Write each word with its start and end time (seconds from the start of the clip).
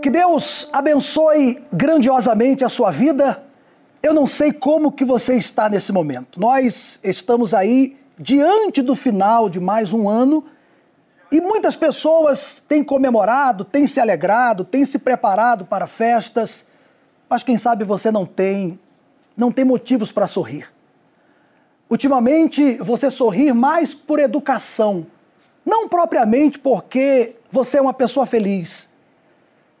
Que 0.00 0.08
Deus 0.08 0.66
abençoe 0.72 1.62
grandiosamente 1.70 2.64
a 2.64 2.70
sua 2.70 2.90
vida. 2.90 3.42
Eu 4.02 4.14
não 4.14 4.26
sei 4.26 4.50
como 4.50 4.90
que 4.90 5.04
você 5.04 5.36
está 5.36 5.68
nesse 5.68 5.92
momento. 5.92 6.40
Nós 6.40 6.98
estamos 7.04 7.52
aí 7.52 7.98
diante 8.18 8.80
do 8.80 8.96
final 8.96 9.50
de 9.50 9.60
mais 9.60 9.92
um 9.92 10.08
ano 10.08 10.42
e 11.30 11.38
muitas 11.38 11.76
pessoas 11.76 12.64
têm 12.66 12.82
comemorado, 12.82 13.62
têm 13.62 13.86
se 13.86 14.00
alegrado, 14.00 14.64
têm 14.64 14.86
se 14.86 14.98
preparado 14.98 15.66
para 15.66 15.86
festas, 15.86 16.64
mas 17.28 17.42
quem 17.42 17.58
sabe 17.58 17.84
você 17.84 18.10
não 18.10 18.24
tem, 18.24 18.80
não 19.36 19.52
tem 19.52 19.66
motivos 19.66 20.10
para 20.10 20.26
sorrir. 20.26 20.66
Ultimamente 21.90 22.78
você 22.78 23.10
sorrir 23.10 23.52
mais 23.52 23.92
por 23.92 24.18
educação, 24.18 25.06
não 25.62 25.86
propriamente 25.90 26.58
porque 26.58 27.36
você 27.50 27.76
é 27.76 27.82
uma 27.82 27.92
pessoa 27.92 28.24
feliz 28.24 28.89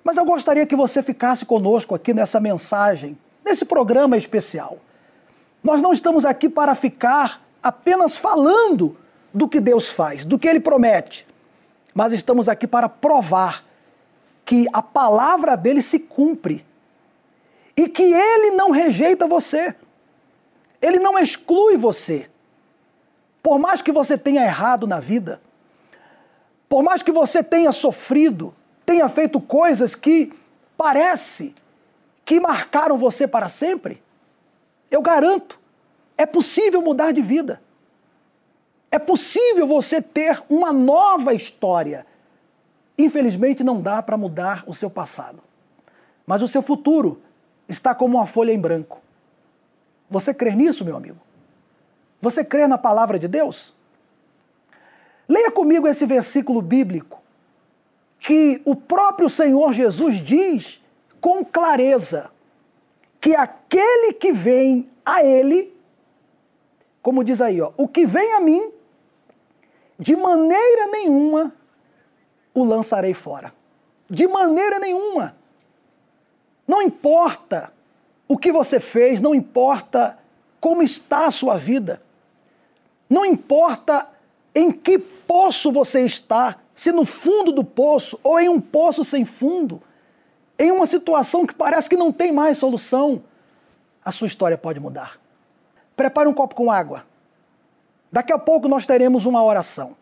mas 0.02 0.16
eu 0.16 0.24
gostaria 0.24 0.66
que 0.66 0.76
você 0.76 1.02
ficasse 1.02 1.44
conosco 1.44 1.94
aqui 1.94 2.14
nessa 2.14 2.40
mensagem, 2.40 3.18
nesse 3.44 3.64
programa 3.64 4.16
especial. 4.16 4.78
Nós 5.62 5.82
não 5.82 5.92
estamos 5.92 6.24
aqui 6.24 6.48
para 6.48 6.74
ficar 6.74 7.42
apenas 7.62 8.16
falando 8.16 8.96
do 9.32 9.48
que 9.48 9.60
Deus 9.60 9.88
faz, 9.88 10.24
do 10.24 10.38
que 10.38 10.48
Ele 10.48 10.60
promete, 10.60 11.26
mas 11.94 12.12
estamos 12.12 12.48
aqui 12.48 12.66
para 12.66 12.88
provar 12.88 13.64
que 14.44 14.66
a 14.72 14.82
palavra 14.82 15.56
dele 15.56 15.82
se 15.82 15.98
cumpre 15.98 16.64
e 17.76 17.88
que 17.88 18.02
Ele 18.02 18.52
não 18.52 18.70
rejeita 18.70 19.26
você, 19.26 19.74
Ele 20.80 20.98
não 20.98 21.18
exclui 21.18 21.76
você. 21.76 22.28
Por 23.42 23.58
mais 23.58 23.80
que 23.80 23.92
você 23.92 24.18
tenha 24.18 24.42
errado 24.42 24.86
na 24.86 24.98
vida, 24.98 25.40
por 26.68 26.82
mais 26.82 27.02
que 27.02 27.12
você 27.12 27.42
tenha 27.42 27.72
sofrido, 27.72 28.54
tenha 28.90 29.08
feito 29.08 29.40
coisas 29.40 29.94
que 29.94 30.32
parece 30.76 31.54
que 32.24 32.40
marcaram 32.40 32.98
você 32.98 33.24
para 33.28 33.48
sempre, 33.48 34.02
eu 34.90 35.00
garanto, 35.00 35.60
é 36.18 36.26
possível 36.26 36.82
mudar 36.82 37.12
de 37.12 37.22
vida. 37.22 37.62
É 38.90 38.98
possível 38.98 39.64
você 39.64 40.02
ter 40.02 40.42
uma 40.50 40.72
nova 40.72 41.32
história. 41.32 42.04
Infelizmente 42.98 43.62
não 43.62 43.80
dá 43.80 44.02
para 44.02 44.16
mudar 44.16 44.64
o 44.66 44.74
seu 44.74 44.90
passado. 44.90 45.38
Mas 46.26 46.42
o 46.42 46.48
seu 46.48 46.60
futuro 46.60 47.22
está 47.68 47.94
como 47.94 48.18
uma 48.18 48.26
folha 48.26 48.50
em 48.50 48.58
branco. 48.58 49.00
Você 50.10 50.34
crê 50.34 50.50
nisso, 50.50 50.84
meu 50.84 50.96
amigo? 50.96 51.18
Você 52.20 52.44
crê 52.44 52.66
na 52.66 52.76
palavra 52.76 53.20
de 53.20 53.28
Deus? 53.28 53.72
Leia 55.28 55.52
comigo 55.52 55.86
esse 55.86 56.04
versículo 56.04 56.60
bíblico 56.60 57.19
que 58.20 58.60
o 58.64 58.76
próprio 58.76 59.28
Senhor 59.28 59.72
Jesus 59.72 60.20
diz 60.20 60.80
com 61.20 61.44
clareza 61.44 62.30
que 63.20 63.34
aquele 63.34 64.12
que 64.12 64.32
vem 64.32 64.88
a 65.04 65.24
Ele, 65.24 65.74
como 67.02 67.24
diz 67.24 67.40
aí, 67.40 67.60
ó, 67.60 67.72
o 67.76 67.88
que 67.88 68.06
vem 68.06 68.34
a 68.34 68.40
mim, 68.40 68.70
de 69.98 70.14
maneira 70.14 70.86
nenhuma 70.86 71.52
o 72.54 72.64
lançarei 72.64 73.14
fora. 73.14 73.52
De 74.08 74.26
maneira 74.26 74.78
nenhuma. 74.78 75.36
Não 76.66 76.82
importa 76.82 77.72
o 78.28 78.36
que 78.36 78.52
você 78.52 78.78
fez, 78.78 79.20
não 79.20 79.34
importa 79.34 80.18
como 80.60 80.82
está 80.82 81.26
a 81.26 81.30
sua 81.30 81.56
vida, 81.56 82.02
não 83.08 83.24
importa 83.24 84.08
em 84.54 84.70
que 84.70 84.98
poço 84.98 85.72
você 85.72 86.04
está, 86.04 86.59
se 86.74 86.92
no 86.92 87.04
fundo 87.04 87.52
do 87.52 87.64
poço 87.64 88.18
ou 88.22 88.38
em 88.40 88.48
um 88.48 88.60
poço 88.60 89.04
sem 89.04 89.24
fundo, 89.24 89.82
em 90.58 90.70
uma 90.70 90.86
situação 90.86 91.46
que 91.46 91.54
parece 91.54 91.88
que 91.88 91.96
não 91.96 92.12
tem 92.12 92.32
mais 92.32 92.58
solução, 92.58 93.22
a 94.04 94.12
sua 94.12 94.26
história 94.26 94.58
pode 94.58 94.80
mudar. 94.80 95.18
Prepare 95.96 96.28
um 96.28 96.34
copo 96.34 96.54
com 96.54 96.70
água. 96.70 97.04
Daqui 98.12 98.32
a 98.32 98.38
pouco 98.38 98.68
nós 98.68 98.86
teremos 98.86 99.26
uma 99.26 99.42
oração. 99.42 99.96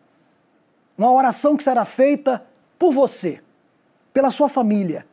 Uma 0.97 1.11
oração 1.11 1.55
que 1.55 1.63
será 1.63 1.85
feita 1.85 2.43
por 2.77 2.91
você, 2.93 3.41
pela 4.13 4.31
sua 4.31 4.49
família. 4.49 5.05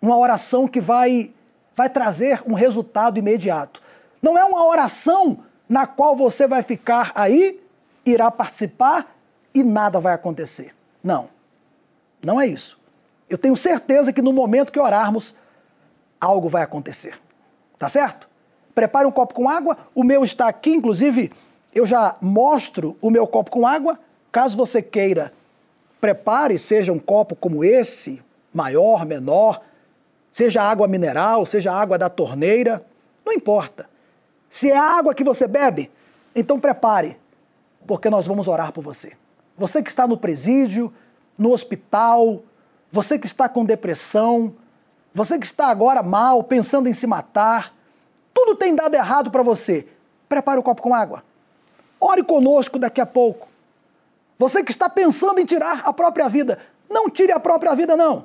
Uma 0.00 0.16
oração 0.16 0.68
que 0.68 0.80
vai, 0.80 1.32
vai 1.74 1.88
trazer 1.88 2.42
um 2.46 2.54
resultado 2.54 3.18
imediato. 3.18 3.82
Não 4.20 4.36
é 4.36 4.44
uma 4.44 4.64
oração 4.64 5.38
na 5.68 5.86
qual 5.86 6.14
você 6.14 6.46
vai 6.46 6.62
ficar 6.62 7.12
aí, 7.14 7.60
irá 8.04 8.30
participar 8.30 9.12
e 9.54 9.62
nada 9.62 10.00
vai 10.00 10.14
acontecer. 10.14 10.74
Não. 11.02 11.28
Não 12.22 12.40
é 12.40 12.46
isso. 12.46 12.78
Eu 13.28 13.38
tenho 13.38 13.56
certeza 13.56 14.12
que 14.12 14.22
no 14.22 14.32
momento 14.32 14.72
que 14.72 14.78
orarmos, 14.78 15.34
algo 16.20 16.48
vai 16.48 16.62
acontecer. 16.62 17.14
Tá 17.78 17.88
certo? 17.88 18.28
Prepare 18.74 19.06
um 19.06 19.10
copo 19.10 19.34
com 19.34 19.48
água. 19.48 19.76
O 19.94 20.04
meu 20.04 20.22
está 20.22 20.48
aqui, 20.48 20.70
inclusive, 20.70 21.32
eu 21.74 21.84
já 21.84 22.16
mostro 22.20 22.96
o 23.00 23.10
meu 23.10 23.26
copo 23.26 23.50
com 23.50 23.66
água. 23.66 23.98
Caso 24.30 24.56
você 24.56 24.80
queira, 24.80 25.32
prepare, 26.00 26.58
seja 26.58 26.92
um 26.92 26.98
copo 26.98 27.34
como 27.34 27.64
esse, 27.64 28.22
maior, 28.52 29.04
menor, 29.04 29.62
seja 30.32 30.62
água 30.62 30.88
mineral, 30.88 31.44
seja 31.44 31.72
água 31.72 31.98
da 31.98 32.08
torneira, 32.08 32.84
não 33.24 33.32
importa. 33.32 33.88
Se 34.48 34.70
é 34.70 34.76
água 34.76 35.14
que 35.14 35.24
você 35.24 35.46
bebe, 35.46 35.90
então 36.34 36.58
prepare, 36.58 37.18
porque 37.86 38.08
nós 38.08 38.26
vamos 38.26 38.48
orar 38.48 38.72
por 38.72 38.82
você. 38.82 39.12
Você 39.56 39.82
que 39.82 39.90
está 39.90 40.06
no 40.06 40.16
presídio, 40.16 40.92
no 41.38 41.52
hospital, 41.52 42.42
você 42.90 43.18
que 43.18 43.26
está 43.26 43.48
com 43.48 43.64
depressão, 43.64 44.54
você 45.14 45.38
que 45.38 45.46
está 45.46 45.68
agora 45.68 46.02
mal, 46.02 46.42
pensando 46.42 46.88
em 46.88 46.92
se 46.92 47.06
matar, 47.06 47.74
tudo 48.32 48.56
tem 48.56 48.74
dado 48.74 48.94
errado 48.94 49.30
para 49.30 49.42
você. 49.42 49.86
Prepare 50.28 50.58
o 50.58 50.62
copo 50.62 50.82
com 50.82 50.94
água. 50.94 51.22
Ore 52.00 52.22
conosco 52.22 52.78
daqui 52.78 53.00
a 53.00 53.06
pouco. 53.06 53.48
Você 54.38 54.64
que 54.64 54.72
está 54.72 54.88
pensando 54.88 55.38
em 55.38 55.44
tirar 55.44 55.82
a 55.84 55.92
própria 55.92 56.28
vida, 56.28 56.58
não 56.88 57.08
tire 57.08 57.32
a 57.32 57.38
própria 57.38 57.74
vida, 57.74 57.96
não. 57.96 58.24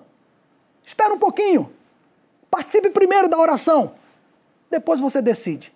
Espera 0.84 1.14
um 1.14 1.20
pouquinho. 1.20 1.72
Participe 2.50 2.90
primeiro 2.90 3.28
da 3.28 3.38
oração. 3.38 3.94
Depois 4.70 5.00
você 5.00 5.22
decide. 5.22 5.74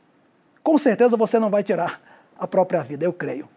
Com 0.63 0.77
certeza 0.77 1.17
você 1.17 1.37
não 1.37 1.49
vai 1.49 1.63
tirar 1.63 2.01
a 2.37 2.47
própria 2.47 2.81
vida, 2.81 3.05
eu 3.05 3.13
creio. 3.13 3.47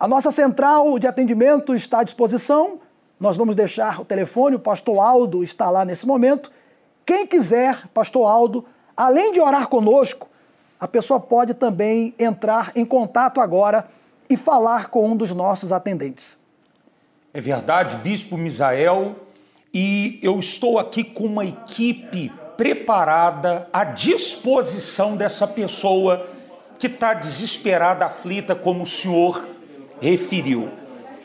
A 0.00 0.08
nossa 0.08 0.30
central 0.30 0.98
de 0.98 1.06
atendimento 1.06 1.74
está 1.74 2.00
à 2.00 2.02
disposição. 2.02 2.80
Nós 3.20 3.36
vamos 3.36 3.54
deixar 3.54 4.00
o 4.00 4.04
telefone, 4.04 4.56
o 4.56 4.58
pastor 4.58 4.98
Aldo 4.98 5.44
está 5.44 5.68
lá 5.68 5.84
nesse 5.84 6.06
momento. 6.06 6.50
Quem 7.04 7.26
quiser, 7.26 7.86
pastor 7.88 8.26
Aldo, 8.26 8.64
além 8.96 9.30
de 9.30 9.42
orar 9.42 9.68
conosco, 9.68 10.26
a 10.80 10.88
pessoa 10.88 11.20
pode 11.20 11.52
também 11.52 12.14
entrar 12.18 12.72
em 12.74 12.82
contato 12.82 13.42
agora 13.42 13.90
e 14.30 14.38
falar 14.38 14.88
com 14.88 15.06
um 15.06 15.14
dos 15.14 15.32
nossos 15.32 15.70
atendentes. 15.70 16.38
É 17.34 17.40
verdade, 17.42 17.98
Bispo 17.98 18.38
Misael, 18.38 19.16
e 19.72 20.18
eu 20.22 20.38
estou 20.38 20.78
aqui 20.78 21.04
com 21.04 21.26
uma 21.26 21.44
equipe 21.44 22.32
preparada 22.56 23.68
à 23.70 23.84
disposição 23.84 25.14
dessa 25.14 25.46
pessoa 25.46 26.26
que 26.78 26.86
está 26.86 27.12
desesperada, 27.12 28.06
aflita, 28.06 28.54
como 28.54 28.84
o 28.84 28.86
senhor 28.86 29.59
referiu. 30.00 30.68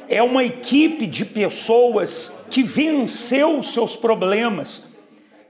É 0.07 0.21
uma 0.21 0.43
equipe 0.43 1.07
de 1.07 1.25
pessoas 1.25 2.43
que 2.49 2.61
venceu 2.61 3.59
os 3.59 3.73
seus 3.73 3.95
problemas. 3.95 4.83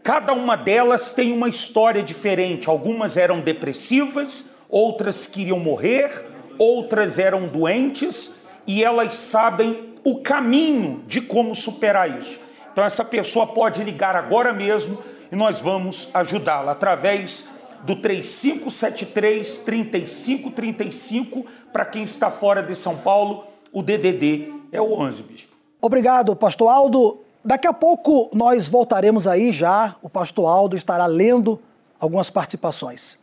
Cada 0.01 0.33
uma 0.33 0.55
delas 0.55 1.11
tem 1.11 1.31
uma 1.33 1.49
história 1.49 2.01
diferente. 2.01 2.69
Algumas 2.69 3.17
eram 3.17 3.41
depressivas, 3.41 4.51
outras 4.69 5.27
queriam 5.27 5.59
morrer, 5.59 6.25
outras 6.57 7.19
eram 7.19 7.47
doentes 7.47 8.43
e 8.65 8.83
elas 8.83 9.15
sabem 9.15 9.93
o 10.03 10.19
caminho 10.19 11.03
de 11.07 11.19
como 11.21 11.53
superar 11.53 12.17
isso. 12.17 12.39
Então, 12.71 12.83
essa 12.83 13.03
pessoa 13.03 13.47
pode 13.47 13.83
ligar 13.83 14.15
agora 14.15 14.53
mesmo 14.53 15.01
e 15.31 15.35
nós 15.35 15.59
vamos 15.59 16.09
ajudá-la 16.13 16.73
através 16.73 17.47
do 17.83 17.95
3573 17.95 19.57
3535 19.59 21.45
para 21.75 21.83
quem 21.83 22.05
está 22.05 22.31
fora 22.31 22.63
de 22.63 22.73
São 22.73 22.95
Paulo, 22.95 23.43
o 23.69 23.83
DDD 23.83 24.49
é 24.71 24.79
o 24.79 24.97
11, 24.97 25.23
bispo. 25.23 25.53
Obrigado, 25.81 26.33
pastor 26.33 26.69
Aldo. 26.69 27.19
Daqui 27.43 27.67
a 27.67 27.73
pouco 27.73 28.29
nós 28.33 28.69
voltaremos 28.69 29.27
aí 29.27 29.51
já. 29.51 29.93
O 30.01 30.07
pastor 30.07 30.47
Aldo 30.47 30.77
estará 30.77 31.05
lendo 31.05 31.59
algumas 31.99 32.29
participações. 32.29 33.19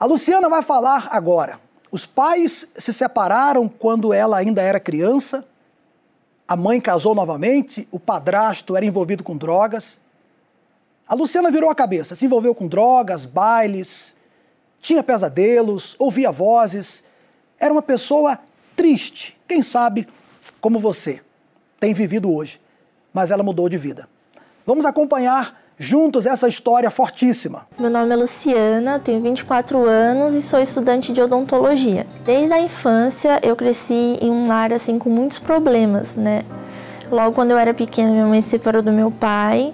A 0.00 0.06
Luciana 0.06 0.48
vai 0.48 0.62
falar 0.62 1.08
agora. 1.10 1.60
Os 1.90 2.06
pais 2.06 2.72
se 2.78 2.90
separaram 2.90 3.68
quando 3.68 4.14
ela 4.14 4.38
ainda 4.38 4.62
era 4.62 4.80
criança. 4.80 5.44
A 6.48 6.56
mãe 6.56 6.80
casou 6.80 7.14
novamente, 7.14 7.86
o 7.90 8.00
padrasto 8.00 8.74
era 8.78 8.86
envolvido 8.86 9.22
com 9.22 9.36
drogas. 9.36 10.00
A 11.06 11.14
Luciana 11.14 11.50
virou 11.50 11.68
a 11.68 11.74
cabeça, 11.74 12.14
se 12.14 12.24
envolveu 12.24 12.54
com 12.54 12.66
drogas, 12.66 13.26
bailes, 13.26 14.14
tinha 14.80 15.02
pesadelos, 15.02 15.94
ouvia 15.98 16.32
vozes. 16.32 17.04
Era 17.62 17.72
uma 17.72 17.80
pessoa 17.80 18.40
triste, 18.74 19.38
quem 19.46 19.62
sabe 19.62 20.08
como 20.60 20.80
você 20.80 21.20
tem 21.78 21.94
vivido 21.94 22.34
hoje, 22.34 22.60
mas 23.14 23.30
ela 23.30 23.44
mudou 23.44 23.68
de 23.68 23.76
vida. 23.76 24.08
Vamos 24.66 24.84
acompanhar 24.84 25.62
juntos 25.78 26.26
essa 26.26 26.48
história 26.48 26.90
fortíssima. 26.90 27.68
Meu 27.78 27.88
nome 27.88 28.12
é 28.12 28.16
Luciana, 28.16 28.98
tenho 28.98 29.22
24 29.22 29.86
anos 29.86 30.34
e 30.34 30.42
sou 30.42 30.58
estudante 30.58 31.12
de 31.12 31.22
odontologia. 31.22 32.04
Desde 32.24 32.52
a 32.52 32.60
infância 32.60 33.38
eu 33.44 33.54
cresci 33.54 34.18
em 34.20 34.28
um 34.28 34.48
lar 34.48 34.72
assim 34.72 34.98
com 34.98 35.08
muitos 35.08 35.38
problemas, 35.38 36.16
né? 36.16 36.44
Logo 37.12 37.32
quando 37.32 37.52
eu 37.52 37.58
era 37.58 37.72
pequena, 37.72 38.10
minha 38.10 38.26
mãe 38.26 38.42
se 38.42 38.48
separou 38.48 38.82
do 38.82 38.90
meu 38.90 39.12
pai. 39.12 39.72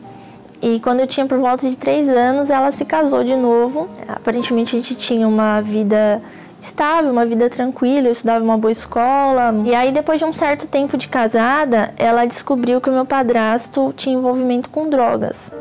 E 0.61 0.79
quando 0.81 1.01
eu 1.01 1.07
tinha 1.07 1.25
por 1.25 1.39
volta 1.39 1.67
de 1.71 1.79
3 1.79 2.07
anos, 2.11 2.51
ela 2.51 2.71
se 2.71 2.85
casou 2.85 3.25
de 3.25 3.35
novo. 3.35 3.89
Aparentemente 4.07 4.77
a 4.77 4.79
gente 4.79 4.95
tinha 4.95 5.27
uma 5.27 5.63
vida 5.63 6.21
estável, 6.61 7.11
uma 7.11 7.25
vida 7.25 7.49
tranquila, 7.49 8.09
eu 8.09 8.13
estudava 8.13 8.45
uma 8.45 8.59
boa 8.59 8.73
escola. 8.73 9.55
E 9.65 9.75
aí, 9.75 9.93
depois 9.93 10.19
de 10.19 10.25
um 10.25 10.33
certo 10.33 10.67
tempo 10.67 10.97
de 10.97 11.09
casada, 11.09 11.93
ela 11.97 12.25
descobriu 12.27 12.81
que 12.81 12.91
o 12.91 12.93
meu 12.93 13.05
padrasto 13.05 13.93
tinha 13.97 14.17
envolvimento 14.17 14.69
com 14.71 14.89
drogas. 14.89 15.53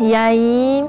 E 0.00 0.14
aí, 0.14 0.84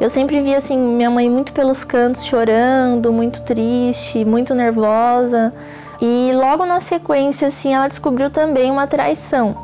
eu 0.00 0.10
sempre 0.10 0.40
via 0.40 0.58
assim 0.58 0.76
minha 0.76 1.10
mãe 1.10 1.30
muito 1.30 1.52
pelos 1.52 1.84
cantos 1.84 2.24
chorando, 2.24 3.12
muito 3.12 3.42
triste, 3.42 4.24
muito 4.24 4.54
nervosa. 4.54 5.52
E 6.00 6.32
logo 6.34 6.66
na 6.66 6.80
sequência, 6.80 7.48
assim, 7.48 7.74
ela 7.74 7.86
descobriu 7.86 8.28
também 8.28 8.70
uma 8.70 8.86
traição. 8.86 9.56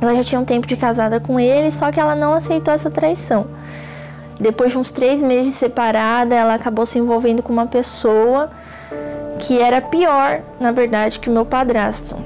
Ela 0.00 0.16
já 0.16 0.24
tinha 0.24 0.40
um 0.40 0.44
tempo 0.44 0.66
de 0.66 0.76
casada 0.76 1.20
com 1.20 1.38
ele, 1.38 1.70
só 1.70 1.92
que 1.92 2.00
ela 2.00 2.16
não 2.16 2.34
aceitou 2.34 2.74
essa 2.74 2.90
traição. 2.90 3.46
Depois 4.40 4.72
de 4.72 4.78
uns 4.78 4.90
três 4.90 5.22
meses 5.22 5.54
separada, 5.54 6.34
ela 6.34 6.54
acabou 6.54 6.84
se 6.86 6.98
envolvendo 6.98 7.42
com 7.42 7.52
uma 7.52 7.66
pessoa 7.66 8.50
que 9.38 9.60
era 9.60 9.80
pior, 9.80 10.40
na 10.60 10.72
verdade, 10.72 11.18
que 11.18 11.28
o 11.28 11.32
meu 11.32 11.44
padrasto. 11.44 12.16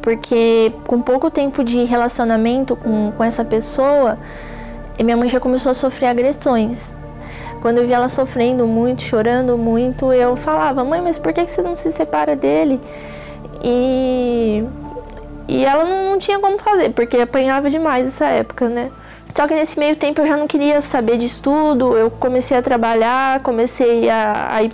Porque 0.00 0.72
com 0.86 1.00
pouco 1.00 1.30
tempo 1.30 1.64
de 1.64 1.84
relacionamento 1.84 2.76
com, 2.76 3.12
com 3.16 3.24
essa 3.24 3.44
pessoa, 3.44 4.18
minha 5.02 5.16
mãe 5.16 5.28
já 5.28 5.40
começou 5.40 5.70
a 5.70 5.74
sofrer 5.74 6.06
agressões. 6.06 6.94
Quando 7.60 7.78
eu 7.78 7.86
vi 7.86 7.92
ela 7.92 8.08
sofrendo 8.08 8.66
muito, 8.66 9.02
chorando 9.02 9.58
muito, 9.58 10.12
eu 10.12 10.36
falava: 10.36 10.84
Mãe, 10.84 11.00
mas 11.02 11.18
por 11.18 11.32
que 11.32 11.44
você 11.44 11.62
não 11.62 11.76
se 11.76 11.90
separa 11.90 12.36
dele? 12.36 12.80
E, 13.62 14.64
e 15.48 15.64
ela 15.64 15.84
não 15.84 16.18
tinha 16.18 16.38
como 16.38 16.58
fazer, 16.58 16.90
porque 16.90 17.16
apanhava 17.16 17.68
demais 17.68 18.04
nessa 18.04 18.26
época, 18.26 18.68
né? 18.68 18.90
Só 19.28 19.46
que 19.46 19.54
nesse 19.54 19.78
meio 19.78 19.94
tempo 19.96 20.20
eu 20.20 20.26
já 20.26 20.36
não 20.36 20.46
queria 20.46 20.80
saber 20.80 21.18
de 21.18 21.26
estudo, 21.26 21.96
eu 21.96 22.10
comecei 22.10 22.56
a 22.56 22.62
trabalhar, 22.62 23.40
comecei 23.40 24.08
a, 24.08 24.54
a 24.54 24.62
ir, 24.62 24.72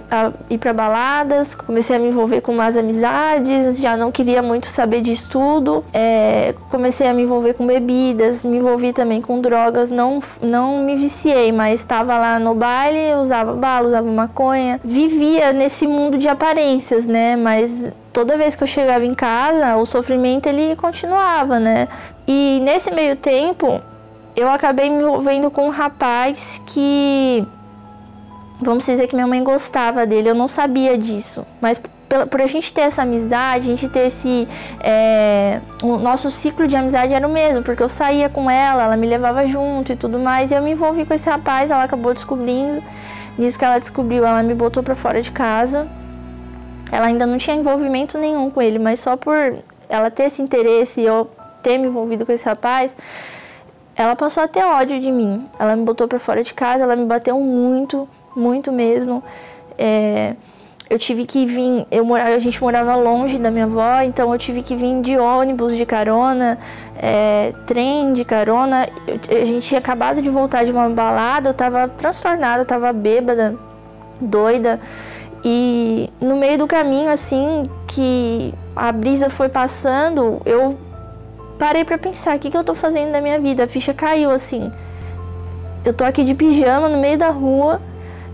ir 0.50 0.58
para 0.58 0.72
baladas, 0.72 1.54
comecei 1.54 1.96
a 1.96 1.98
me 1.98 2.08
envolver 2.08 2.40
com 2.40 2.52
más 2.52 2.76
amizades, 2.76 3.80
já 3.80 3.96
não 3.96 4.12
queria 4.12 4.42
muito 4.42 4.66
saber 4.66 5.00
de 5.00 5.10
estudo, 5.10 5.84
é, 5.92 6.54
comecei 6.70 7.08
a 7.08 7.14
me 7.14 7.22
envolver 7.22 7.54
com 7.54 7.66
bebidas, 7.66 8.44
me 8.44 8.58
envolvi 8.58 8.92
também 8.92 9.20
com 9.20 9.40
drogas, 9.40 9.90
não, 9.90 10.22
não 10.40 10.84
me 10.84 10.94
viciei, 10.96 11.50
mas 11.50 11.80
estava 11.80 12.16
lá 12.16 12.38
no 12.38 12.54
baile, 12.54 13.14
usava 13.20 13.54
bala, 13.54 13.86
usava 13.86 14.10
maconha, 14.10 14.80
vivia 14.84 15.52
nesse 15.52 15.86
mundo 15.86 16.18
de 16.18 16.28
aparências, 16.28 17.06
né? 17.06 17.34
Mas 17.36 17.90
toda 18.12 18.36
vez 18.36 18.54
que 18.54 18.62
eu 18.62 18.68
chegava 18.68 19.04
em 19.04 19.14
casa, 19.14 19.76
o 19.76 19.86
sofrimento 19.86 20.46
ele 20.46 20.76
continuava, 20.76 21.58
né? 21.58 21.88
E 22.28 22.60
nesse 22.62 22.90
meio 22.92 23.16
tempo, 23.16 23.80
eu 24.34 24.48
acabei 24.48 24.90
me 24.90 25.02
envolvendo 25.02 25.50
com 25.50 25.66
um 25.66 25.70
rapaz 25.70 26.62
que, 26.66 27.46
vamos 28.60 28.86
dizer 28.86 29.06
que 29.06 29.14
minha 29.14 29.26
mãe 29.26 29.42
gostava 29.42 30.06
dele, 30.06 30.30
eu 30.30 30.34
não 30.34 30.48
sabia 30.48 30.96
disso, 30.96 31.44
mas 31.60 31.80
por, 32.12 32.26
por 32.26 32.42
a 32.42 32.46
gente 32.46 32.72
ter 32.72 32.82
essa 32.82 33.02
amizade, 33.02 33.70
a 33.70 33.74
gente 33.74 33.88
ter 33.88 34.06
esse. 34.06 34.46
É, 34.80 35.60
o 35.82 35.96
nosso 35.96 36.30
ciclo 36.30 36.66
de 36.66 36.76
amizade 36.76 37.14
era 37.14 37.26
o 37.26 37.32
mesmo, 37.32 37.62
porque 37.62 37.82
eu 37.82 37.88
saía 37.88 38.28
com 38.28 38.50
ela, 38.50 38.84
ela 38.84 38.96
me 38.96 39.06
levava 39.06 39.46
junto 39.46 39.92
e 39.92 39.96
tudo 39.96 40.18
mais, 40.18 40.50
e 40.50 40.54
eu 40.54 40.62
me 40.62 40.72
envolvi 40.72 41.06
com 41.06 41.14
esse 41.14 41.28
rapaz, 41.28 41.70
ela 41.70 41.84
acabou 41.84 42.12
descobrindo. 42.12 42.82
Nisso 43.38 43.58
que 43.58 43.64
ela 43.64 43.78
descobriu, 43.78 44.26
ela 44.26 44.42
me 44.42 44.52
botou 44.52 44.82
para 44.82 44.94
fora 44.94 45.22
de 45.22 45.32
casa. 45.32 45.88
Ela 46.90 47.06
ainda 47.06 47.24
não 47.24 47.38
tinha 47.38 47.56
envolvimento 47.56 48.18
nenhum 48.18 48.50
com 48.50 48.60
ele, 48.60 48.78
mas 48.78 49.00
só 49.00 49.16
por 49.16 49.34
ela 49.88 50.10
ter 50.10 50.24
esse 50.24 50.42
interesse 50.42 51.00
e 51.00 51.06
eu 51.06 51.30
ter 51.62 51.78
me 51.78 51.86
envolvido 51.86 52.26
com 52.26 52.32
esse 52.32 52.44
rapaz, 52.44 52.94
ela 54.02 54.16
passou 54.16 54.42
a 54.42 54.48
ter 54.48 54.64
ódio 54.64 55.00
de 55.00 55.10
mim. 55.10 55.48
Ela 55.58 55.76
me 55.76 55.84
botou 55.84 56.08
para 56.08 56.18
fora 56.18 56.42
de 56.42 56.52
casa, 56.52 56.82
ela 56.82 56.96
me 56.96 57.06
bateu 57.06 57.38
muito, 57.40 58.08
muito 58.34 58.72
mesmo. 58.72 59.22
É, 59.78 60.34
eu 60.90 60.98
tive 60.98 61.24
que 61.24 61.46
vir, 61.46 61.86
eu 61.90 62.04
morava, 62.04 62.30
a 62.34 62.38
gente 62.38 62.60
morava 62.60 62.94
longe 62.96 63.38
da 63.38 63.50
minha 63.50 63.64
avó, 63.64 64.02
então 64.02 64.30
eu 64.32 64.38
tive 64.38 64.62
que 64.62 64.76
vir 64.76 65.00
de 65.00 65.16
ônibus 65.16 65.76
de 65.76 65.86
carona, 65.86 66.58
é, 66.98 67.54
trem 67.66 68.12
de 68.12 68.24
carona. 68.24 68.88
Eu, 69.06 69.40
a 69.40 69.44
gente 69.44 69.66
tinha 69.66 69.78
acabado 69.78 70.20
de 70.20 70.28
voltar 70.28 70.64
de 70.64 70.72
uma 70.72 70.88
balada, 70.90 71.50
eu 71.50 71.54
tava 71.54 71.88
transtornada, 71.88 72.64
tava 72.64 72.92
bêbada, 72.92 73.56
doida. 74.20 74.80
E 75.44 76.10
no 76.20 76.36
meio 76.36 76.58
do 76.58 76.66
caminho, 76.66 77.10
assim, 77.10 77.70
que 77.86 78.52
a 78.76 78.92
brisa 78.92 79.30
foi 79.30 79.48
passando, 79.48 80.42
eu 80.44 80.76
parei 81.62 81.84
para 81.84 81.96
pensar, 81.96 82.36
o 82.36 82.40
que, 82.40 82.50
que 82.50 82.56
eu 82.56 82.64
tô 82.64 82.74
fazendo 82.74 83.12
na 83.12 83.20
minha 83.20 83.38
vida? 83.38 83.62
A 83.62 83.68
ficha 83.68 83.94
caiu 83.94 84.32
assim. 84.32 84.68
Eu 85.84 85.94
tô 85.94 86.02
aqui 86.02 86.24
de 86.24 86.34
pijama 86.34 86.88
no 86.88 86.98
meio 86.98 87.16
da 87.16 87.28
rua, 87.28 87.80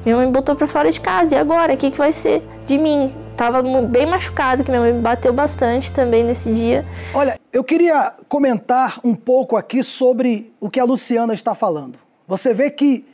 minha 0.03 0.17
mãe 0.17 0.25
me 0.25 0.33
botou 0.33 0.57
para 0.57 0.67
fora 0.67 0.91
de 0.91 0.99
casa, 0.99 1.35
e 1.35 1.39
agora? 1.39 1.75
O 1.75 1.77
que, 1.77 1.91
que 1.91 1.99
vai 1.99 2.11
ser 2.11 2.43
de 2.67 2.79
mim? 2.79 3.15
Tava 3.37 3.63
bem 3.83 4.07
machucado, 4.07 4.65
que 4.65 4.71
minha 4.71 4.81
mãe 4.81 4.95
me 4.95 5.03
bateu 5.03 5.31
bastante 5.31 5.93
também 5.93 6.25
nesse 6.25 6.51
dia. 6.55 6.87
Olha, 7.13 7.39
eu 7.53 7.63
queria 7.63 8.15
comentar 8.31 8.99
um 9.05 9.15
pouco 9.15 9.59
aqui 9.59 9.83
sobre 9.83 10.51
o 10.59 10.71
que 10.71 10.81
a 10.81 10.85
Luciana 10.85 11.35
está 11.35 11.55
falando. 11.55 11.99
Você 12.27 12.55
vê 12.55 12.71
que 12.71 13.05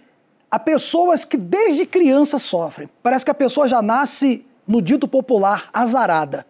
há 0.49 0.61
pessoas 0.61 1.25
que 1.25 1.37
desde 1.37 1.85
criança 1.87 2.39
sofrem. 2.39 2.89
Parece 3.03 3.25
que 3.25 3.33
a 3.33 3.35
pessoa 3.35 3.67
já 3.67 3.83
nasce, 3.83 4.47
no 4.65 4.81
dito 4.81 5.09
popular, 5.09 5.69
azarada. 5.73 6.47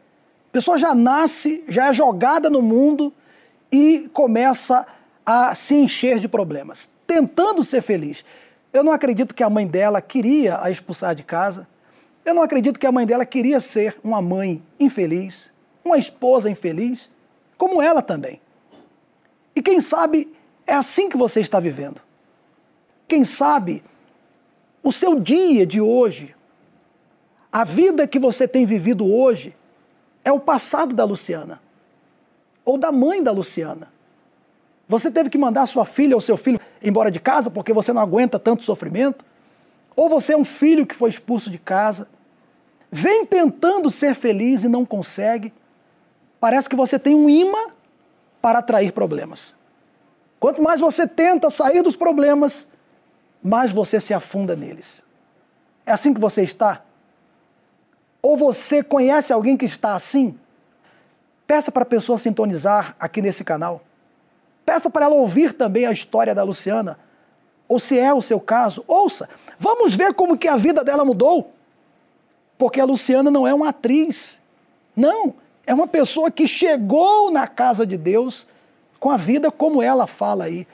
A 0.51 0.53
pessoa 0.53 0.77
já 0.77 0.95
nasce, 0.95 1.65
já 1.67 1.89
é 1.89 1.95
jogada 1.95 2.51
no 2.51 2.61
mundo 2.61 3.11
e 3.75 4.09
começa 4.13 4.87
a 5.27 5.53
se 5.53 5.75
encher 5.75 6.21
de 6.21 6.29
problemas, 6.29 6.89
tentando 7.09 7.65
ser 7.65 7.83
feliz. 7.83 8.25
Eu 8.73 8.85
não 8.85 8.93
acredito 8.93 9.35
que 9.35 9.43
a 9.43 9.51
mãe 9.51 9.67
dela 9.67 10.01
queria 10.01 10.63
a 10.63 10.71
expulsar 10.71 11.13
de 11.13 11.25
casa. 11.25 11.67
Eu 12.25 12.35
não 12.35 12.43
acredito 12.43 12.79
que 12.79 12.87
a 12.87 12.93
mãe 12.93 13.05
dela 13.05 13.27
queria 13.27 13.59
ser 13.59 13.99
uma 14.05 14.23
mãe 14.23 14.63
infeliz, 14.79 15.53
uma 15.85 15.99
esposa 15.99 16.49
infeliz, 16.49 17.11
como 17.59 17.83
ela 17.83 18.01
também. 18.01 18.41
E 19.57 19.61
quem 19.61 19.81
sabe 19.81 20.33
é 20.69 20.75
assim 20.75 21.09
que 21.09 21.17
você 21.17 21.41
está 21.41 21.59
vivendo. 21.59 22.01
Quem 23.09 23.25
sabe 23.25 23.83
o 24.85 24.93
seu 24.93 25.19
dia 25.19 25.67
de 25.67 25.81
hoje, 25.81 26.33
a 27.51 27.65
vida 27.65 28.07
que 28.07 28.21
você 28.21 28.47
tem 28.47 28.65
vivido 28.65 29.05
hoje, 29.05 29.53
é 30.25 30.31
o 30.31 30.39
passado 30.39 30.95
da 30.95 31.05
Luciana 31.05 31.64
ou 32.65 32.79
da 32.79 32.91
mãe 32.91 33.23
da 33.23 33.33
Luciana. 33.33 33.93
Você 34.89 35.11
teve 35.11 35.31
que 35.31 35.39
mandar 35.39 35.67
sua 35.67 35.85
filha 35.85 36.15
ou 36.15 36.21
seu 36.21 36.37
filho 36.37 36.61
embora 36.83 37.11
de 37.11 37.21
casa 37.21 37.51
porque 37.51 37.73
você 37.73 37.93
não 37.93 38.03
aguenta 38.03 38.39
tanto 38.39 38.65
sofrimento? 38.65 39.25
Ou 39.97 40.09
você 40.09 40.33
é 40.33 40.37
um 40.37 40.45
filho 40.45 40.87
que 40.87 40.95
foi 40.95 41.11
expulso 41.11 41.51
de 41.51 41.59
casa, 41.59 42.09
vem 42.91 43.25
tentando 43.25 43.91
ser 43.91 44.15
feliz 44.15 44.65
e 44.65 44.69
não 44.69 44.85
consegue? 44.85 45.53
Parece 46.41 46.69
que 46.69 46.77
você 46.77 46.99
tem 46.99 47.15
um 47.15 47.31
imã 47.31 47.69
para 48.43 48.59
atrair 48.59 48.93
problemas. 48.93 49.55
Quanto 50.39 50.61
mais 50.61 50.81
você 50.81 51.07
tenta 51.07 51.49
sair 51.49 51.81
dos 51.81 51.97
problemas, 51.97 52.69
mais 53.43 53.73
você 53.73 53.99
se 53.99 54.13
afunda 54.13 54.55
neles. 54.55 55.03
É 55.87 55.93
assim 55.93 56.13
que 56.13 56.21
você 56.21 56.43
está? 56.43 56.83
Ou 58.21 58.37
você 58.37 58.83
conhece 58.83 59.33
alguém 59.33 59.57
que 59.57 59.65
está 59.65 59.95
assim? 59.95 60.39
Peça 61.47 61.71
para 61.71 61.83
a 61.83 61.87
pessoa 61.87 62.19
sintonizar 62.19 62.97
aqui 62.99 63.21
nesse 63.21 63.45
canal. 63.45 63.83
Peça 64.65 64.89
para 64.89 65.07
ela 65.07 65.15
ouvir 65.15 65.53
também 65.53 65.87
a 65.87 65.93
história 65.93 66.35
da 66.35 66.43
Luciana. 66.43 66.99
Ou 67.69 67.79
se 67.79 67.99
é 67.99 68.13
o 68.13 68.23
seu 68.23 68.41
caso, 68.41 68.85
ouça. 68.87 69.29
Vamos 69.59 69.95
ver 69.95 70.15
como 70.15 70.37
que 70.37 70.49
a 70.49 70.57
vida 70.57 70.83
dela 70.83 71.05
mudou. 71.05 71.53
Porque 72.57 72.81
a 72.81 72.85
Luciana 72.85 73.31
não 73.31 73.47
é 73.47 73.53
uma 73.53 73.71
atriz. 73.71 74.41
Não, 74.97 75.35
É 75.67 75.73
uma 75.73 75.87
pessoa 75.87 76.31
que 76.31 76.47
chegou 76.47 77.31
na 77.31 77.47
casa 77.47 77.87
de 77.87 77.97
Deus 77.97 78.47
com 79.01 79.11
a 79.11 79.17
vida 79.17 79.51
como 79.51 79.83
ela 79.83 80.07
fala 80.07 80.45
aí 80.45 80.67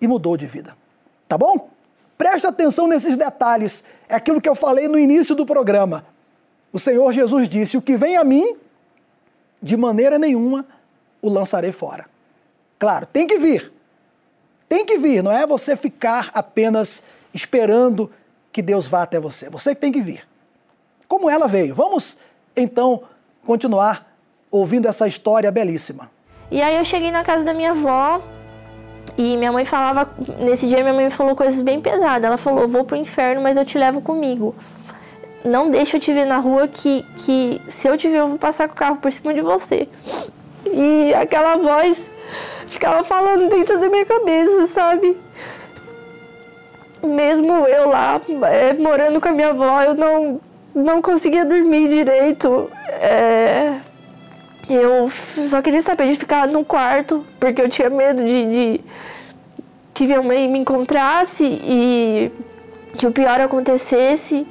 e 0.00 0.06
mudou 0.06 0.36
de 0.36 0.46
vida. 0.46 0.76
Tá 1.26 1.38
bom? 1.38 1.70
Preste 2.18 2.46
atenção 2.46 2.86
nesses 2.86 3.16
detalhes. 3.16 3.82
É 4.08 4.14
aquilo 4.14 4.40
que 4.40 4.48
eu 4.48 4.54
falei 4.54 4.88
no 4.88 4.98
início 4.98 5.34
do 5.34 5.46
programa. 5.46 6.04
O 6.70 6.78
Senhor 6.78 7.12
Jesus 7.12 7.48
disse: 7.48 7.78
O 7.78 7.82
que 7.82 7.96
vem 7.96 8.16
a 8.16 8.24
mim, 8.24 8.56
de 9.62 9.76
maneira 9.76 10.18
nenhuma 10.18 10.66
o 11.20 11.28
lançarei 11.28 11.72
fora. 11.72 12.06
Claro, 12.78 13.06
tem 13.06 13.26
que 13.26 13.38
vir. 13.38 13.72
Tem 14.68 14.86
que 14.86 14.98
vir, 14.98 15.22
não 15.22 15.32
é 15.32 15.46
você 15.46 15.76
ficar 15.76 16.30
apenas 16.32 17.02
esperando 17.34 18.10
que 18.52 18.62
Deus 18.62 18.86
vá 18.86 19.02
até 19.02 19.18
você. 19.18 19.50
Você 19.50 19.74
que 19.74 19.80
tem 19.80 19.92
que 19.92 20.00
vir. 20.00 20.26
Como 21.08 21.28
ela 21.28 21.46
veio. 21.48 21.74
Vamos 21.74 22.16
então 22.56 23.02
continuar 23.44 24.06
ouvindo 24.50 24.88
essa 24.88 25.06
história 25.06 25.50
belíssima. 25.50 26.10
E 26.50 26.62
aí 26.62 26.76
eu 26.76 26.84
cheguei 26.84 27.10
na 27.10 27.24
casa 27.24 27.44
da 27.44 27.54
minha 27.54 27.72
avó 27.72 28.20
e 29.16 29.36
minha 29.36 29.52
mãe 29.52 29.64
falava, 29.64 30.10
nesse 30.38 30.66
dia 30.66 30.82
minha 30.82 30.94
mãe 30.94 31.04
me 31.04 31.10
falou 31.10 31.36
coisas 31.36 31.62
bem 31.62 31.80
pesadas. 31.80 32.24
Ela 32.24 32.36
falou: 32.36 32.68
"Vou 32.68 32.84
pro 32.84 32.96
inferno, 32.96 33.42
mas 33.42 33.56
eu 33.56 33.64
te 33.64 33.78
levo 33.78 34.00
comigo. 34.00 34.54
Não 35.44 35.70
deixa 35.70 35.96
eu 35.96 36.00
te 36.00 36.12
ver 36.12 36.26
na 36.26 36.38
rua 36.38 36.68
que 36.68 37.04
que 37.16 37.60
se 37.68 37.88
eu 37.88 37.96
te 37.96 38.08
ver 38.08 38.18
eu 38.18 38.28
vou 38.28 38.38
passar 38.38 38.68
com 38.68 38.74
o 38.74 38.76
carro 38.76 38.96
por 38.96 39.10
cima 39.10 39.32
de 39.32 39.40
você". 39.40 39.88
E 40.66 41.14
aquela 41.14 41.56
voz 41.56 42.10
ficava 42.66 43.02
falando 43.02 43.48
dentro 43.48 43.78
da 43.78 43.88
minha 43.88 44.04
cabeça, 44.04 44.66
sabe? 44.68 45.16
Mesmo 47.02 47.66
eu 47.66 47.88
lá 47.88 48.20
é, 48.50 48.74
morando 48.74 49.20
com 49.20 49.28
a 49.28 49.32
minha 49.32 49.48
avó, 49.48 49.82
eu 49.82 49.94
não 49.94 50.40
não 50.74 51.02
conseguia 51.02 51.44
dormir 51.44 51.88
direito. 51.88 52.70
É, 52.88 53.80
eu 54.68 55.10
só 55.10 55.60
queria 55.60 55.82
saber 55.82 56.08
de 56.08 56.16
ficar 56.16 56.46
no 56.46 56.64
quarto, 56.64 57.24
porque 57.38 57.60
eu 57.60 57.68
tinha 57.68 57.90
medo 57.90 58.24
de, 58.24 58.46
de 58.46 58.80
que 59.92 60.06
minha 60.06 60.22
mãe 60.22 60.48
me 60.48 60.58
encontrasse 60.58 61.44
e 61.44 62.30
que 62.96 63.06
o 63.06 63.12
pior 63.12 63.40
acontecesse. 63.40 64.46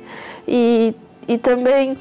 E, 0.50 0.96
e 1.28 1.38
também, 1.38 1.96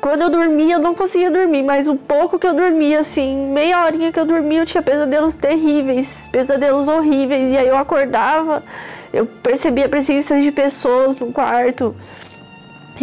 quando 0.00 0.22
eu 0.22 0.30
dormia, 0.30 0.74
eu 0.74 0.78
não 0.78 0.94
conseguia 0.94 1.30
dormir, 1.30 1.62
mas 1.62 1.88
o 1.88 1.96
pouco 1.96 2.38
que 2.38 2.46
eu 2.46 2.54
dormia, 2.54 3.00
assim, 3.00 3.50
meia 3.50 3.82
horinha 3.84 4.12
que 4.12 4.20
eu 4.20 4.26
dormia, 4.26 4.60
eu 4.60 4.66
tinha 4.66 4.82
pesadelos 4.82 5.34
terríveis, 5.36 6.28
pesadelos 6.30 6.86
horríveis. 6.86 7.50
E 7.50 7.56
aí 7.56 7.68
eu 7.68 7.78
acordava, 7.78 8.62
eu 9.12 9.24
percebia 9.24 9.86
a 9.86 9.88
presença 9.88 10.38
de 10.40 10.52
pessoas 10.52 11.16
no 11.16 11.32
quarto 11.32 11.96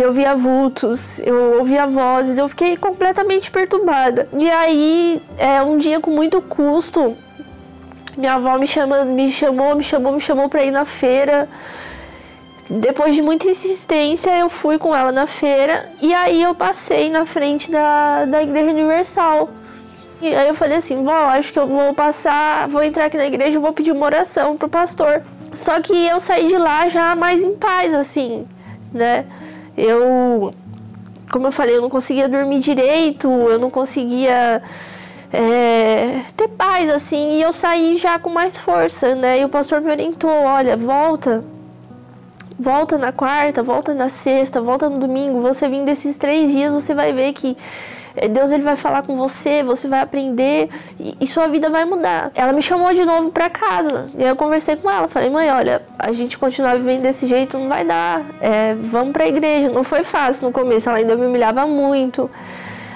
eu 0.02 0.12
via 0.12 0.36
vultos, 0.36 1.20
eu 1.20 1.58
ouvia 1.60 1.88
vozes, 1.88 2.38
eu 2.38 2.48
fiquei 2.50 2.76
completamente 2.76 3.50
perturbada. 3.50 4.28
E 4.34 4.50
aí, 4.50 5.22
é, 5.38 5.62
um 5.62 5.78
dia 5.78 6.00
com 6.00 6.12
muito 6.12 6.42
custo, 6.42 7.16
minha 8.18 8.34
avó 8.34 8.58
me, 8.58 8.68
chama, 8.68 9.06
me 9.06 9.32
chamou, 9.32 9.76
me 9.76 9.84
chamou, 9.84 10.14
me 10.14 10.22
chamou 10.22 10.50
para 10.50 10.64
ir 10.64 10.72
na 10.72 10.86
feira. 10.86 11.48
Depois 12.70 13.14
de 13.14 13.22
muita 13.22 13.48
insistência, 13.48 14.36
eu 14.38 14.50
fui 14.50 14.78
com 14.78 14.96
ela 14.96 15.12
na 15.12 15.28
feira 15.28 15.90
e 16.02 16.14
aí 16.14 16.42
eu 16.42 16.56
passei 16.56 17.10
na 17.10 17.26
frente 17.26 17.70
da, 17.70 18.26
da 18.26 18.42
Igreja 18.42 18.72
Universal. 18.72 19.50
E 20.22 20.34
aí 20.34 20.48
eu 20.48 20.56
falei 20.56 20.78
assim, 20.78 21.04
vó, 21.04 21.26
acho 21.28 21.54
que 21.54 21.60
eu 21.60 21.68
vou 21.68 21.94
passar, 21.94 22.68
vou 22.68 22.82
entrar 22.82 23.06
aqui 23.06 23.18
na 23.18 23.28
igreja 23.28 23.58
e 23.58 23.62
vou 23.62 23.74
pedir 23.74 23.92
uma 23.92 24.06
oração 24.06 24.58
pro 24.58 24.70
pastor. 24.70 25.22
Só 25.54 25.80
que 25.82 25.94
eu 26.08 26.20
saí 26.20 26.48
de 26.48 26.58
lá 26.58 26.88
já 26.88 27.16
mais 27.16 27.44
em 27.44 27.56
paz, 27.56 27.94
assim, 27.94 28.48
né? 28.92 29.26
eu, 29.78 30.54
como 31.32 31.48
eu 31.48 31.52
falei, 31.52 31.76
eu 31.76 31.82
não 31.82 31.90
conseguia 31.90 32.30
dormir 32.30 32.60
direito, 32.60 33.28
eu 33.28 33.60
não 33.60 33.70
conseguia 33.70 34.62
é, 35.32 36.22
ter 36.36 36.48
paz, 36.50 36.90
assim, 36.90 37.34
e 37.34 37.42
eu 37.42 37.52
saí 37.52 37.98
já 37.98 38.18
com 38.18 38.30
mais 38.30 38.58
força, 38.58 39.16
né? 39.16 39.40
E 39.40 39.46
o 39.46 39.50
pastor 39.50 39.82
me 39.82 39.92
orientou: 39.92 40.30
olha, 40.30 40.78
volta, 40.78 41.44
volta 42.60 42.98
na 42.98 43.12
quarta, 43.12 43.62
volta 43.62 43.94
na 43.94 44.10
sexta, 44.10 44.62
volta 44.62 44.90
no 44.90 45.00
domingo. 45.00 45.40
Você 45.42 45.68
vindo 45.68 45.86
desses 45.86 46.18
três 46.18 46.52
dias, 46.52 46.74
você 46.74 46.94
vai 46.94 47.14
ver 47.14 47.34
que 47.34 47.58
é, 48.16 48.28
Deus 48.28 48.50
ele 48.50 48.64
vai 48.64 48.76
falar 48.76 49.04
com 49.04 49.16
você, 49.18 49.62
você 49.62 49.88
vai 49.88 50.00
aprender 50.00 50.70
e, 51.00 51.18
e 51.20 51.28
sua 51.28 51.48
vida 51.48 51.70
vai 51.70 51.84
mudar. 51.86 52.32
Ela 52.34 52.54
me 52.54 52.62
chamou 52.62 52.94
de 52.94 53.04
novo 53.04 53.30
para 53.30 53.50
casa 53.50 54.08
e 54.18 54.24
eu 54.24 54.36
conversei 54.36 54.76
com 54.78 54.90
ela. 54.90 55.08
Falei, 55.08 55.30
mãe, 55.30 55.52
olha, 55.52 55.82
a 56.00 56.12
gente 56.12 56.38
continuar 56.38 56.76
vivendo 56.76 57.02
desse 57.02 57.28
jeito 57.28 57.58
não 57.58 57.68
vai 57.68 57.84
dar. 57.84 58.24
É, 58.40 58.74
vamos 58.74 59.12
para 59.12 59.26
a 59.26 59.28
igreja. 59.28 59.70
Não 59.70 59.84
foi 59.84 60.04
fácil 60.04 60.48
no 60.48 60.52
começo, 60.52 60.90
ela 60.90 61.00
ainda 61.00 61.16
me 61.16 61.26
humilhava 61.26 61.66
muito. 61.68 62.30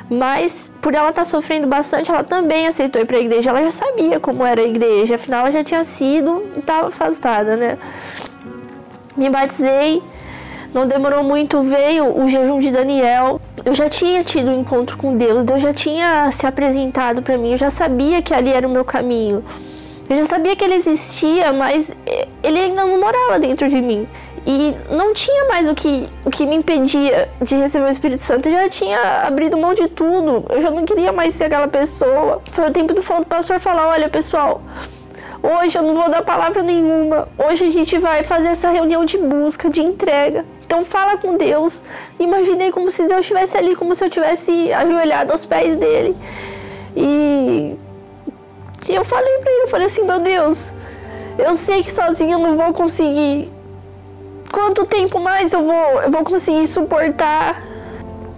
Mas 0.09 0.71
por 0.81 0.95
ela 0.95 1.09
estar 1.09 1.21
tá 1.21 1.25
sofrendo 1.25 1.67
bastante, 1.67 2.09
ela 2.09 2.23
também 2.23 2.65
aceitou 2.65 2.99
ir 2.99 3.05
para 3.05 3.17
a 3.17 3.19
igreja. 3.19 3.51
Ela 3.51 3.63
já 3.63 3.71
sabia 3.71 4.19
como 4.19 4.43
era 4.43 4.61
a 4.61 4.63
igreja, 4.65 5.15
afinal 5.15 5.41
ela 5.41 5.51
já 5.51 5.63
tinha 5.63 5.83
sido 5.83 6.43
e 6.55 6.59
estava 6.59 6.87
afastada, 6.87 7.55
né? 7.55 7.77
Me 9.19 9.29
batizei 9.29 10.01
não 10.73 10.85
demorou 10.85 11.23
muito, 11.23 11.63
veio 11.63 12.15
o 12.15 12.29
jejum 12.29 12.59
de 12.59 12.71
Daniel. 12.71 13.41
Eu 13.65 13.73
já 13.73 13.89
tinha 13.89 14.23
tido 14.23 14.51
um 14.51 14.61
encontro 14.61 14.97
com 14.97 15.17
Deus, 15.17 15.43
Deus 15.43 15.61
já 15.61 15.73
tinha 15.73 16.29
se 16.31 16.45
apresentado 16.45 17.21
para 17.21 17.37
mim, 17.37 17.51
eu 17.51 17.57
já 17.57 17.69
sabia 17.69 18.21
que 18.21 18.33
ali 18.33 18.51
era 18.51 18.67
o 18.67 18.69
meu 18.69 18.85
caminho. 18.85 19.43
Eu 20.09 20.15
já 20.15 20.25
sabia 20.25 20.55
que 20.55 20.63
ele 20.63 20.75
existia, 20.75 21.53
mas 21.53 21.91
ele 22.41 22.59
ainda 22.59 22.83
não 22.83 22.99
morava 22.99 23.39
dentro 23.39 23.69
de 23.69 23.79
mim. 23.79 24.07
E 24.45 24.73
não 24.89 25.13
tinha 25.13 25.45
mais 25.45 25.67
o 25.67 25.75
que, 25.75 26.09
o 26.25 26.31
que 26.31 26.47
me 26.47 26.55
impedia 26.55 27.29
de 27.41 27.55
receber 27.55 27.85
o 27.85 27.89
Espírito 27.89 28.23
Santo. 28.23 28.49
Eu 28.49 28.53
já 28.53 28.69
tinha 28.69 29.27
abrido 29.27 29.55
mão 29.57 29.75
de 29.75 29.87
tudo. 29.87 30.45
Eu 30.49 30.61
já 30.61 30.71
não 30.71 30.83
queria 30.83 31.11
mais 31.11 31.35
ser 31.35 31.43
aquela 31.43 31.67
pessoa. 31.67 32.41
Foi 32.51 32.67
o 32.67 32.71
tempo 32.71 32.93
do 32.95 33.03
pastor 33.25 33.59
falar: 33.59 33.89
olha, 33.89 34.09
pessoal, 34.09 34.61
hoje 35.41 35.77
eu 35.77 35.83
não 35.83 35.95
vou 35.95 36.09
dar 36.09 36.21
palavra 36.23 36.61
nenhuma. 36.61 37.27
Hoje 37.37 37.65
a 37.65 37.71
gente 37.71 37.97
vai 37.97 38.23
fazer 38.23 38.49
essa 38.49 38.69
reunião 38.69 39.05
de 39.05 39.17
busca, 39.17 39.69
de 39.69 39.81
entrega. 39.81 40.45
Então 40.65 40.83
fala 40.83 41.17
com 41.17 41.37
Deus. 41.37 41.83
Imaginei 42.19 42.71
como 42.71 42.91
se 42.91 43.07
Deus 43.07 43.21
estivesse 43.21 43.57
ali, 43.57 43.75
como 43.75 43.95
se 43.95 44.03
eu 44.03 44.09
tivesse 44.09 44.71
ajoelhado 44.73 45.31
aos 45.31 45.45
pés 45.45 45.75
dele. 45.75 46.15
E, 46.95 47.75
e 48.87 48.95
eu 48.95 49.05
falei 49.05 49.37
para 49.39 49.51
ele, 49.51 49.63
eu 49.63 49.67
falei 49.67 49.87
assim, 49.87 50.03
meu 50.03 50.19
Deus, 50.19 50.73
eu 51.37 51.55
sei 51.55 51.81
que 51.83 51.91
sozinha 51.91 52.33
eu 52.33 52.39
não 52.39 52.55
vou 52.55 52.73
conseguir. 52.73 53.51
Quanto 54.51 54.85
tempo 54.85 55.19
mais 55.19 55.53
eu 55.53 55.63
vou, 55.63 56.01
eu 56.01 56.11
vou 56.11 56.23
conseguir 56.23 56.67
suportar? 56.67 57.61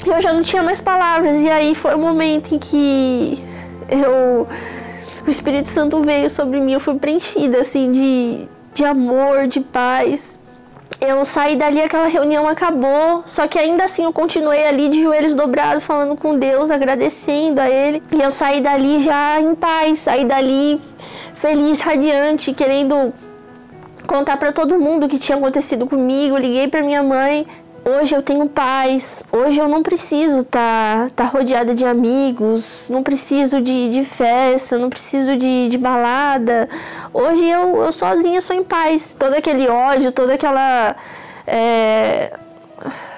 Eu 0.05 0.19
já 0.19 0.33
não 0.33 0.41
tinha 0.41 0.61
mais 0.61 0.81
palavras. 0.81 1.35
E 1.37 1.49
aí 1.49 1.73
foi 1.73 1.95
o 1.95 1.97
momento 1.97 2.53
em 2.53 2.59
que 2.59 3.43
eu 3.89 4.47
o 5.29 5.31
Espírito 5.31 5.69
Santo 5.69 6.01
veio 6.01 6.29
sobre 6.29 6.59
mim, 6.59 6.73
eu 6.73 6.79
fui 6.79 6.95
preenchida 6.95 7.61
assim 7.61 7.91
de, 7.91 8.47
de 8.73 8.83
amor, 8.83 9.47
de 9.47 9.59
paz 9.59 10.39
eu 11.01 11.25
saí 11.25 11.55
dali, 11.55 11.81
aquela 11.81 12.05
reunião 12.05 12.47
acabou, 12.47 13.23
só 13.25 13.47
que 13.47 13.57
ainda 13.57 13.85
assim 13.85 14.03
eu 14.03 14.13
continuei 14.13 14.67
ali 14.67 14.87
de 14.87 15.01
joelhos 15.01 15.33
dobrados, 15.33 15.83
falando 15.83 16.15
com 16.15 16.37
Deus, 16.37 16.69
agradecendo 16.69 17.59
a 17.59 17.67
Ele. 17.67 18.03
E 18.15 18.21
eu 18.21 18.29
saí 18.29 18.61
dali 18.61 19.03
já 19.03 19.41
em 19.41 19.55
paz, 19.55 19.97
saí 19.97 20.25
dali 20.25 20.79
feliz, 21.33 21.79
radiante, 21.79 22.53
querendo 22.53 23.11
contar 24.05 24.37
para 24.37 24.51
todo 24.51 24.77
mundo 24.77 25.07
o 25.07 25.09
que 25.09 25.17
tinha 25.17 25.39
acontecido 25.39 25.87
comigo. 25.87 26.37
Liguei 26.37 26.67
para 26.67 26.83
minha 26.83 27.01
mãe, 27.01 27.47
Hoje 27.83 28.15
eu 28.15 28.21
tenho 28.21 28.47
paz, 28.47 29.23
hoje 29.31 29.59
eu 29.59 29.67
não 29.67 29.81
preciso 29.81 30.41
estar 30.41 31.09
tá, 31.09 31.11
tá 31.15 31.23
rodeada 31.23 31.73
de 31.73 31.83
amigos, 31.83 32.87
não 32.91 33.01
preciso 33.01 33.59
de, 33.59 33.89
de 33.89 34.03
festa, 34.03 34.77
não 34.77 34.87
preciso 34.87 35.35
de, 35.35 35.67
de 35.67 35.77
balada. 35.79 36.69
Hoje 37.11 37.43
eu, 37.43 37.83
eu 37.83 37.91
sozinha 37.91 38.39
sou 38.39 38.55
em 38.55 38.63
paz. 38.63 39.15
Todo 39.17 39.33
aquele 39.33 39.67
ódio, 39.67 40.11
toda 40.11 40.35
aquela. 40.35 40.95
É, 41.47 42.31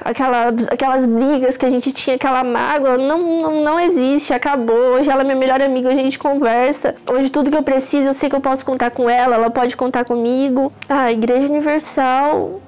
aquela, 0.01 0.48
aquelas 0.72 1.05
brigas 1.05 1.58
que 1.58 1.65
a 1.65 1.70
gente 1.70 1.91
tinha, 1.91 2.15
aquela 2.15 2.41
mágoa, 2.41 2.98
não, 2.98 3.41
não, 3.41 3.63
não 3.63 3.79
existe, 3.79 4.34
acabou. 4.34 4.96
Hoje 4.96 5.10
ela 5.10 5.22
é 5.22 5.24
minha 5.25 5.36
melhor 5.36 5.62
amiga, 5.62 5.89
a 5.89 5.96
gente 5.96 6.17
conversa. 6.17 6.96
Hoje 7.12 7.29
tudo 7.29 7.51
que 7.51 7.58
eu 7.58 7.63
preciso, 7.63 8.08
eu 8.08 8.13
sei 8.13 8.29
que 8.29 8.36
eu 8.36 8.41
posso 8.41 8.65
contar 8.65 8.91
com 8.91 9.10
ela, 9.10 9.36
ela 9.36 9.50
pode 9.50 9.75
contar 9.75 10.05
comigo. 10.05 10.72
A 10.88 11.12
Igreja 11.12 11.48
Universal 11.48 12.62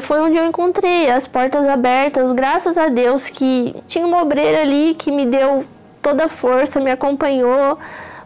foi 0.00 0.20
onde 0.20 0.36
eu 0.36 0.44
encontrei 0.44 1.08
as 1.08 1.26
portas 1.28 1.66
abertas, 1.66 2.32
graças 2.32 2.76
a 2.76 2.88
Deus 2.88 3.28
que 3.28 3.74
tinha 3.86 4.04
uma 4.04 4.20
obreira 4.20 4.62
ali 4.62 4.94
que 4.94 5.12
me 5.12 5.24
deu 5.24 5.64
toda 6.02 6.24
a 6.24 6.28
força, 6.28 6.80
me 6.80 6.90
acompanhou, 6.90 7.78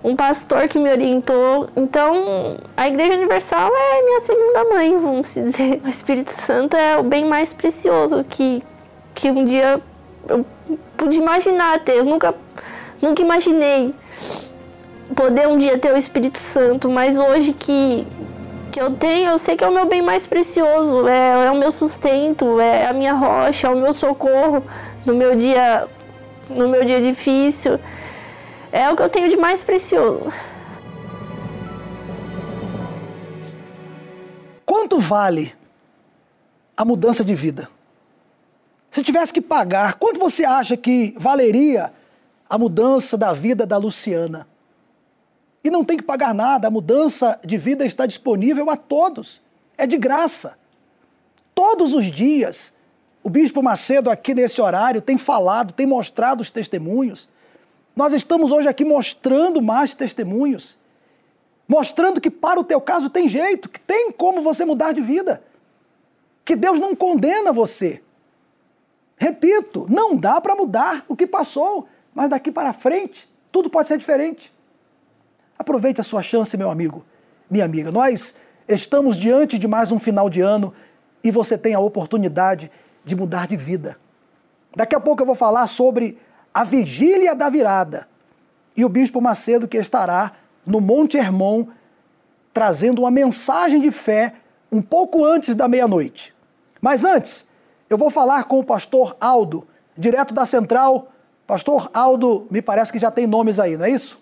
um 0.03 0.17
pastor 0.17 0.69
que 0.69 0.79
me 0.79 0.91
orientou. 0.91 1.69
Então, 1.77 2.57
a 2.77 2.89
Igreja 2.89 3.15
Universal 3.15 3.71
é 3.75 4.03
minha 4.03 4.21
segunda 4.21 4.65
mãe, 4.65 4.99
vamos 4.99 5.35
dizer. 5.35 5.81
O 5.85 5.89
Espírito 5.89 6.31
Santo 6.31 6.77
é 6.77 6.97
o 6.97 7.03
bem 7.03 7.27
mais 7.27 7.53
precioso 7.53 8.25
que, 8.25 8.63
que 9.15 9.31
um 9.31 9.45
dia 9.45 9.81
eu 10.29 10.45
pude 10.97 11.17
imaginar 11.17 11.79
ter. 11.81 11.99
Eu 11.99 12.05
nunca, 12.05 12.35
nunca 13.01 13.23
imaginei 13.23 13.95
poder 15.15 15.49
um 15.49 15.59
dia 15.59 15.79
ter 15.79 15.93
o 15.93 15.97
Espírito 15.97 16.39
Santo, 16.39 16.89
mas 16.89 17.19
hoje 17.19 17.53
que 17.53 18.07
que 18.71 18.81
eu 18.81 18.91
tenho, 18.93 19.31
eu 19.31 19.39
sei 19.39 19.57
que 19.57 19.65
é 19.65 19.69
o 19.69 19.73
meu 19.73 19.87
bem 19.87 20.01
mais 20.01 20.27
precioso, 20.27 21.07
é, 21.09 21.47
é 21.47 21.51
o 21.51 21.59
meu 21.59 21.71
sustento, 21.71 22.61
é 22.61 22.87
a 22.87 22.93
minha 22.93 23.13
rocha, 23.13 23.67
é 23.67 23.71
o 23.71 23.77
meu 23.77 23.93
socorro 23.93 24.65
no 25.05 25.15
meu 25.15 25.35
dia 25.37 25.89
no 26.49 26.69
meu 26.69 26.85
dia 26.85 27.01
difícil. 27.01 27.79
É 28.73 28.89
o 28.91 28.97
que 28.97 29.03
eu 29.03 29.09
tenho 29.09 29.29
de 29.29 29.37
mais 29.37 29.63
precioso. 29.63 30.33
Quanto 34.65 34.99
vale 34.99 35.55
a 36.77 36.85
mudança 36.85 37.25
de 37.25 37.35
vida? 37.35 37.69
Se 38.91 39.03
tivesse 39.03 39.33
que 39.33 39.41
pagar, 39.41 39.95
quanto 39.95 40.19
você 40.19 40.45
acha 40.45 40.77
que 40.77 41.15
valeria 41.17 41.93
a 42.49 42.59
mudança 42.59 43.17
da 43.17 43.33
vida 43.33 43.67
da 43.67 43.77
Luciana? 43.77 44.47
E 45.63 45.71
não 45.71 45.85
tem 45.85 45.97
que 45.97 46.03
pagar 46.03 46.35
nada, 46.35 46.69
a 46.69 46.71
mudança 46.71 47.39
de 47.45 47.59
vida 47.59 47.85
está 47.85 48.07
disponível 48.07 48.71
a 48.71 48.77
todos, 48.77 49.43
é 49.77 49.87
de 49.87 49.99
graça. 49.99 50.59
Todos 51.55 51.95
os 51.95 52.11
dias, 52.11 52.73
o 53.23 53.29
Bispo 53.29 53.63
Macedo, 53.63 54.11
aqui 54.11 54.35
nesse 54.35 54.61
horário, 54.61 55.03
tem 55.03 55.19
falado, 55.19 55.75
tem 55.75 55.87
mostrado 55.87 56.41
os 56.41 56.49
testemunhos. 56.49 57.29
Nós 57.95 58.15
estamos 58.15 58.51
hoje 58.51 58.69
aqui 58.69 58.85
mostrando 58.85 59.61
mais 59.61 59.95
testemunhos, 59.95 60.79
mostrando 61.69 62.21
que 62.21 62.31
para 62.31 62.59
o 62.59 62.65
teu 62.65 62.81
caso 62.81 63.11
tem 63.11 63.29
jeito, 63.29 63.69
que 63.69 63.81
tem 63.81 64.11
como 64.11 64.41
você 64.41 64.65
mudar 64.65 64.93
de 64.93 65.03
vida, 65.03 65.43
que 66.45 66.57
Deus 66.57 66.81
não 66.81 66.97
condena 66.97 67.53
você. 67.53 68.03
Repito, 69.19 69.87
não 69.91 70.17
dá 70.17 70.41
para 70.41 70.57
mudar 70.57 71.05
o 71.07 71.15
que 71.15 71.27
passou, 71.27 71.87
mas 72.15 72.31
daqui 72.31 72.51
para 72.51 72.73
frente 72.73 73.29
tudo 73.53 73.69
pode 73.69 73.89
ser 73.89 73.99
diferente. 73.99 74.51
Aproveite 75.61 76.01
a 76.01 76.05
sua 76.05 76.23
chance, 76.23 76.57
meu 76.57 76.71
amigo, 76.71 77.05
minha 77.51 77.67
amiga. 77.67 77.93
Nós 77.93 78.35
estamos 78.67 79.15
diante 79.15 79.59
de 79.59 79.69
mais 79.69 79.93
um 79.93 79.99
final 79.99 80.31
de 80.31 80.41
ano 80.41 80.73
e 81.23 81.31
você 81.31 81.59
tem 81.59 81.75
a 81.75 81.81
oportunidade 81.81 82.71
de 83.05 83.15
mudar 83.15 83.47
de 83.47 83.59
vida. 83.59 83.99
Daqui 84.75 84.95
a 84.95 85.01
pouco 85.01 85.21
eu 85.21 85.27
vou 85.27 85.35
falar 85.35 85.67
sobre 85.67 86.17
a 86.55 86.65
vigília 86.65 87.35
da 87.35 87.51
virada 87.51 88.09
e 88.75 88.87
o 88.87 88.89
bispo 88.89 89.21
Macedo 89.21 89.69
que 89.69 89.77
estará 89.77 90.33
no 90.65 90.81
Monte 90.81 91.19
Hermon 91.19 91.67
trazendo 92.55 93.03
uma 93.03 93.11
mensagem 93.11 93.83
de 93.83 93.91
fé 93.91 94.33
um 94.73 94.81
pouco 94.81 95.23
antes 95.27 95.55
da 95.55 95.69
meia-noite. 95.69 96.35
Mas 96.81 97.05
antes, 97.05 97.47
eu 97.91 97.99
vou 97.99 98.09
falar 98.09 98.45
com 98.45 98.61
o 98.61 98.65
pastor 98.65 99.15
Aldo, 99.21 99.69
direto 99.95 100.33
da 100.33 100.47
central. 100.47 101.13
Pastor 101.47 101.91
Aldo, 101.93 102.47
me 102.51 102.63
parece 102.63 102.91
que 102.91 102.99
já 102.99 103.11
tem 103.11 103.27
nomes 103.27 103.61
aí, 103.61 103.77
não 103.77 103.85
é 103.85 103.91
isso? 103.91 104.19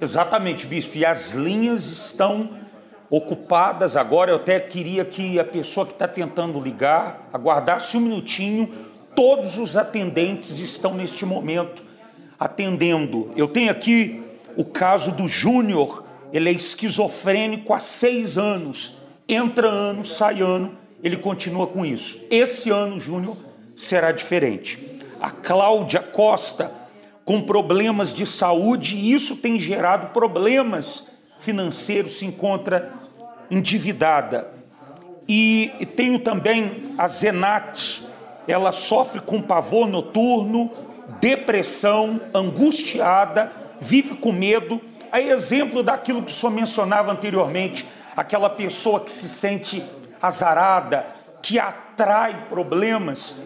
Exatamente, 0.00 0.66
bispo. 0.66 0.96
E 0.96 1.04
as 1.04 1.32
linhas 1.32 1.84
estão 1.86 2.50
ocupadas 3.10 3.96
agora. 3.96 4.30
Eu 4.30 4.36
até 4.36 4.58
queria 4.58 5.04
que 5.04 5.38
a 5.38 5.44
pessoa 5.44 5.84
que 5.84 5.92
está 5.92 6.08
tentando 6.08 6.60
ligar 6.60 7.28
aguardasse 7.32 7.96
um 7.96 8.00
minutinho. 8.00 8.72
Todos 9.14 9.58
os 9.58 9.76
atendentes 9.76 10.58
estão 10.58 10.94
neste 10.94 11.26
momento 11.26 11.82
atendendo. 12.38 13.30
Eu 13.36 13.48
tenho 13.48 13.70
aqui 13.70 14.22
o 14.56 14.64
caso 14.64 15.12
do 15.12 15.28
Júnior. 15.28 16.04
Ele 16.32 16.48
é 16.48 16.52
esquizofrênico 16.52 17.74
há 17.74 17.78
seis 17.78 18.38
anos. 18.38 18.96
Entra 19.28 19.68
ano, 19.68 20.04
sai 20.04 20.40
ano, 20.40 20.76
ele 21.02 21.16
continua 21.16 21.66
com 21.66 21.84
isso. 21.84 22.20
Esse 22.30 22.70
ano, 22.70 22.98
Júnior, 22.98 23.36
será 23.76 24.12
diferente. 24.12 24.78
A 25.20 25.30
Cláudia 25.30 26.00
Costa 26.00 26.72
com 27.30 27.40
problemas 27.40 28.12
de 28.12 28.26
saúde 28.26 28.96
e 28.96 29.12
isso 29.12 29.36
tem 29.36 29.56
gerado 29.56 30.08
problemas 30.08 31.12
financeiros, 31.38 32.18
se 32.18 32.26
encontra 32.26 32.92
endividada. 33.48 34.50
E, 35.28 35.72
e 35.78 35.86
tenho 35.86 36.18
também 36.18 36.92
a 36.98 37.06
Zenat, 37.06 38.02
ela 38.48 38.72
sofre 38.72 39.20
com 39.20 39.40
pavor 39.40 39.86
noturno, 39.86 40.72
depressão, 41.20 42.20
angustiada, 42.34 43.52
vive 43.78 44.16
com 44.16 44.32
medo. 44.32 44.80
É 45.12 45.20
exemplo 45.20 45.84
daquilo 45.84 46.24
que 46.24 46.32
senhor 46.32 46.50
mencionava 46.50 47.12
anteriormente, 47.12 47.86
aquela 48.16 48.50
pessoa 48.50 48.98
que 48.98 49.12
se 49.12 49.28
sente 49.28 49.84
azarada, 50.20 51.06
que 51.40 51.60
atrai 51.60 52.46
problemas. 52.48 53.36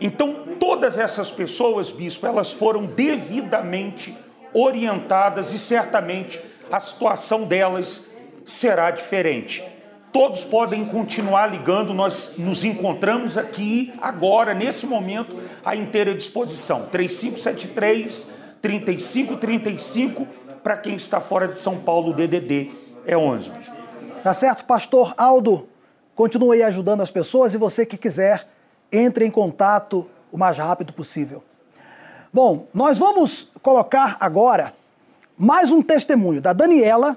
Então, 0.00 0.49
todas 0.60 0.96
essas 0.98 1.30
pessoas, 1.30 1.90
bispo, 1.90 2.26
elas 2.26 2.52
foram 2.52 2.84
devidamente 2.84 4.16
orientadas 4.52 5.52
e 5.52 5.58
certamente 5.58 6.40
a 6.70 6.78
situação 6.78 7.44
delas 7.44 8.10
será 8.44 8.90
diferente. 8.90 9.64
Todos 10.12 10.44
podem 10.44 10.84
continuar 10.84 11.46
ligando, 11.46 11.94
nós 11.94 12.34
nos 12.36 12.64
encontramos 12.64 13.38
aqui 13.38 13.92
agora, 14.00 14.52
nesse 14.52 14.86
momento, 14.86 15.36
à 15.64 15.74
inteira 15.74 16.14
disposição. 16.14 16.86
3573 16.86 18.28
3535 18.60 20.26
para 20.62 20.76
quem 20.76 20.94
está 20.94 21.20
fora 21.20 21.48
de 21.48 21.58
São 21.58 21.78
Paulo, 21.78 22.12
DDD 22.12 22.70
é 23.06 23.16
11. 23.16 23.52
Tá 24.22 24.34
certo, 24.34 24.64
pastor 24.66 25.14
Aldo. 25.16 25.68
Continue 26.14 26.56
aí 26.56 26.62
ajudando 26.64 27.00
as 27.00 27.10
pessoas 27.10 27.54
e 27.54 27.56
você 27.56 27.86
que 27.86 27.96
quiser 27.96 28.46
entre 28.92 29.24
em 29.24 29.30
contato 29.30 30.06
o 30.32 30.38
mais 30.38 30.58
rápido 30.58 30.92
possível. 30.92 31.42
Bom, 32.32 32.66
nós 32.72 32.98
vamos 32.98 33.50
colocar 33.62 34.16
agora 34.20 34.74
mais 35.36 35.70
um 35.70 35.82
testemunho 35.82 36.40
da 36.40 36.52
Daniela 36.52 37.16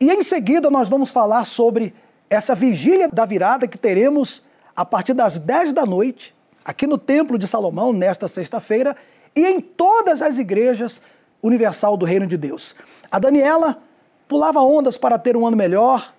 e 0.00 0.10
em 0.10 0.22
seguida 0.22 0.70
nós 0.70 0.88
vamos 0.88 1.08
falar 1.08 1.44
sobre 1.44 1.94
essa 2.28 2.54
vigília 2.54 3.08
da 3.08 3.24
virada 3.24 3.66
que 3.66 3.78
teremos 3.78 4.42
a 4.76 4.84
partir 4.84 5.14
das 5.14 5.38
10 5.38 5.72
da 5.72 5.86
noite 5.86 6.34
aqui 6.64 6.86
no 6.86 6.98
Templo 6.98 7.38
de 7.38 7.46
Salomão 7.46 7.92
nesta 7.92 8.26
sexta-feira 8.26 8.96
e 9.34 9.46
em 9.46 9.60
todas 9.60 10.20
as 10.20 10.38
igrejas 10.38 11.00
universal 11.42 11.96
do 11.96 12.04
Reino 12.04 12.26
de 12.26 12.36
Deus. 12.36 12.74
A 13.10 13.18
Daniela 13.18 13.78
pulava 14.26 14.60
ondas 14.60 14.96
para 14.96 15.18
ter 15.18 15.36
um 15.36 15.46
ano 15.46 15.56
melhor, 15.56 16.12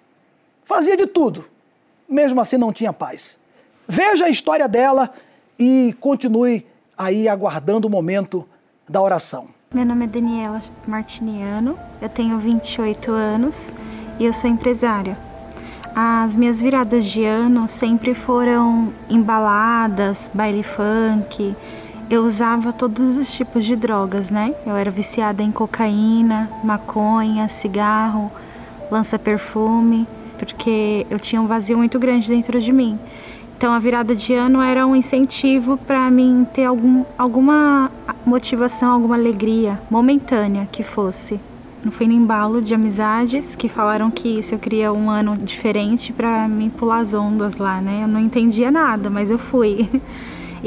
fazia 0.64 0.96
de 0.96 1.08
tudo, 1.08 1.46
mesmo 2.08 2.40
assim 2.40 2.58
não 2.58 2.72
tinha 2.72 2.94
paz. 2.94 3.38
Veja 3.88 4.26
a 4.26 4.30
história 4.30 4.68
dela 4.68 5.14
e 5.58 5.96
continue 6.00 6.66
aí 6.98 7.28
aguardando 7.28 7.88
o 7.88 7.92
momento 7.92 8.48
da 8.88 9.02
oração. 9.02 9.48
Meu 9.74 9.86
nome 9.86 10.06
é 10.06 10.08
Daniela 10.08 10.62
Martiniano, 10.88 11.78
eu 12.02 12.08
tenho 12.08 12.38
28 12.38 13.12
anos 13.12 13.74
e 14.20 14.26
eu 14.26 14.34
sou 14.34 14.50
empresária. 14.50 15.18
As 15.96 16.36
minhas 16.36 16.62
viradas 16.62 17.06
de 17.06 17.24
ano 17.24 17.68
sempre 17.68 18.14
foram 18.14 18.94
embaladas, 19.10 20.30
baile 20.34 20.62
funk. 20.62 21.56
Eu 22.10 22.24
usava 22.24 22.74
todos 22.74 23.18
os 23.18 23.32
tipos 23.32 23.64
de 23.64 23.76
drogas, 23.76 24.30
né? 24.30 24.54
Eu 24.66 24.76
era 24.76 24.92
viciada 24.92 25.42
em 25.42 25.52
cocaína, 25.52 26.50
maconha, 26.64 27.48
cigarro, 27.48 28.32
lança-perfume, 28.92 30.08
porque 30.38 31.08
eu 31.10 31.20
tinha 31.20 31.42
um 31.42 31.48
vazio 31.48 31.78
muito 31.78 31.98
grande 31.98 32.28
dentro 32.28 32.62
de 32.62 32.72
mim. 32.72 33.00
Então 33.58 33.74
a 33.74 33.80
virada 33.80 34.14
de 34.14 34.34
ano 34.34 34.62
era 34.62 34.86
um 34.86 34.96
incentivo 34.96 35.78
para 35.78 36.12
mim 36.12 36.46
ter 36.54 36.66
algum, 36.66 37.06
alguma 37.18 37.90
motivação, 38.26 38.92
alguma 38.92 39.16
alegria 39.16 39.80
momentânea 39.90 40.68
que 40.70 40.84
fosse. 40.84 41.40
Não 41.84 41.92
foi 41.92 42.08
no 42.08 42.14
embalo 42.14 42.62
de 42.62 42.74
amizades 42.74 43.56
que 43.56 43.70
falaram 43.70 44.12
que 44.12 44.44
se 44.44 44.54
eu 44.54 44.60
queria 44.60 44.92
um 44.92 45.10
ano 45.10 45.38
diferente 45.38 46.12
para 46.12 46.48
me 46.48 46.70
pular 46.70 46.98
as 46.98 47.14
ondas 47.14 47.58
lá, 47.58 47.80
né? 47.80 48.02
Eu 48.04 48.08
não 48.08 48.20
entendia 48.20 48.70
nada, 48.72 49.10
mas 49.10 49.30
eu 49.30 49.38
fui. 49.38 49.90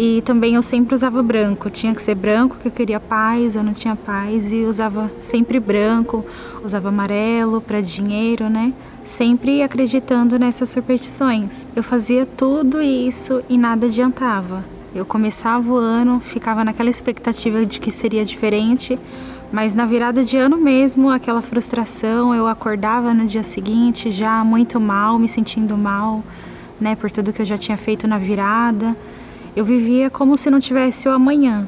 E 0.00 0.22
também 0.22 0.54
eu 0.54 0.62
sempre 0.62 0.94
usava 0.94 1.20
branco, 1.24 1.68
tinha 1.68 1.92
que 1.92 2.00
ser 2.00 2.14
branco, 2.14 2.56
que 2.62 2.68
eu 2.68 2.70
queria 2.70 3.00
paz, 3.00 3.56
eu 3.56 3.64
não 3.64 3.72
tinha 3.72 3.96
paz 3.96 4.52
e 4.52 4.58
usava 4.58 5.10
sempre 5.20 5.58
branco, 5.58 6.24
usava 6.62 6.90
amarelo 6.90 7.60
para 7.60 7.80
dinheiro, 7.80 8.48
né? 8.48 8.72
Sempre 9.08 9.62
acreditando 9.62 10.38
nessas 10.38 10.68
superstições. 10.68 11.66
Eu 11.74 11.82
fazia 11.82 12.26
tudo 12.26 12.80
isso 12.82 13.42
e 13.48 13.56
nada 13.56 13.86
adiantava. 13.86 14.62
Eu 14.94 15.04
começava 15.04 15.72
o 15.72 15.76
ano, 15.76 16.20
ficava 16.20 16.62
naquela 16.62 16.90
expectativa 16.90 17.64
de 17.64 17.80
que 17.80 17.90
seria 17.90 18.24
diferente, 18.24 18.98
mas 19.50 19.74
na 19.74 19.86
virada 19.86 20.22
de 20.22 20.36
ano 20.36 20.58
mesmo, 20.58 21.10
aquela 21.10 21.40
frustração, 21.40 22.34
eu 22.34 22.46
acordava 22.46 23.14
no 23.14 23.24
dia 23.24 23.42
seguinte 23.42 24.10
já 24.10 24.44
muito 24.44 24.78
mal, 24.78 25.18
me 25.18 25.28
sentindo 25.28 25.76
mal, 25.76 26.22
né, 26.78 26.94
por 26.94 27.10
tudo 27.10 27.32
que 27.32 27.40
eu 27.40 27.46
já 27.46 27.56
tinha 27.56 27.78
feito 27.78 28.06
na 28.06 28.18
virada. 28.18 28.94
Eu 29.56 29.64
vivia 29.64 30.10
como 30.10 30.36
se 30.36 30.50
não 30.50 30.60
tivesse 30.60 31.08
o 31.08 31.12
amanhã. 31.12 31.66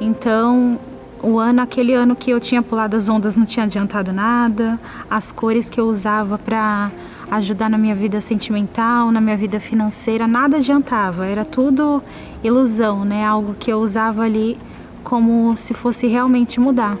Então, 0.00 0.78
o 1.22 1.38
ano, 1.38 1.60
aquele 1.60 1.94
ano 1.94 2.16
que 2.16 2.30
eu 2.30 2.40
tinha 2.40 2.62
pulado 2.62 2.96
as 2.96 3.08
ondas 3.08 3.36
não 3.36 3.44
tinha 3.44 3.64
adiantado 3.64 4.12
nada, 4.12 4.78
as 5.10 5.30
cores 5.30 5.68
que 5.68 5.80
eu 5.80 5.86
usava 5.86 6.38
para 6.38 6.90
ajudar 7.30 7.70
na 7.70 7.78
minha 7.78 7.94
vida 7.94 8.20
sentimental, 8.20 9.10
na 9.12 9.20
minha 9.20 9.36
vida 9.36 9.60
financeira, 9.60 10.26
nada 10.26 10.56
adiantava, 10.56 11.26
era 11.26 11.44
tudo 11.44 12.02
ilusão, 12.42 13.04
né? 13.04 13.24
Algo 13.24 13.54
que 13.54 13.70
eu 13.70 13.78
usava 13.78 14.22
ali 14.22 14.58
como 15.04 15.56
se 15.56 15.74
fosse 15.74 16.06
realmente 16.06 16.58
mudar. 16.58 16.96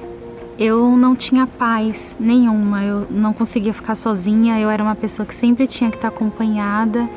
Eu 0.58 0.94
não 0.96 1.16
tinha 1.16 1.46
paz 1.46 2.14
nenhuma, 2.20 2.84
eu 2.84 3.06
não 3.10 3.32
conseguia 3.32 3.72
ficar 3.72 3.94
sozinha, 3.94 4.60
eu 4.60 4.68
era 4.68 4.82
uma 4.82 4.94
pessoa 4.94 5.24
que 5.24 5.34
sempre 5.34 5.66
tinha 5.66 5.90
que 5.90 5.96
estar 5.96 6.08
acompanhada. 6.08 7.08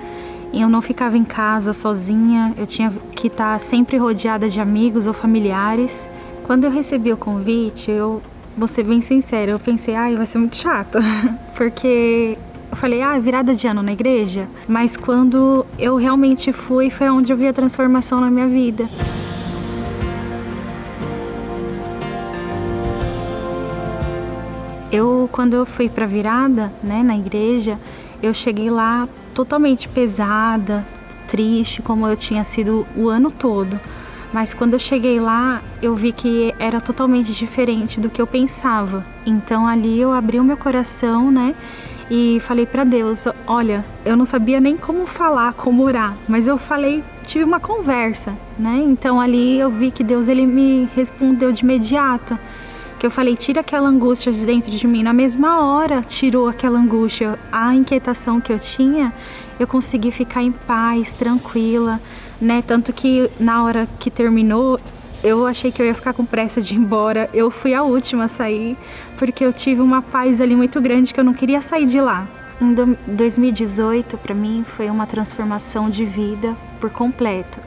Eu 0.53 0.69
não 0.69 0.81
ficava 0.81 1.17
em 1.17 1.25
casa 1.25 1.73
sozinha, 1.73 2.53
eu 2.57 2.65
tinha 2.65 2.93
que 3.15 3.27
estar 3.27 3.59
sempre 3.59 3.97
rodeada 3.97 4.47
de 4.47 4.61
amigos 4.61 5.07
ou 5.07 5.13
familiares 5.13 6.09
Quando 6.45 6.65
eu 6.65 6.71
recebi 6.71 7.11
o 7.11 7.17
convite, 7.17 7.89
eu 7.89 8.21
vou 8.57 8.67
ser 8.67 8.83
bem 8.83 9.01
sincera, 9.01 9.51
eu 9.51 9.59
pensei, 9.59 9.95
ai, 9.95 10.15
vai 10.15 10.25
ser 10.25 10.37
muito 10.37 10.57
chato, 10.57 10.99
porque 11.55 12.37
eu 12.69 12.75
falei, 12.75 13.01
ah, 13.01 13.17
virada 13.17 13.55
de 13.55 13.65
ano 13.65 13.81
na 13.81 13.93
igreja, 13.93 14.47
mas 14.67 14.97
quando 14.97 15.65
eu 15.79 15.95
realmente 15.95 16.51
fui, 16.51 16.89
foi 16.89 17.09
onde 17.09 17.31
eu 17.31 17.37
vi 17.37 17.47
a 17.47 17.53
transformação 17.53 18.19
na 18.19 18.29
minha 18.29 18.47
vida. 18.47 18.85
Eu, 24.91 25.29
quando 25.31 25.55
eu 25.55 25.65
fui 25.65 25.87
para 25.87 26.05
virada, 26.05 26.71
né, 26.83 27.01
na 27.01 27.15
igreja, 27.15 27.79
eu 28.21 28.33
cheguei 28.33 28.69
lá 28.69 29.07
totalmente 29.33 29.87
pesada, 29.87 30.85
triste, 31.25 31.81
como 31.81 32.05
eu 32.05 32.17
tinha 32.17 32.43
sido 32.43 32.85
o 32.95 33.07
ano 33.07 33.31
todo. 33.31 33.79
Mas 34.33 34.53
quando 34.53 34.73
eu 34.73 34.79
cheguei 34.79 35.19
lá, 35.19 35.61
eu 35.81 35.95
vi 35.95 36.11
que 36.11 36.53
era 36.57 36.81
totalmente 36.81 37.31
diferente 37.31 37.99
do 37.99 38.09
que 38.09 38.19
eu 38.19 38.25
pensava. 38.25 39.05
Então 39.25 39.67
ali 39.67 40.01
eu 40.01 40.11
abri 40.11 40.39
o 40.39 40.43
meu 40.43 40.57
coração, 40.57 41.31
né? 41.31 41.53
E 42.09 42.39
falei 42.41 42.65
para 42.65 42.83
Deus, 42.83 43.25
olha, 43.47 43.85
eu 44.03 44.17
não 44.17 44.25
sabia 44.25 44.59
nem 44.59 44.75
como 44.75 45.05
falar, 45.05 45.53
como 45.53 45.83
orar, 45.83 46.15
mas 46.27 46.47
eu 46.47 46.57
falei, 46.57 47.03
tive 47.25 47.43
uma 47.43 47.59
conversa, 47.59 48.33
né? 48.57 48.83
Então 48.85 49.21
ali 49.21 49.57
eu 49.59 49.69
vi 49.69 49.91
que 49.91 50.03
Deus 50.03 50.27
ele 50.27 50.45
me 50.45 50.89
respondeu 50.95 51.51
de 51.51 51.63
imediato 51.63 52.37
que 53.03 53.07
eu 53.07 53.11
falei, 53.11 53.35
tira 53.35 53.59
aquela 53.59 53.89
angústia 53.89 54.31
de 54.31 54.45
dentro 54.45 54.71
de 54.71 54.87
mim. 54.87 55.03
Na 55.03 55.11
mesma 55.11 55.61
hora, 55.65 56.01
tirou 56.01 56.47
aquela 56.47 56.79
angústia, 56.79 57.37
a 57.51 57.75
inquietação 57.75 58.39
que 58.39 58.53
eu 58.53 58.57
tinha, 58.57 59.11
eu 59.59 59.67
consegui 59.67 60.09
ficar 60.09 60.41
em 60.41 60.53
paz, 60.53 61.11
tranquila, 61.11 61.99
né? 62.39 62.63
Tanto 62.65 62.91
que 62.93 63.29
na 63.39 63.63
hora 63.63 63.87
que 63.99 64.09
terminou, 64.09 64.79
eu 65.23 65.45
achei 65.45 65.71
que 65.71 65.81
eu 65.81 65.85
ia 65.85 65.93
ficar 65.93 66.13
com 66.13 66.25
pressa 66.25 66.61
de 66.61 66.73
ir 66.73 66.77
embora. 66.77 67.29
Eu 67.33 67.49
fui 67.49 67.73
a 67.73 67.83
última 67.83 68.25
a 68.25 68.27
sair, 68.27 68.77
porque 69.17 69.45
eu 69.45 69.53
tive 69.53 69.81
uma 69.81 70.01
paz 70.01 70.41
ali 70.41 70.55
muito 70.55 70.81
grande 70.81 71.13
que 71.13 71.19
eu 71.19 71.23
não 71.23 71.33
queria 71.33 71.61
sair 71.61 71.85
de 71.85 71.99
lá. 71.99 72.27
Em 72.61 72.73
2018, 73.07 74.17
para 74.17 74.35
mim, 74.35 74.63
foi 74.77 74.89
uma 74.89 75.05
transformação 75.05 75.89
de 75.89 76.05
vida 76.05 76.55
por 76.79 76.89
completo 76.89 77.59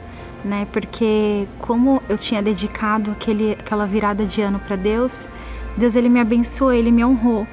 né? 0.43 0.67
Porque 0.71 1.47
como 1.59 2.01
eu 2.07 2.17
tinha 2.17 2.41
dedicado 2.41 3.11
aquele, 3.11 3.51
aquela 3.53 3.85
virada 3.85 4.25
de 4.25 4.41
ano 4.41 4.59
para 4.59 4.75
Deus, 4.75 5.27
Deus 5.75 5.95
ele 5.95 6.09
me 6.09 6.19
abençoou, 6.19 6.73
ele 6.73 6.91
me 6.91 7.03
honrou. 7.03 7.45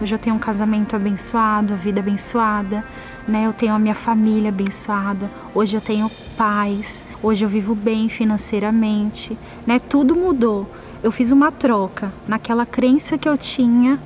Eu 0.00 0.06
já 0.06 0.18
tenho 0.18 0.36
um 0.36 0.38
casamento 0.38 0.96
abençoado, 0.96 1.76
vida 1.76 2.00
abençoada, 2.00 2.84
né? 3.26 3.46
Eu 3.46 3.52
tenho 3.52 3.74
a 3.74 3.78
minha 3.78 3.94
família 3.94 4.48
abençoada. 4.48 5.30
Hoje 5.54 5.76
eu 5.76 5.80
tenho 5.80 6.10
paz. 6.36 7.04
Hoje 7.22 7.44
eu 7.44 7.48
vivo 7.48 7.74
bem 7.74 8.08
financeiramente, 8.08 9.36
né? 9.66 9.78
Tudo 9.78 10.14
mudou. 10.14 10.68
Eu 11.02 11.10
fiz 11.10 11.32
uma 11.32 11.50
troca 11.50 12.12
naquela 12.26 12.64
crença 12.64 13.18
que 13.18 13.28
eu 13.28 13.36
tinha 13.36 13.98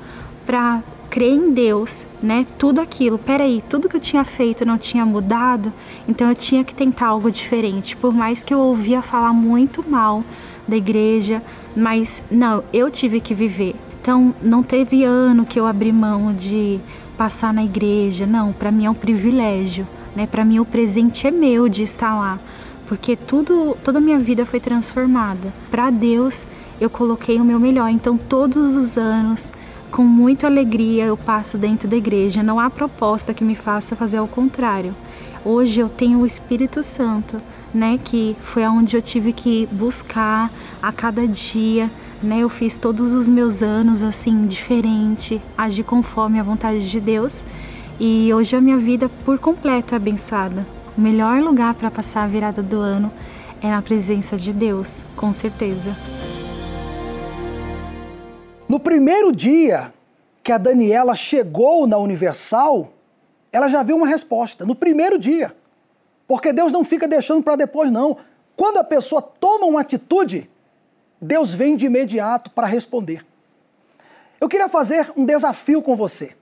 para 0.46 0.82
crer 1.10 1.32
em 1.32 1.52
Deus, 1.52 2.06
né? 2.22 2.46
Tudo 2.58 2.80
aquilo, 2.80 3.18
peraí, 3.18 3.62
tudo 3.68 3.88
que 3.88 3.96
eu 3.96 4.00
tinha 4.00 4.24
feito 4.24 4.66
não 4.66 4.76
tinha 4.76 5.04
mudado, 5.06 5.72
então 6.06 6.28
eu 6.28 6.34
tinha 6.34 6.62
que 6.62 6.74
tentar 6.74 7.06
algo 7.08 7.30
diferente. 7.30 7.96
Por 7.96 8.12
mais 8.12 8.42
que 8.42 8.52
eu 8.52 8.58
ouvia 8.58 9.00
falar 9.00 9.32
muito 9.32 9.88
mal 9.88 10.22
da 10.68 10.76
igreja, 10.76 11.42
mas 11.74 12.22
não, 12.30 12.62
eu 12.72 12.90
tive 12.90 13.20
que 13.20 13.34
viver. 13.34 13.74
Então 14.00 14.34
não 14.42 14.62
teve 14.62 15.04
ano 15.04 15.44
que 15.44 15.58
eu 15.58 15.66
abri 15.66 15.90
mão 15.90 16.32
de 16.32 16.78
passar 17.16 17.52
na 17.52 17.64
igreja, 17.64 18.26
não, 18.26 18.52
para 18.52 18.70
mim 18.70 18.84
é 18.84 18.90
um 18.90 18.94
privilégio, 18.94 19.86
né? 20.14 20.26
Para 20.26 20.44
mim 20.44 20.58
o 20.58 20.64
presente 20.64 21.26
é 21.26 21.30
meu 21.30 21.68
de 21.68 21.82
estar 21.82 22.14
lá, 22.14 22.38
porque 22.86 23.16
tudo, 23.16 23.76
toda 23.84 23.98
a 23.98 24.00
minha 24.00 24.18
vida 24.18 24.44
foi 24.44 24.60
transformada. 24.60 25.52
Para 25.70 25.90
Deus 25.90 26.46
eu 26.80 26.90
coloquei 26.90 27.40
o 27.40 27.44
meu 27.44 27.58
melhor. 27.58 27.88
Então 27.88 28.16
todos 28.16 28.76
os 28.76 28.96
anos 28.96 29.52
com 29.90 30.02
muita 30.02 30.46
alegria 30.46 31.04
eu 31.04 31.16
passo 31.16 31.56
dentro 31.56 31.88
da 31.88 31.96
igreja. 31.96 32.42
Não 32.42 32.60
há 32.60 32.68
proposta 32.68 33.32
que 33.32 33.44
me 33.44 33.56
faça 33.56 33.96
fazer 33.96 34.18
ao 34.18 34.28
contrário. 34.28 34.94
Hoje 35.44 35.80
eu 35.80 35.88
tenho 35.88 36.20
o 36.20 36.26
Espírito 36.26 36.82
Santo, 36.82 37.40
né, 37.72 38.00
que 38.02 38.36
foi 38.42 38.64
aonde 38.64 38.96
eu 38.96 39.02
tive 39.02 39.32
que 39.32 39.68
buscar 39.70 40.50
a 40.82 40.90
cada 40.92 41.26
dia, 41.26 41.90
né? 42.22 42.40
Eu 42.40 42.48
fiz 42.48 42.76
todos 42.76 43.12
os 43.12 43.28
meus 43.28 43.62
anos 43.62 44.02
assim 44.02 44.46
diferente, 44.46 45.40
agir 45.56 45.84
conforme 45.84 46.40
a 46.40 46.42
vontade 46.42 46.88
de 46.88 47.00
Deus. 47.00 47.44
E 47.98 48.32
hoje 48.32 48.54
a 48.56 48.60
minha 48.60 48.76
vida 48.76 49.10
por 49.24 49.38
completo 49.38 49.94
é 49.94 49.96
abençoada. 49.96 50.66
O 50.96 51.00
melhor 51.00 51.40
lugar 51.40 51.74
para 51.74 51.90
passar 51.90 52.24
a 52.24 52.26
virada 52.26 52.62
do 52.62 52.78
ano 52.78 53.10
é 53.62 53.68
na 53.68 53.82
presença 53.82 54.36
de 54.36 54.52
Deus, 54.52 55.04
com 55.16 55.32
certeza. 55.32 55.96
No 58.68 58.80
primeiro 58.80 59.34
dia 59.34 59.92
que 60.42 60.52
a 60.52 60.58
Daniela 60.58 61.14
chegou 61.14 61.86
na 61.86 61.98
Universal, 61.98 62.92
ela 63.52 63.68
já 63.68 63.82
viu 63.82 63.96
uma 63.96 64.06
resposta. 64.06 64.64
No 64.64 64.74
primeiro 64.74 65.18
dia. 65.18 65.54
Porque 66.26 66.52
Deus 66.52 66.72
não 66.72 66.84
fica 66.84 67.06
deixando 67.06 67.42
para 67.42 67.56
depois, 67.56 67.90
não. 67.90 68.16
Quando 68.56 68.78
a 68.78 68.84
pessoa 68.84 69.22
toma 69.22 69.66
uma 69.66 69.80
atitude, 69.80 70.50
Deus 71.20 71.52
vem 71.52 71.76
de 71.76 71.86
imediato 71.86 72.50
para 72.50 72.66
responder. 72.66 73.24
Eu 74.40 74.48
queria 74.48 74.68
fazer 74.68 75.12
um 75.16 75.24
desafio 75.24 75.80
com 75.82 75.96
você. 75.96 76.36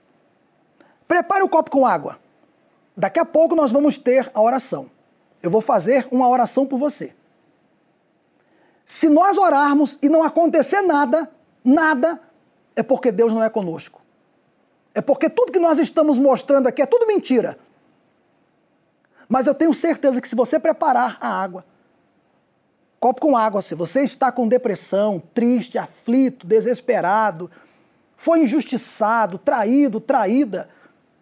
Prepare 1.07 1.43
o 1.43 1.45
um 1.45 1.49
copo 1.49 1.71
com 1.71 1.85
água. 1.85 2.19
Daqui 2.95 3.19
a 3.19 3.25
pouco 3.25 3.55
nós 3.55 3.71
vamos 3.71 3.97
ter 3.97 4.29
a 4.33 4.41
oração. 4.41 4.89
Eu 5.41 5.49
vou 5.49 5.61
fazer 5.61 6.07
uma 6.11 6.27
oração 6.27 6.65
por 6.65 6.77
você. 6.77 7.13
Se 8.85 9.09
nós 9.09 9.37
orarmos 9.37 9.97
e 10.01 10.09
não 10.09 10.21
acontecer 10.23 10.81
nada, 10.81 11.29
nada, 11.63 12.19
é 12.75 12.83
porque 12.83 13.11
Deus 13.11 13.33
não 13.33 13.43
é 13.43 13.49
conosco. 13.49 14.01
É 14.93 15.01
porque 15.01 15.29
tudo 15.29 15.51
que 15.51 15.59
nós 15.59 15.79
estamos 15.79 16.17
mostrando 16.17 16.67
aqui 16.67 16.81
é 16.81 16.85
tudo 16.85 17.07
mentira. 17.07 17.57
Mas 19.27 19.47
eu 19.47 19.55
tenho 19.55 19.73
certeza 19.73 20.21
que 20.21 20.27
se 20.27 20.35
você 20.35 20.59
preparar 20.59 21.17
a 21.19 21.27
água, 21.27 21.65
copo 22.99 23.21
com 23.21 23.37
água, 23.37 23.61
se 23.61 23.75
você 23.75 24.03
está 24.03 24.31
com 24.31 24.47
depressão, 24.47 25.21
triste, 25.33 25.77
aflito, 25.77 26.45
desesperado, 26.45 27.49
foi 28.17 28.43
injustiçado, 28.43 29.37
traído, 29.37 29.99
traída, 29.99 30.69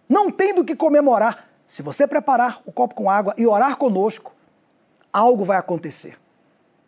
não 0.07 0.31
tem 0.31 0.53
do 0.53 0.63
que 0.63 0.75
comemorar. 0.75 1.49
Se 1.67 1.81
você 1.81 2.05
preparar 2.07 2.61
o 2.65 2.71
copo 2.71 2.93
com 2.93 3.09
água 3.09 3.33
e 3.37 3.47
orar 3.47 3.77
conosco, 3.77 4.31
algo 5.11 5.43
vai 5.43 5.57
acontecer. 5.57 6.19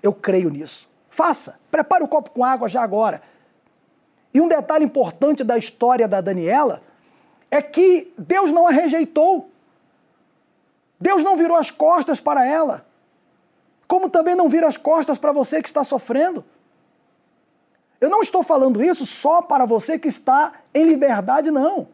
Eu 0.02 0.14
creio 0.14 0.50
nisso. 0.50 0.88
Faça. 1.10 1.60
Prepare 1.72 2.04
o 2.04 2.08
copo 2.08 2.30
com 2.30 2.44
água 2.44 2.70
já 2.70 2.84
agora. 2.84 3.22
E 4.34 4.42
um 4.42 4.48
detalhe 4.48 4.86
importante 4.86 5.44
da 5.44 5.58
história 5.58 6.08
da 6.08 6.22
Daniela 6.22 6.82
é 7.50 7.62
que 7.62 8.14
Deus 8.18 8.52
não 8.52 8.68
a 8.68 8.72
rejeitou. 8.72 9.50
Deus 11.00 11.24
não 11.24 11.36
virou 11.36 11.58
as 11.58 11.72
costas 11.72 12.20
para 12.20 12.46
ela. 12.46 12.85
Como 13.88 14.10
também 14.10 14.36
não 14.36 14.50
vira 14.50 14.68
as 14.68 14.78
costas 14.78 15.18
para 15.18 15.32
você 15.32 15.62
que 15.62 15.68
está 15.68 15.84
sofrendo. 15.84 16.44
Eu 18.02 18.10
não 18.10 18.22
estou 18.22 18.44
falando 18.44 18.84
isso 18.84 19.06
só 19.06 19.42
para 19.42 19.66
você 19.66 19.98
que 19.98 20.08
está 20.08 20.54
em 20.74 20.84
liberdade, 20.84 21.52
não. 21.52 21.88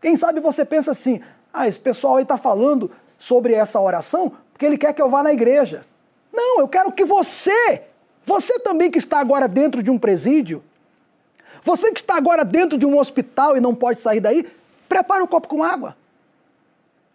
Quem 0.00 0.16
sabe 0.16 0.40
você 0.40 0.64
pensa 0.64 0.90
assim: 0.90 1.20
ah, 1.52 1.66
esse 1.66 1.78
pessoal 1.78 2.16
aí 2.16 2.22
está 2.22 2.36
falando 2.36 2.90
sobre 3.18 3.54
essa 3.54 3.80
oração 3.80 4.32
porque 4.54 4.64
ele 4.64 4.78
quer 4.78 4.94
que 4.94 5.02
eu 5.02 5.10
vá 5.10 5.22
na 5.22 5.32
igreja. 5.32 5.82
Não, 6.32 6.60
eu 6.60 6.68
quero 6.68 6.92
que 6.92 7.04
você, 7.04 7.82
você 8.24 8.58
também 8.60 8.88
que 8.88 8.98
está 8.98 9.18
agora 9.18 9.48
dentro 9.48 9.82
de 9.82 9.90
um 9.90 9.98
presídio, 9.98 10.62
você 11.62 11.90
que 11.92 12.00
está 12.00 12.16
agora 12.16 12.44
dentro 12.44 12.78
de 12.78 12.86
um 12.86 12.96
hospital 12.96 13.56
e 13.56 13.60
não 13.60 13.74
pode 13.74 14.00
sair 14.00 14.20
daí, 14.20 14.48
prepare 14.88 15.22
um 15.22 15.26
copo 15.26 15.48
com 15.48 15.62
água. 15.62 15.96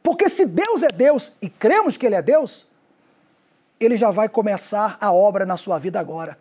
Porque 0.03 0.27
se 0.27 0.45
Deus 0.45 0.83
é 0.83 0.89
Deus 0.89 1.31
e 1.41 1.49
cremos 1.49 1.95
que 1.95 2.05
Ele 2.05 2.15
é 2.15 2.21
Deus, 2.21 2.65
Ele 3.79 3.97
já 3.97 4.11
vai 4.11 4.27
começar 4.27 4.97
a 4.99 5.11
obra 5.11 5.45
na 5.45 5.57
sua 5.57 5.79
vida 5.79 5.99
agora. 5.99 6.37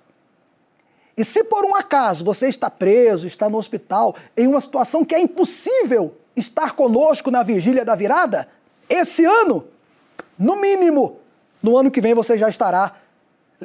E 1.17 1.25
se 1.25 1.43
por 1.43 1.65
um 1.65 1.75
acaso 1.75 2.25
você 2.25 2.49
está 2.49 2.71
preso, 2.71 3.27
está 3.27 3.49
no 3.49 3.59
hospital, 3.59 4.15
em 4.37 4.47
uma 4.47 4.61
situação 4.61 5.05
que 5.05 5.15
é 5.15 5.21
impossível 5.21 6.17
estar 6.37 6.77
conosco 6.77 7.31
na 7.31 7.43
vigília 7.43 7.85
da 7.85 7.95
virada, 7.95 8.49
esse 8.89 9.25
ano, 9.25 9.67
no 10.39 10.57
mínimo, 10.57 11.19
no 11.63 11.77
ano 11.77 11.91
que 11.91 12.01
vem 12.01 12.15
você 12.15 12.39
já 12.39 12.49
estará 12.49 12.95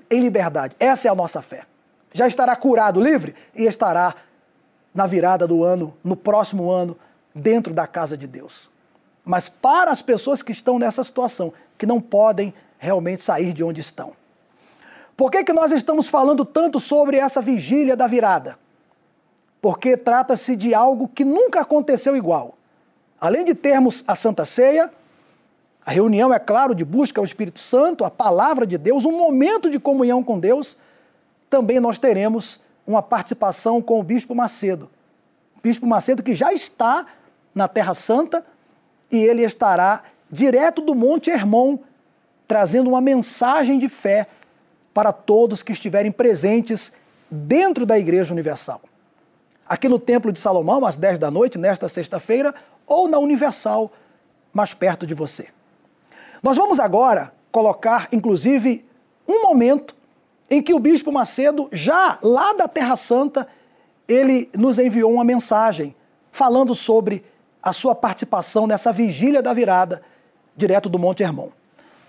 em 0.10 0.20
liberdade. 0.20 0.76
Essa 0.80 1.08
é 1.08 1.12
a 1.12 1.16
nossa 1.16 1.42
fé. 1.42 1.64
Já 2.12 2.28
estará 2.28 2.56
curado, 2.56 3.00
livre 3.00 3.36
e 3.56 3.64
estará 3.66 4.16
na 4.94 5.08
virada 5.08 5.48
do 5.48 5.64
ano, 5.64 5.96
no 6.04 6.16
próximo 6.16 6.70
ano, 6.70 6.98
dentro 7.34 7.74
da 7.74 7.88
casa 7.88 8.18
de 8.18 8.28
Deus. 8.28 8.70
Mas 9.26 9.48
para 9.48 9.92
as 9.92 10.02
pessoas 10.02 10.42
que 10.42 10.52
estão 10.52 10.78
nessa 10.78 11.04
situação, 11.04 11.54
que 11.78 11.86
não 11.86 12.02
podem 12.02 12.54
realmente 12.84 13.24
sair 13.24 13.54
de 13.54 13.64
onde 13.64 13.80
estão. 13.80 14.12
Por 15.16 15.32
que, 15.32 15.44
que 15.44 15.54
nós 15.54 15.72
estamos 15.72 16.10
falando 16.10 16.44
tanto 16.44 16.80
sobre 16.80 17.18
essa 17.18 17.42
vigília 17.42 17.96
da 17.96 18.08
virada? 18.08 18.60
Porque 19.62 19.96
trata-se 19.96 20.56
de 20.56 20.74
algo 20.74 21.08
que 21.08 21.24
nunca 21.24 21.62
aconteceu 21.62 22.18
igual. 22.18 22.58
Além 23.22 23.46
de 23.46 23.56
termos 23.56 24.04
a 24.06 24.16
Santa 24.16 24.44
Ceia, 24.44 24.92
a 25.86 25.92
reunião, 25.92 26.34
é 26.34 26.40
claro, 26.40 26.76
de 26.76 26.84
busca 26.84 27.22
ao 27.22 27.26
Espírito 27.26 27.60
Santo, 27.60 28.04
a 28.04 28.12
palavra 28.12 28.68
de 28.68 28.78
Deus, 28.78 29.06
um 29.06 29.18
momento 29.18 29.70
de 29.70 29.80
comunhão 29.80 30.22
com 30.22 30.38
Deus, 30.38 30.76
também 31.50 31.80
nós 31.80 31.98
teremos 31.98 32.60
uma 32.86 33.02
participação 33.02 33.82
com 33.82 34.00
o 34.00 34.04
Bispo 34.04 34.36
Macedo. 34.36 34.90
Bispo 35.64 35.86
Macedo 35.86 36.22
que 36.22 36.36
já 36.36 36.52
está 36.52 37.06
na 37.56 37.70
Terra 37.70 37.94
Santa 37.94 38.46
e 39.10 39.18
ele 39.18 39.44
estará 39.44 40.04
direto 40.30 40.82
do 40.82 40.96
Monte 40.96 41.30
Hermon, 41.30 41.78
trazendo 42.54 42.88
uma 42.88 43.02
mensagem 43.02 43.80
de 43.80 43.90
fé 43.90 44.28
para 44.94 45.12
todos 45.12 45.64
que 45.64 45.72
estiverem 45.72 46.12
presentes 46.12 46.94
dentro 47.28 47.84
da 47.84 47.98
Igreja 47.98 48.32
Universal. 48.32 48.80
Aqui 49.68 49.90
no 49.90 49.98
Templo 49.98 50.32
de 50.32 50.40
Salomão, 50.40 50.86
às 50.86 50.96
10 50.96 51.18
da 51.18 51.32
noite, 51.32 51.58
nesta 51.58 51.90
sexta-feira, 51.90 52.54
ou 52.86 53.08
na 53.08 53.18
Universal, 53.18 53.92
mais 54.54 54.72
perto 54.72 55.08
de 55.08 55.16
você. 55.16 55.48
Nós 56.44 56.56
vamos 56.56 56.80
agora 56.80 57.34
colocar, 57.52 58.08
inclusive, 58.12 58.86
um 59.28 59.42
momento 59.42 59.96
em 60.48 60.62
que 60.62 60.76
o 60.76 60.80
Bispo 60.80 61.12
Macedo, 61.12 61.68
já 61.72 62.20
lá 62.22 62.54
da 62.54 62.68
Terra 62.68 62.96
Santa, 62.96 63.48
ele 64.08 64.48
nos 64.56 64.78
enviou 64.78 65.12
uma 65.12 65.24
mensagem 65.24 65.96
falando 66.32 66.76
sobre 66.76 67.26
a 67.64 67.74
sua 67.74 67.96
participação 67.96 68.68
nessa 68.68 68.94
vigília 68.94 69.42
da 69.42 69.56
virada, 69.56 70.04
direto 70.56 70.88
do 70.88 71.00
Monte 71.00 71.24
Hermon. 71.24 71.50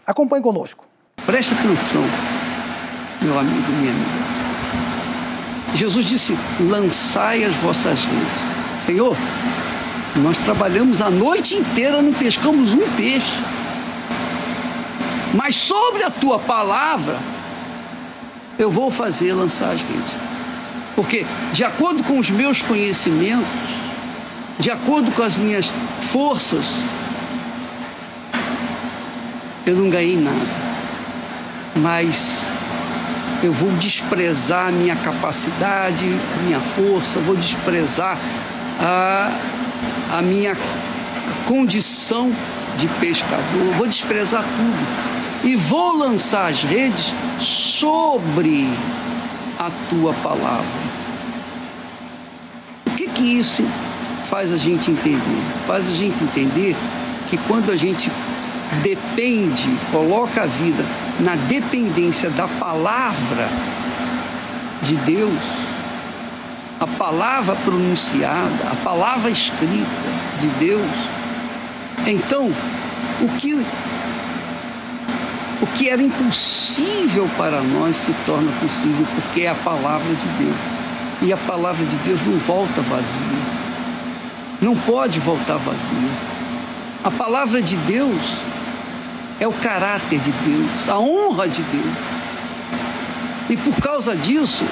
Acompanhe 0.06 0.42
conosco. 0.42 0.84
Preste 1.24 1.54
atenção, 1.54 2.02
meu 3.22 3.38
amigo, 3.38 3.72
minha 3.72 3.90
amiga. 3.90 4.34
Jesus 5.74 6.06
disse: 6.06 6.38
lançai 6.60 7.44
as 7.44 7.54
vossas 7.56 8.04
redes. 8.04 8.84
Senhor, 8.84 9.16
nós 10.16 10.36
trabalhamos 10.38 11.00
a 11.00 11.08
noite 11.10 11.56
inteira, 11.56 12.02
não 12.02 12.12
pescamos 12.12 12.74
um 12.74 12.88
peixe. 12.96 13.38
Mas 15.32 15.54
sobre 15.54 16.04
a 16.04 16.10
tua 16.10 16.38
palavra, 16.38 17.18
eu 18.58 18.70
vou 18.70 18.90
fazer 18.90 19.32
lançar 19.32 19.72
as 19.72 19.80
redes. 19.80 20.12
Porque, 20.94 21.26
de 21.52 21.64
acordo 21.64 22.04
com 22.04 22.18
os 22.18 22.30
meus 22.30 22.62
conhecimentos, 22.62 23.48
de 24.60 24.70
acordo 24.70 25.10
com 25.10 25.22
as 25.22 25.36
minhas 25.36 25.72
forças, 25.98 26.76
eu 29.66 29.76
não 29.76 29.88
ganhei 29.88 30.16
nada. 30.16 30.74
Mas 31.76 32.50
eu 33.42 33.52
vou 33.52 33.70
desprezar 33.72 34.72
minha 34.72 34.96
capacidade, 34.96 36.04
minha 36.44 36.60
força, 36.60 37.20
vou 37.20 37.36
desprezar 37.36 38.18
a, 38.80 39.32
a 40.12 40.22
minha 40.22 40.56
condição 41.46 42.32
de 42.76 42.88
pescador, 43.00 43.74
vou 43.76 43.86
desprezar 43.86 44.42
tudo 44.42 45.14
e 45.44 45.56
vou 45.56 45.96
lançar 45.96 46.50
as 46.50 46.62
redes 46.62 47.14
sobre 47.38 48.68
a 49.58 49.70
tua 49.90 50.14
palavra. 50.14 50.94
O 52.86 52.90
que 52.90 53.06
que 53.08 53.38
isso 53.38 53.64
faz 54.24 54.52
a 54.52 54.56
gente 54.56 54.90
entender? 54.90 55.42
Faz 55.66 55.88
a 55.88 55.92
gente 55.92 56.24
entender 56.24 56.74
que 57.28 57.36
quando 57.36 57.70
a 57.70 57.76
gente 57.76 58.10
depende, 58.82 59.68
coloca 59.90 60.42
a 60.42 60.46
vida 60.46 60.84
na 61.20 61.36
dependência 61.36 62.30
da 62.30 62.48
palavra 62.48 63.48
de 64.82 64.96
Deus, 64.96 65.42
a 66.80 66.86
palavra 66.86 67.54
pronunciada, 67.56 68.70
a 68.70 68.76
palavra 68.84 69.30
escrita 69.30 70.08
de 70.38 70.48
Deus, 70.58 70.90
então 72.06 72.52
o 73.20 73.28
que 73.38 73.64
o 75.62 75.66
que 75.68 75.88
era 75.88 76.02
impossível 76.02 77.28
para 77.38 77.62
nós 77.62 77.96
se 77.96 78.12
torna 78.26 78.52
possível 78.60 79.06
porque 79.14 79.42
é 79.42 79.48
a 79.48 79.54
palavra 79.54 80.12
de 80.14 80.44
Deus. 80.44 80.56
E 81.22 81.32
a 81.32 81.36
palavra 81.38 81.86
de 81.86 81.96
Deus 81.98 82.20
não 82.26 82.38
volta 82.38 82.82
vazia. 82.82 83.20
Não 84.60 84.76
pode 84.76 85.18
voltar 85.20 85.56
vazia. 85.56 86.10
A 87.02 87.10
palavra 87.10 87.62
de 87.62 87.76
Deus 87.76 88.20
é 89.40 89.46
o 89.46 89.52
caráter 89.52 90.20
de 90.20 90.30
Deus, 90.30 90.88
a 90.88 90.98
honra 90.98 91.48
de 91.48 91.62
Deus. 91.62 91.94
E 93.48 93.56
por 93.56 93.80
causa 93.80 94.16
disso, 94.16 94.64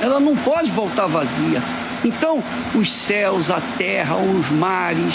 ela 0.00 0.20
não 0.20 0.36
pode 0.36 0.70
voltar 0.70 1.06
vazia. 1.06 1.62
Então, 2.04 2.42
os 2.74 2.92
céus, 2.92 3.50
a 3.50 3.60
terra, 3.76 4.16
os 4.16 4.50
mares, 4.50 5.14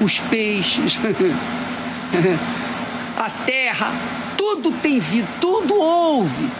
os 0.00 0.18
peixes, 0.18 0.98
a 3.16 3.30
terra, 3.46 3.92
tudo 4.36 4.72
tem 4.72 5.00
vida, 5.00 5.28
tudo 5.40 5.80
ouve, 5.80 6.50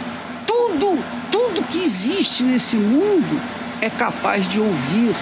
tudo, 0.46 1.02
tudo 1.30 1.62
que 1.64 1.84
existe 1.84 2.44
nesse 2.44 2.76
mundo 2.76 3.40
é 3.80 3.90
capaz 3.90 4.48
de 4.48 4.60
ouvir 4.60 5.14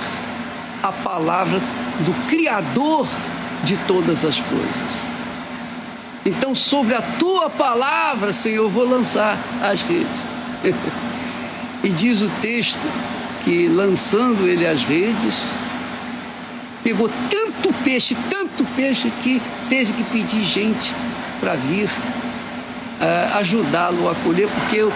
a 0.83 0.93
palavra 0.93 1.61
do 2.01 2.13
Criador 2.29 3.07
de 3.65 3.77
todas 3.89 4.25
as 4.25 4.41
coisas. 4.41 5.10
Então, 6.25 6.55
sobre 6.55 6.95
a 6.95 7.01
tua 7.01 7.49
palavra, 7.49 8.33
Senhor, 8.33 8.65
eu 8.65 8.71
vou 8.71 8.89
lançar 8.89 9.39
as 9.63 9.81
redes. 9.81 10.17
e 11.83 11.89
diz 11.89 12.21
o 12.21 12.29
texto 12.43 12.87
que, 13.43 13.67
lançando 13.69 14.47
ele 14.47 14.67
as 14.67 14.83
redes, 14.83 15.43
pegou 16.85 17.11
tanto 17.31 17.73
peixe, 17.83 18.17
tanto 18.29 18.65
peixe, 18.77 19.11
que 19.23 19.41
teve 19.69 19.93
que 19.95 20.05
pedir 20.05 20.45
gente 20.45 20.95
para 21.41 21.55
vir 21.55 21.89
uh, 23.01 23.39
ajudá-lo 23.39 24.09
a 24.11 24.15
colher, 24.17 24.49
porque 24.49 24.83
o, 24.83 24.93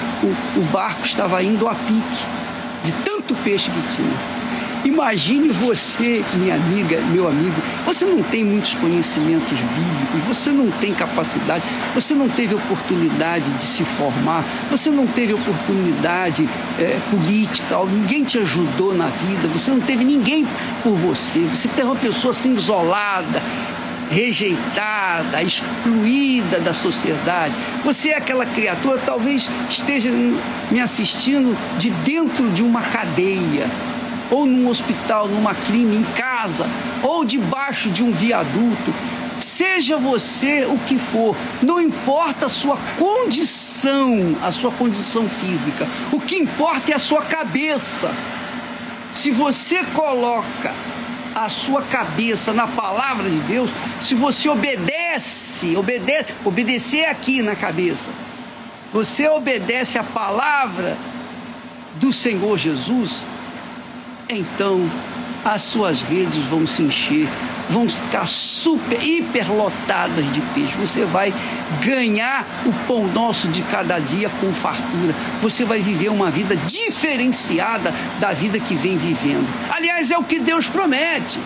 o, 0.56 0.68
barco 0.70 1.04
estava 1.04 1.42
indo 1.42 1.66
a 1.66 1.74
pique 1.74 2.24
de 2.84 2.92
tanto 3.04 3.34
peixe 3.36 3.70
que 3.70 3.96
tinha. 3.96 4.43
Imagine 4.84 5.48
você, 5.48 6.22
minha 6.34 6.56
amiga, 6.56 7.00
meu 7.00 7.26
amigo, 7.26 7.54
você 7.86 8.04
não 8.04 8.22
tem 8.22 8.44
muitos 8.44 8.74
conhecimentos 8.74 9.58
bíblicos, 9.58 10.24
você 10.26 10.50
não 10.50 10.70
tem 10.70 10.92
capacidade, 10.92 11.64
você 11.94 12.14
não 12.14 12.28
teve 12.28 12.54
oportunidade 12.54 13.48
de 13.52 13.64
se 13.64 13.82
formar, 13.82 14.44
você 14.70 14.90
não 14.90 15.06
teve 15.06 15.32
oportunidade 15.32 16.46
é, 16.78 16.98
política, 17.10 17.82
ninguém 17.86 18.24
te 18.24 18.38
ajudou 18.38 18.94
na 18.94 19.06
vida, 19.06 19.48
você 19.48 19.70
não 19.70 19.80
teve 19.80 20.04
ninguém 20.04 20.46
por 20.82 20.92
você, 20.92 21.40
você 21.40 21.66
tem 21.68 21.84
uma 21.84 21.96
pessoa 21.96 22.32
assim 22.32 22.54
isolada, 22.54 23.42
rejeitada, 24.10 25.42
excluída 25.42 26.60
da 26.60 26.74
sociedade. 26.74 27.54
Você 27.84 28.10
é 28.10 28.18
aquela 28.18 28.44
criatura, 28.44 28.98
talvez 28.98 29.50
esteja 29.68 30.10
me 30.70 30.80
assistindo 30.80 31.56
de 31.78 31.90
dentro 31.90 32.50
de 32.50 32.62
uma 32.62 32.82
cadeia, 32.82 33.66
ou 34.34 34.46
num 34.46 34.68
hospital, 34.68 35.28
numa 35.28 35.54
clínica, 35.54 35.94
em 35.94 36.02
casa, 36.12 36.66
ou 37.04 37.24
debaixo 37.24 37.88
de 37.88 38.02
um 38.02 38.10
viaduto. 38.10 38.92
Seja 39.38 39.96
você 39.96 40.64
o 40.64 40.76
que 40.78 40.98
for, 40.98 41.36
não 41.62 41.80
importa 41.80 42.46
a 42.46 42.48
sua 42.48 42.76
condição, 42.98 44.36
a 44.42 44.50
sua 44.50 44.72
condição 44.72 45.28
física, 45.28 45.86
o 46.10 46.20
que 46.20 46.36
importa 46.36 46.90
é 46.90 46.96
a 46.96 46.98
sua 46.98 47.22
cabeça. 47.22 48.12
Se 49.12 49.30
você 49.30 49.84
coloca 49.84 50.74
a 51.32 51.48
sua 51.48 51.82
cabeça 51.82 52.52
na 52.52 52.66
palavra 52.66 53.30
de 53.30 53.38
Deus, 53.40 53.70
se 54.00 54.16
você 54.16 54.48
obedece, 54.48 55.76
obedece, 55.76 56.32
obedecer 56.44 57.04
aqui 57.04 57.40
na 57.40 57.54
cabeça, 57.54 58.10
você 58.92 59.28
obedece 59.28 59.96
a 59.96 60.04
palavra 60.04 60.96
do 61.96 62.12
Senhor 62.12 62.58
Jesus, 62.58 63.22
então 64.28 64.90
as 65.44 65.62
suas 65.62 66.02
redes 66.02 66.44
vão 66.46 66.66
se 66.66 66.82
encher 66.82 67.28
vão 67.68 67.88
ficar 67.88 68.26
super, 68.26 69.02
hiperlotadas 69.02 70.30
de 70.32 70.40
peixe. 70.54 70.76
Você 70.78 71.04
vai 71.04 71.32
ganhar 71.80 72.46
o 72.66 72.72
pão 72.86 73.06
nosso 73.06 73.48
de 73.48 73.62
cada 73.62 73.98
dia 73.98 74.28
com 74.40 74.52
fartura. 74.52 75.14
Você 75.40 75.64
vai 75.64 75.80
viver 75.80 76.08
uma 76.08 76.30
vida 76.30 76.56
diferenciada 76.56 77.92
da 78.20 78.32
vida 78.32 78.58
que 78.58 78.74
vem 78.74 78.96
vivendo. 78.96 79.46
Aliás, 79.70 80.10
é 80.10 80.18
o 80.18 80.24
que 80.24 80.38
Deus 80.38 80.68
promete. 80.68 81.38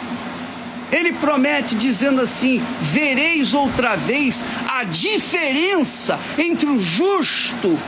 Ele 0.91 1.12
promete 1.12 1.75
dizendo 1.75 2.21
assim: 2.21 2.62
vereis 2.81 3.55
outra 3.55 3.95
vez 3.95 4.45
a 4.67 4.85
diferença 4.85 6.19
entre 6.37 6.69
o 6.69 6.81
justo 6.81 7.79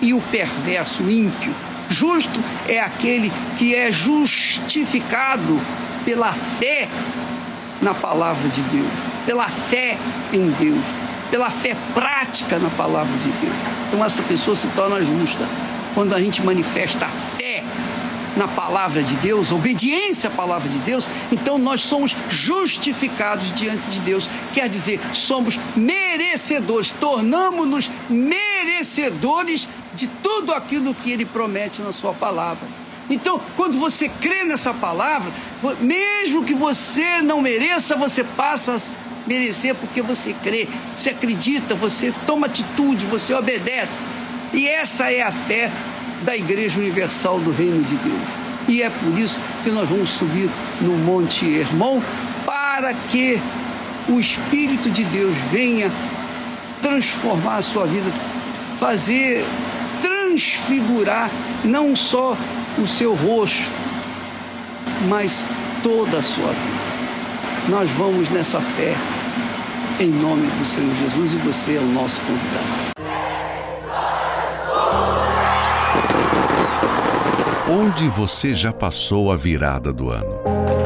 e 0.00 0.14
o 0.14 0.20
perverso, 0.20 1.04
o 1.04 1.10
ímpio. 1.10 1.54
Justo 1.92 2.40
é 2.66 2.80
aquele 2.80 3.30
que 3.58 3.74
é 3.74 3.92
justificado 3.92 5.60
pela 6.06 6.32
fé 6.32 6.88
na 7.82 7.92
palavra 7.92 8.48
de 8.48 8.62
Deus, 8.62 8.88
pela 9.26 9.48
fé 9.48 9.98
em 10.32 10.50
Deus, 10.52 10.84
pela 11.30 11.50
fé 11.50 11.76
prática 11.92 12.58
na 12.58 12.70
palavra 12.70 13.14
de 13.18 13.28
Deus. 13.32 13.54
Então 13.88 14.02
essa 14.02 14.22
pessoa 14.22 14.56
se 14.56 14.66
torna 14.68 15.02
justa 15.02 15.46
quando 15.94 16.14
a 16.14 16.20
gente 16.20 16.42
manifesta 16.42 17.04
a 17.04 17.10
fé 17.10 17.62
na 18.38 18.48
palavra 18.48 19.02
de 19.02 19.14
Deus, 19.16 19.52
obediência 19.52 20.30
à 20.30 20.32
palavra 20.32 20.66
de 20.66 20.78
Deus, 20.78 21.06
então 21.30 21.58
nós 21.58 21.82
somos 21.82 22.16
justificados 22.30 23.52
diante 23.52 23.90
de 23.90 24.00
Deus. 24.00 24.30
Quer 24.54 24.70
dizer, 24.70 24.98
somos 25.12 25.60
merecedores, 25.76 26.90
tornamos-nos 26.92 27.90
merecedores 28.08 28.62
merecedores 28.82 29.68
de 29.94 30.06
tudo 30.06 30.52
aquilo 30.52 30.94
que 30.94 31.10
ele 31.10 31.24
promete 31.24 31.82
na 31.82 31.92
sua 31.92 32.12
palavra. 32.12 32.66
Então, 33.10 33.40
quando 33.56 33.78
você 33.78 34.08
crê 34.08 34.44
nessa 34.44 34.72
palavra, 34.72 35.32
mesmo 35.80 36.44
que 36.44 36.54
você 36.54 37.20
não 37.20 37.40
mereça, 37.40 37.96
você 37.96 38.24
passa 38.24 38.76
a 38.76 38.80
merecer 39.28 39.74
porque 39.74 40.00
você 40.00 40.34
crê, 40.42 40.68
você 40.96 41.10
acredita, 41.10 41.74
você 41.74 42.14
toma 42.26 42.46
atitude, 42.46 43.06
você 43.06 43.34
obedece. 43.34 43.96
E 44.52 44.68
essa 44.68 45.10
é 45.10 45.22
a 45.22 45.32
fé 45.32 45.70
da 46.22 46.36
Igreja 46.36 46.78
Universal 46.78 47.38
do 47.40 47.50
Reino 47.50 47.82
de 47.82 47.96
Deus. 47.96 48.22
E 48.68 48.82
é 48.82 48.90
por 48.90 49.18
isso 49.18 49.40
que 49.62 49.70
nós 49.70 49.88
vamos 49.88 50.10
subir 50.10 50.48
no 50.80 50.96
Monte 50.96 51.46
Hermon 51.46 52.00
para 52.46 52.94
que 52.94 53.40
o 54.08 54.20
Espírito 54.20 54.88
de 54.90 55.04
Deus 55.04 55.36
venha 55.50 55.90
transformar 56.80 57.56
a 57.56 57.62
sua 57.62 57.86
vida, 57.86 58.10
fazer 58.78 59.44
transfigurar 60.32 61.30
não 61.62 61.94
só 61.94 62.36
o 62.78 62.86
seu 62.86 63.14
rosto, 63.14 63.70
mas 65.08 65.44
toda 65.82 66.18
a 66.18 66.22
sua 66.22 66.52
vida. 66.52 66.92
Nós 67.68 67.90
vamos 67.90 68.30
nessa 68.30 68.60
fé, 68.60 68.94
em 70.00 70.08
nome 70.08 70.46
do 70.46 70.64
Senhor 70.64 70.94
Jesus, 70.96 71.34
e 71.34 71.36
você 71.36 71.76
é 71.76 71.80
o 71.80 71.86
nosso 71.86 72.20
convidado. 72.22 72.92
Onde 77.70 78.08
você 78.08 78.54
já 78.54 78.72
passou 78.72 79.30
a 79.30 79.36
virada 79.36 79.92
do 79.92 80.10
ano? 80.10 80.81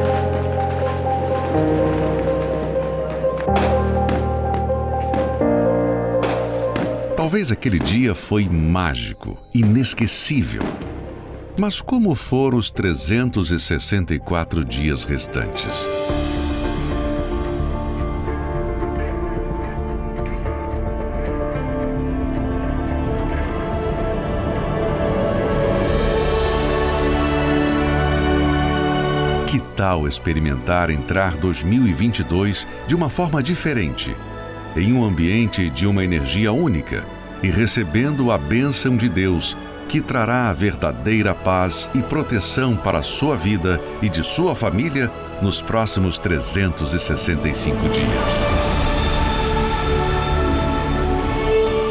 Talvez 7.47 7.51
aquele 7.51 7.79
dia 7.79 8.13
foi 8.13 8.49
mágico, 8.49 9.37
inesquecível. 9.53 10.61
Mas 11.57 11.79
como 11.79 12.13
foram 12.13 12.57
os 12.57 12.69
364 12.69 14.65
dias 14.65 15.05
restantes? 15.05 15.87
Que 29.47 29.59
tal 29.75 30.05
experimentar 30.05 30.89
entrar 30.89 31.37
2022 31.37 32.67
de 32.87 32.95
uma 32.95 33.09
forma 33.09 33.41
diferente, 33.41 34.13
em 34.75 34.91
um 34.91 35.05
ambiente 35.05 35.69
de 35.69 35.87
uma 35.87 36.03
energia 36.03 36.51
única? 36.51 37.16
E 37.41 37.49
recebendo 37.49 38.31
a 38.31 38.37
bênção 38.37 38.95
de 38.95 39.09
Deus, 39.09 39.55
que 39.87 40.01
trará 40.01 40.49
a 40.49 40.53
verdadeira 40.53 41.33
paz 41.33 41.89
e 41.95 42.01
proteção 42.01 42.75
para 42.75 42.99
a 42.99 43.03
sua 43.03 43.35
vida 43.35 43.79
e 44.01 44.09
de 44.09 44.23
sua 44.23 44.53
família 44.53 45.11
nos 45.41 45.61
próximos 45.61 46.17
365 46.17 47.89
dias. 47.89 48.43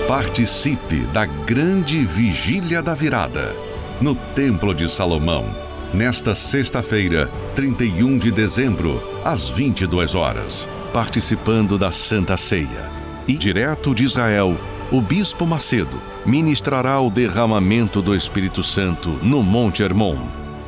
Participe 0.07 1.01
da 1.13 1.27
grande 1.27 2.05
vigília 2.05 2.83
da 2.83 2.95
virada 2.95 3.67
no 4.01 4.15
Templo 4.15 4.75
de 4.75 4.91
Salomão, 4.91 5.47
nesta 5.93 6.35
sexta-feira, 6.35 7.31
31 7.55 8.19
de 8.19 8.31
dezembro, 8.31 9.03
às 9.25 9.49
22 9.49 10.15
horas, 10.15 10.69
participando 10.93 11.79
da 11.79 11.91
Santa 11.91 12.37
Ceia. 12.37 12.91
E 13.27 13.33
direto 13.33 13.95
de 13.95 14.05
Israel, 14.05 14.57
o 14.91 15.01
Bispo 15.01 15.45
Macedo 15.45 16.01
ministrará 16.25 17.01
o 17.01 17.11
derramamento 17.11 18.01
do 18.01 18.15
Espírito 18.15 18.63
Santo 18.63 19.11
no 19.23 19.43
Monte 19.43 19.83
Hermon, 19.83 20.17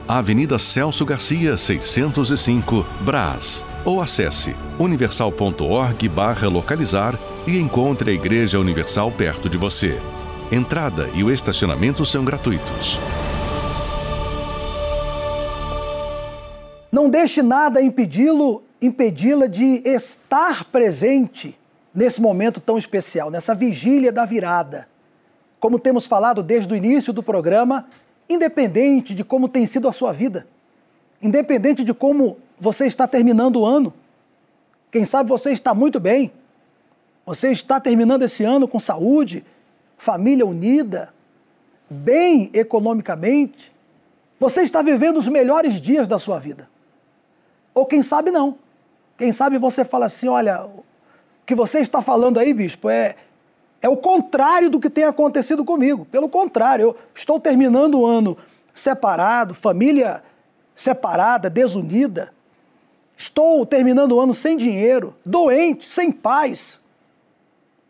Avenida 0.08 0.58
Celso 0.58 1.04
Garcia, 1.04 1.56
605, 1.56 2.84
Brás. 3.02 3.64
Ou 3.84 4.00
acesse 4.00 4.56
universal.org 4.78 6.08
localizar 6.50 7.18
e 7.46 7.58
encontre 7.58 8.10
a 8.10 8.14
Igreja 8.14 8.58
Universal 8.58 9.12
perto 9.12 9.48
de 9.48 9.56
você. 9.56 10.00
Entrada 10.50 11.08
e 11.14 11.22
o 11.22 11.30
estacionamento 11.30 12.04
são 12.04 12.24
gratuitos. 12.24 12.98
Não 16.90 17.08
deixe 17.08 17.42
nada 17.42 17.80
impedi-lo, 17.80 18.62
impedi-la 18.80 19.46
de 19.46 19.82
estar 19.84 20.64
presente 20.64 21.54
nesse 21.98 22.22
momento 22.22 22.60
tão 22.60 22.78
especial, 22.78 23.28
nessa 23.28 23.52
vigília 23.56 24.12
da 24.12 24.24
virada. 24.24 24.88
Como 25.58 25.80
temos 25.80 26.06
falado 26.06 26.44
desde 26.44 26.72
o 26.72 26.76
início 26.76 27.12
do 27.12 27.24
programa, 27.24 27.88
independente 28.28 29.12
de 29.12 29.24
como 29.24 29.48
tem 29.48 29.66
sido 29.66 29.88
a 29.88 29.92
sua 29.92 30.12
vida, 30.12 30.46
independente 31.20 31.82
de 31.82 31.92
como 31.92 32.38
você 32.56 32.86
está 32.86 33.08
terminando 33.08 33.56
o 33.56 33.66
ano, 33.66 33.92
quem 34.92 35.04
sabe 35.04 35.28
você 35.28 35.50
está 35.50 35.74
muito 35.74 35.98
bem, 35.98 36.30
você 37.26 37.50
está 37.50 37.80
terminando 37.80 38.22
esse 38.22 38.44
ano 38.44 38.68
com 38.68 38.78
saúde, 38.78 39.44
família 39.96 40.46
unida, 40.46 41.12
bem 41.90 42.48
economicamente, 42.54 43.72
você 44.38 44.62
está 44.62 44.82
vivendo 44.82 45.16
os 45.16 45.26
melhores 45.26 45.80
dias 45.80 46.06
da 46.06 46.16
sua 46.16 46.38
vida. 46.38 46.70
Ou 47.74 47.84
quem 47.84 48.02
sabe 48.04 48.30
não. 48.30 48.56
Quem 49.16 49.32
sabe 49.32 49.58
você 49.58 49.84
fala 49.84 50.06
assim: 50.06 50.28
olha, 50.28 50.64
que 51.48 51.54
você 51.54 51.78
está 51.78 52.02
falando 52.02 52.38
aí, 52.38 52.52
bispo, 52.52 52.90
é, 52.90 53.16
é 53.80 53.88
o 53.88 53.96
contrário 53.96 54.68
do 54.68 54.78
que 54.78 54.90
tem 54.90 55.04
acontecido 55.04 55.64
comigo. 55.64 56.04
Pelo 56.04 56.28
contrário, 56.28 56.82
eu 56.82 56.96
estou 57.14 57.40
terminando 57.40 57.98
o 57.98 58.04
ano 58.04 58.36
separado, 58.74 59.54
família 59.54 60.22
separada, 60.74 61.48
desunida. 61.48 62.34
Estou 63.16 63.64
terminando 63.64 64.12
o 64.12 64.20
ano 64.20 64.34
sem 64.34 64.58
dinheiro, 64.58 65.16
doente, 65.24 65.88
sem 65.88 66.12
paz. 66.12 66.78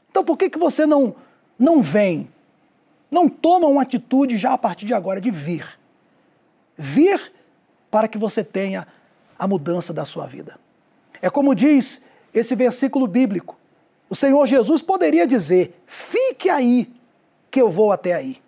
Então 0.09 0.25
por 0.25 0.37
que, 0.37 0.49
que 0.49 0.59
você 0.59 0.87
não, 0.87 1.17
não 1.59 1.83
vem? 1.83 2.31
Não 3.11 3.29
toma 3.29 3.67
uma 3.67 3.83
atitude 3.83 4.39
já 4.39 4.53
a 4.53 4.59
partir 4.59 4.87
de 4.87 4.95
agora 4.95 5.21
de 5.21 5.33
vir. 5.33 5.67
Vir 6.77 7.33
para 7.91 8.07
que 8.07 8.19
você 8.19 8.45
tenha 8.45 8.87
a 9.37 9.49
mudança 9.49 9.93
da 9.93 10.05
sua 10.05 10.29
vida. 10.29 10.57
É 11.21 11.29
como 11.29 11.57
diz 11.57 12.07
esse 12.39 12.55
versículo 12.55 13.07
bíblico. 13.07 13.57
O 14.09 14.15
Senhor 14.15 14.47
Jesus 14.47 14.83
poderia 14.83 15.27
dizer: 15.27 15.83
fique 15.87 16.49
aí, 16.49 16.91
que 17.51 17.61
eu 17.61 17.71
vou 17.71 17.93
até 17.93 18.15
aí. 18.15 18.39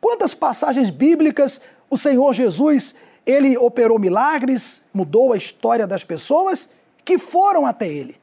Quantas 0.00 0.34
passagens 0.34 0.90
bíblicas 0.90 1.60
o 1.88 1.96
Senhor 1.96 2.32
Jesus 2.32 2.94
ele 3.26 3.56
operou 3.56 3.98
milagres, 3.98 4.82
mudou 4.92 5.32
a 5.32 5.36
história 5.36 5.86
das 5.86 6.04
pessoas 6.04 6.68
que 7.04 7.18
foram 7.18 7.64
até 7.64 7.88
ele. 7.88 8.20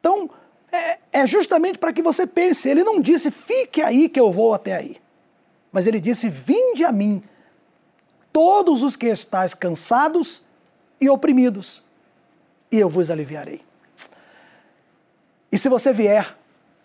Então, 0.00 0.30
é, 0.72 0.98
é 1.12 1.26
justamente 1.26 1.78
para 1.78 1.92
que 1.92 2.02
você 2.02 2.26
pense. 2.26 2.68
Ele 2.68 2.82
não 2.82 3.00
disse, 3.00 3.30
fique 3.30 3.82
aí 3.82 4.08
que 4.08 4.18
eu 4.18 4.32
vou 4.32 4.54
até 4.54 4.74
aí. 4.74 4.96
Mas 5.70 5.86
ele 5.86 6.00
disse, 6.00 6.28
vinde 6.28 6.84
a 6.84 6.90
mim, 6.90 7.22
todos 8.32 8.82
os 8.82 8.96
que 8.96 9.06
estáis 9.06 9.54
cansados 9.54 10.42
e 11.00 11.08
oprimidos, 11.08 11.82
e 12.70 12.78
eu 12.78 12.88
vos 12.88 13.10
aliviarei. 13.10 13.62
E 15.50 15.58
se 15.58 15.68
você 15.68 15.92
vier, 15.92 16.36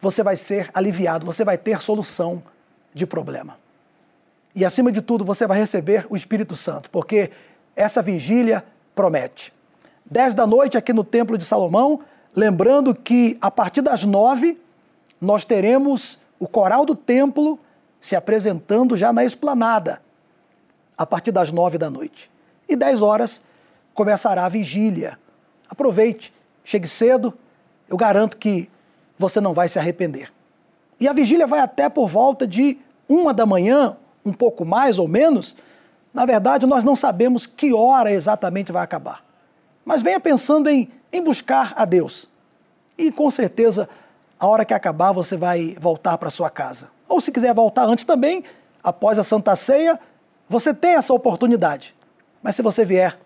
você 0.01 0.23
vai 0.23 0.35
ser 0.35 0.69
aliviado, 0.73 1.25
você 1.25 1.43
vai 1.43 1.57
ter 1.57 1.81
solução 1.81 2.43
de 2.93 3.05
problema. 3.05 3.57
E 4.55 4.63
acima 4.63 4.91
de 4.91 5.01
tudo, 5.01 5.25
você 5.25 5.45
vai 5.45 5.57
receber 5.57 6.07
o 6.09 6.15
Espírito 6.15 6.55
Santo, 6.55 6.89
porque 6.89 7.29
essa 7.75 8.01
vigília 8.01 8.65
promete. 8.95 9.53
Dez 10.05 10.33
da 10.33 10.47
noite 10.47 10.77
aqui 10.77 10.93
no 10.93 11.03
Templo 11.03 11.37
de 11.37 11.43
Salomão, 11.43 12.01
lembrando 12.35 12.95
que 12.95 13.37
a 13.41 13.51
partir 13.51 13.81
das 13.81 14.05
nove 14.05 14.59
nós 15.19 15.43
teremos 15.43 16.19
o 16.39 16.47
coral 16.47 16.85
do 16.85 16.95
templo 16.95 17.59
se 17.99 18.15
apresentando 18.15 18.95
já 18.95 19.11
na 19.11 19.25
esplanada, 19.25 20.01
a 20.97 21.05
partir 21.05 21.31
das 21.31 21.51
nove 21.51 21.77
da 21.77 21.89
noite. 21.89 22.29
E 22.69 22.75
dez 22.75 23.01
horas 23.01 23.41
começará 23.93 24.45
a 24.45 24.49
vigília, 24.49 25.17
Aproveite, 25.69 26.33
chegue 26.63 26.87
cedo, 26.87 27.33
eu 27.87 27.97
garanto 27.97 28.37
que 28.37 28.69
você 29.17 29.39
não 29.39 29.53
vai 29.53 29.67
se 29.67 29.79
arrepender. 29.79 30.31
E 30.99 31.07
a 31.07 31.13
vigília 31.13 31.47
vai 31.47 31.59
até 31.59 31.89
por 31.89 32.07
volta 32.07 32.47
de 32.47 32.77
uma 33.07 33.33
da 33.33 33.45
manhã, 33.45 33.97
um 34.25 34.33
pouco 34.33 34.65
mais 34.65 34.97
ou 34.97 35.07
menos. 35.07 35.55
Na 36.13 36.25
verdade, 36.25 36.65
nós 36.65 36.83
não 36.83 36.95
sabemos 36.95 37.45
que 37.45 37.73
hora 37.73 38.11
exatamente 38.11 38.71
vai 38.71 38.83
acabar. 38.83 39.23
Mas 39.83 40.01
venha 40.01 40.19
pensando 40.19 40.69
em, 40.69 40.89
em 41.11 41.21
buscar 41.21 41.73
a 41.75 41.85
Deus. 41.85 42.27
E 42.97 43.11
com 43.11 43.29
certeza, 43.29 43.87
a 44.39 44.47
hora 44.47 44.65
que 44.65 44.73
acabar, 44.73 45.11
você 45.11 45.37
vai 45.37 45.75
voltar 45.79 46.17
para 46.17 46.29
sua 46.29 46.49
casa. 46.49 46.89
Ou 47.07 47.21
se 47.21 47.31
quiser 47.31 47.53
voltar 47.53 47.85
antes 47.85 48.05
também, 48.05 48.43
após 48.83 49.19
a 49.19 49.23
Santa 49.23 49.55
Ceia, 49.55 49.99
você 50.47 50.73
tem 50.73 50.95
essa 50.95 51.13
oportunidade. 51.13 51.95
Mas 52.41 52.55
se 52.55 52.61
você 52.61 52.85
vier, 52.85 53.19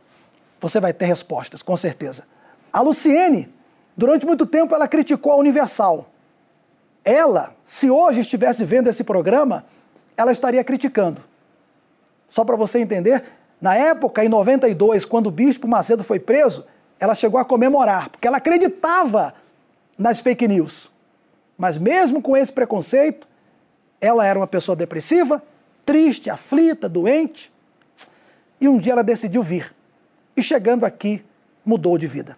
você 0.60 0.80
vai 0.80 0.94
ter 0.94 1.06
respostas, 1.06 1.62
com 1.62 1.76
certeza. 1.78 2.24
A 2.72 2.82
Luciene, 2.82 3.54
durante 3.96 4.26
muito 4.26 4.46
tempo, 4.46 4.74
ela 4.76 4.88
criticou 4.88 5.32
a 5.32 5.36
Universal. 5.36 6.10
ela, 7.04 7.56
se 7.66 7.90
hoje 7.90 8.20
estivesse 8.20 8.64
vendo 8.66 8.88
esse 8.88 9.04
programa, 9.04 9.66
ela 10.16 10.32
estaria 10.32 10.64
criticando. 10.64 11.24
Só 12.30 12.44
para 12.44 12.56
você 12.56 12.80
entender, 12.80 13.24
na 13.60 13.76
época, 13.76 14.24
em 14.24 14.30
92, 14.30 15.06
quando 15.06 15.28
o 15.28 15.32
bispo 15.32 15.68
Macedo 15.68 16.04
foi 16.04 16.20
preso, 16.20 16.66
ela 17.00 17.16
chegou 17.16 17.40
a 17.40 17.46
comemorar, 17.46 18.10
porque 18.10 18.28
ela 18.28 18.38
acreditava 18.38 19.34
nas 19.98 20.20
fake 20.20 20.48
news. 20.48 20.90
Mas 21.58 21.78
mesmo 21.78 22.22
com 22.22 22.38
esse 22.38 22.52
preconceito, 22.52 23.28
ela 24.00 24.26
era 24.26 24.38
uma 24.38 24.48
pessoa 24.48 24.76
depressiva, 24.76 25.42
triste, 25.86 26.30
aflita, 26.30 26.88
doente. 26.88 27.52
E 28.62 28.68
um 28.68 28.78
dia 28.78 28.94
ela 28.94 29.04
decidiu 29.04 29.42
vir. 29.42 29.74
E 30.40 30.42
chegando 30.42 30.86
aqui, 30.86 31.22
mudou 31.66 31.98
de 31.98 32.08
vida. 32.08 32.38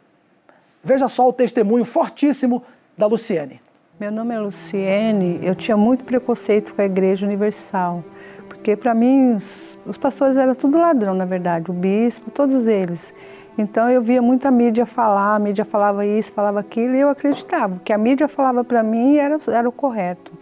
Veja 0.84 1.08
só 1.08 1.30
o 1.30 1.32
testemunho 1.32 1.86
fortíssimo 1.86 2.64
da 2.97 3.06
Luciene. 3.06 3.62
Meu 3.99 4.12
nome 4.12 4.34
é 4.34 4.39
Luciene, 4.39 5.39
eu 5.43 5.54
tinha 5.54 5.78
muito 5.78 6.04
preconceito 6.04 6.74
com 6.74 6.82
a 6.82 6.86
Igreja 6.86 7.28
Universal, 7.28 8.04
porque 8.47 8.76
para 8.76 8.95
mim 8.95 9.36
os, 9.36 9.78
os, 9.86 9.99
pastores 9.99 10.36
eram 10.36 10.56
tudo 10.56 10.80
ladrão, 10.80 11.14
na 11.14 11.26
verdade, 11.26 11.70
o 11.70 11.74
bispo, 11.76 12.32
todos 12.32 12.66
eles. 12.66 13.14
Então 13.56 13.88
eu 13.88 14.02
via 14.02 14.20
muita 14.20 14.49
mídia 14.49 14.88
falar, 14.88 15.36
a 15.36 15.39
mídia 15.39 15.64
falava 15.64 16.04
isso, 16.04 16.34
falava 16.34 16.60
aquilo, 16.60 16.95
e 16.95 17.02
eu 17.02 17.10
acreditava 17.10 17.80
que 17.86 17.93
a 17.93 17.99
mídia 17.99 18.28
falava 18.28 18.64
para 18.64 18.82
mim 18.82 19.18
era, 19.18 19.38
era 19.47 19.70
o 19.70 19.72
correto. 19.72 20.34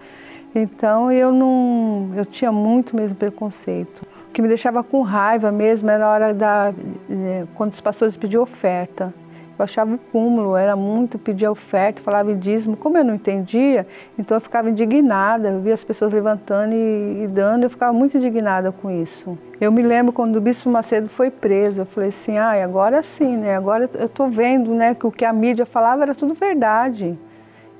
Então 0.55 1.11
eu 1.11 1.29
não, 1.33 2.09
eu 2.15 2.25
tinha 2.25 2.53
muito 2.53 2.95
mesmo 2.95 3.17
preconceito. 3.17 4.07
O 4.39 4.41
que 4.41 4.43
me 4.43 4.47
deixava 4.47 4.81
com 4.81 5.01
raiva 5.01 5.51
mesmo 5.51 5.89
era 5.89 6.05
a 6.05 6.09
hora 6.09 6.33
da, 6.33 6.73
eh, 7.11 7.43
quando 7.55 7.73
os 7.73 7.81
pastores 7.81 8.15
pediam 8.15 8.41
oferta. 8.41 9.13
Eu 9.57 9.65
achava 9.65 9.91
um 9.91 9.97
cúmulo, 9.97 10.55
era 10.55 10.77
muito 10.77 11.19
pedir 11.19 11.45
oferta, 11.45 12.01
falava 12.01 12.31
em 12.31 12.39
dízimo. 12.39 12.77
Como 12.77 12.97
eu 12.97 13.03
não 13.03 13.15
entendia, 13.15 13.85
então 14.17 14.37
eu 14.37 14.39
ficava 14.39 14.69
indignada. 14.69 15.49
Eu 15.49 15.59
via 15.59 15.73
as 15.73 15.83
pessoas 15.83 16.13
levantando 16.13 16.73
e, 16.73 17.23
e 17.23 17.27
dando, 17.27 17.65
eu 17.65 17.69
ficava 17.69 17.91
muito 17.91 18.15
indignada 18.15 18.71
com 18.71 18.89
isso. 18.89 19.37
Eu 19.59 19.73
me 19.73 19.81
lembro 19.81 20.13
quando 20.13 20.37
o 20.37 20.39
Bispo 20.39 20.69
Macedo 20.69 21.09
foi 21.09 21.29
preso, 21.29 21.81
eu 21.81 21.85
falei 21.85 22.07
assim, 22.07 22.37
ah, 22.37 22.63
agora 22.63 23.03
sim, 23.03 23.35
né? 23.35 23.57
Agora 23.57 23.89
eu 23.93 24.05
estou 24.05 24.29
vendo 24.29 24.73
né, 24.73 24.95
que 24.95 25.05
o 25.05 25.11
que 25.11 25.25
a 25.25 25.33
mídia 25.33 25.65
falava 25.65 26.03
era 26.03 26.15
tudo 26.15 26.33
verdade. 26.33 27.19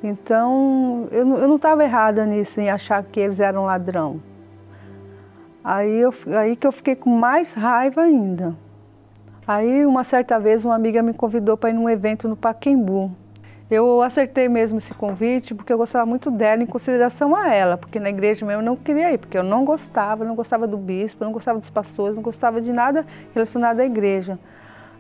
Então, 0.04 1.08
eu, 1.10 1.20
eu 1.20 1.48
não 1.48 1.56
estava 1.56 1.86
errada 1.86 2.26
nisso, 2.26 2.60
em 2.60 2.70
achar 2.70 3.02
que 3.02 3.18
eles 3.18 3.40
eram 3.40 3.64
ladrão. 3.64 4.20
Aí, 5.64 5.98
eu, 5.98 6.14
aí 6.38 6.56
que 6.56 6.66
eu 6.66 6.72
fiquei 6.72 6.96
com 6.96 7.10
mais 7.10 7.54
raiva 7.54 8.02
ainda. 8.02 8.56
Aí, 9.46 9.86
uma 9.86 10.04
certa 10.04 10.40
vez, 10.40 10.64
uma 10.64 10.76
amiga 10.76 11.02
me 11.02 11.14
convidou 11.14 11.58
para 11.58 11.70
ir 11.70 11.74
num 11.74 11.90
evento 11.90 12.28
no 12.28 12.36
Paquembu. 12.36 13.12
Eu 13.70 14.02
acertei 14.02 14.50
mesmo 14.50 14.80
esse 14.80 14.94
convite 14.96 15.54
porque 15.54 15.72
eu 15.72 15.78
gostava 15.78 16.04
muito 16.04 16.32
dela 16.32 16.64
em 16.64 16.66
consideração 16.66 17.36
a 17.36 17.54
ela, 17.54 17.78
porque 17.78 18.00
na 18.00 18.10
igreja 18.10 18.44
mesmo 18.44 18.62
eu 18.62 18.66
não 18.66 18.76
queria 18.76 19.12
ir, 19.12 19.20
porque 19.20 19.38
eu 19.38 19.44
não 19.44 19.64
gostava, 19.64 20.26
não 20.26 20.34
gostava 20.34 20.66
do 20.66 20.76
bispo, 20.76 21.24
não 21.24 21.32
gostava 21.32 21.60
dos 21.60 21.70
pastores, 21.70 22.16
não 22.16 22.24
gostava 22.24 22.60
de 22.60 22.72
nada 22.74 23.06
relacionado 23.32 23.80
à 23.80 23.86
igreja. 23.86 24.40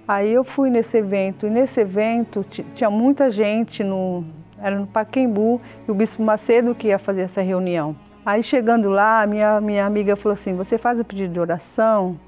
Aí 0.07 0.31
eu 0.31 0.43
fui 0.43 0.69
nesse 0.69 0.97
evento, 0.97 1.47
e 1.47 1.49
nesse 1.49 1.81
evento 1.81 2.43
tinha 2.75 2.91
muita 2.91 3.31
gente, 3.31 3.83
no, 3.83 4.23
era 4.61 4.75
no 4.79 4.85
Paquembu, 4.85 5.59
e 5.87 5.91
o 5.91 5.95
bispo 5.95 6.21
Macedo 6.21 6.75
que 6.75 6.89
ia 6.89 6.99
fazer 6.99 7.21
essa 7.21 7.41
reunião. 7.41 7.95
Aí 8.25 8.43
chegando 8.43 8.89
lá, 8.89 9.25
minha, 9.25 9.61
minha 9.61 9.85
amiga 9.85 10.15
falou 10.15 10.33
assim, 10.33 10.55
você 10.55 10.77
faz 10.77 10.99
o 10.99 11.05
pedido 11.05 11.33
de 11.33 11.39
oração? 11.39 12.19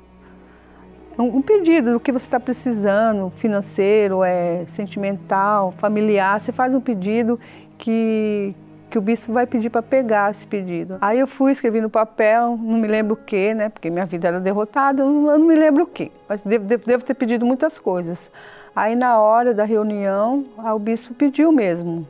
um 1.17 1.41
pedido 1.41 1.93
do 1.93 1.99
que 1.99 2.11
você 2.11 2.25
está 2.25 2.39
precisando, 2.39 3.31
financeiro, 3.35 4.23
é, 4.23 4.65
sentimental, 4.65 5.71
familiar, 5.73 6.39
você 6.39 6.51
faz 6.51 6.73
um 6.73 6.81
pedido 6.81 7.39
que, 7.77 8.55
que 8.89 8.97
o 8.97 9.01
bispo 9.01 9.33
vai 9.33 9.45
pedir 9.45 9.69
para 9.69 9.81
pegar 9.81 10.31
esse 10.31 10.47
pedido. 10.47 10.97
Aí 11.01 11.19
eu 11.19 11.27
fui, 11.27 11.51
escrevi 11.51 11.81
no 11.81 11.89
papel, 11.89 12.57
não 12.57 12.77
me 12.77 12.87
lembro 12.87 13.13
o 13.13 13.17
que, 13.17 13.53
né, 13.53 13.69
porque 13.69 13.89
minha 13.89 14.05
vida 14.05 14.29
era 14.29 14.39
derrotada, 14.39 15.03
eu 15.03 15.09
não, 15.09 15.31
eu 15.31 15.39
não 15.39 15.47
me 15.47 15.55
lembro 15.55 15.83
o 15.83 15.87
que, 15.87 16.11
mas 16.27 16.41
devo, 16.41 16.65
devo, 16.65 16.85
devo, 16.85 17.03
ter 17.03 17.13
pedido 17.13 17.45
muitas 17.45 17.77
coisas. 17.77 18.31
Aí 18.75 18.95
na 18.95 19.19
hora 19.19 19.53
da 19.53 19.65
reunião, 19.65 20.45
o 20.57 20.79
bispo 20.79 21.13
pediu 21.13 21.51
mesmo, 21.51 22.07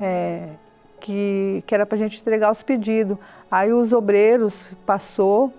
é, 0.00 0.48
que, 1.00 1.62
que 1.66 1.74
era 1.74 1.86
para 1.86 1.96
a 1.96 1.98
gente 1.98 2.20
entregar 2.20 2.50
os 2.50 2.62
pedidos. 2.62 3.16
Aí 3.50 3.72
os 3.72 3.92
obreiros 3.92 4.70
passou, 4.84 5.52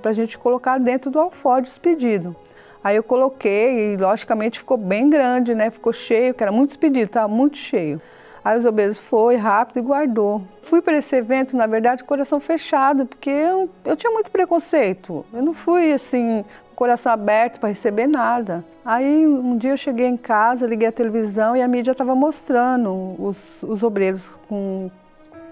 para 0.00 0.10
a 0.10 0.14
gente 0.14 0.38
colocar 0.38 0.78
dentro 0.78 1.10
do 1.10 1.18
alforje 1.18 1.70
os 1.70 1.78
pedidos. 1.78 2.34
Aí 2.82 2.96
eu 2.96 3.02
coloquei 3.02 3.94
e 3.94 3.96
logicamente 3.96 4.58
ficou 4.58 4.76
bem 4.76 5.08
grande, 5.08 5.54
né? 5.54 5.70
Ficou 5.70 5.92
cheio, 5.92 6.34
que 6.34 6.42
era 6.42 6.50
muitos 6.50 6.76
pedidos, 6.76 7.08
estava 7.08 7.28
muito 7.28 7.56
cheio. 7.56 8.00
Aí 8.44 8.58
os 8.58 8.64
obreiros 8.64 8.98
foi 8.98 9.36
rápido 9.36 9.78
e 9.78 9.82
guardou. 9.82 10.42
Fui 10.62 10.82
para 10.82 10.98
esse 10.98 11.14
evento, 11.14 11.56
na 11.56 11.66
verdade, 11.66 12.02
coração 12.02 12.40
fechado, 12.40 13.06
porque 13.06 13.30
eu, 13.30 13.70
eu 13.84 13.96
tinha 13.96 14.10
muito 14.12 14.32
preconceito. 14.32 15.24
Eu 15.32 15.42
não 15.42 15.54
fui 15.54 15.92
assim, 15.92 16.44
coração 16.82 17.12
aberto 17.12 17.60
para 17.60 17.68
receber 17.68 18.08
nada. 18.08 18.64
Aí 18.84 19.24
um 19.24 19.56
dia 19.56 19.70
eu 19.70 19.76
cheguei 19.76 20.06
em 20.06 20.16
casa, 20.16 20.66
liguei 20.66 20.88
a 20.88 20.92
televisão 20.92 21.56
e 21.56 21.62
a 21.62 21.68
mídia 21.68 21.92
estava 21.92 22.12
mostrando 22.12 23.14
os, 23.20 23.62
os 23.62 23.84
obreiros 23.84 24.28
com 24.48 24.90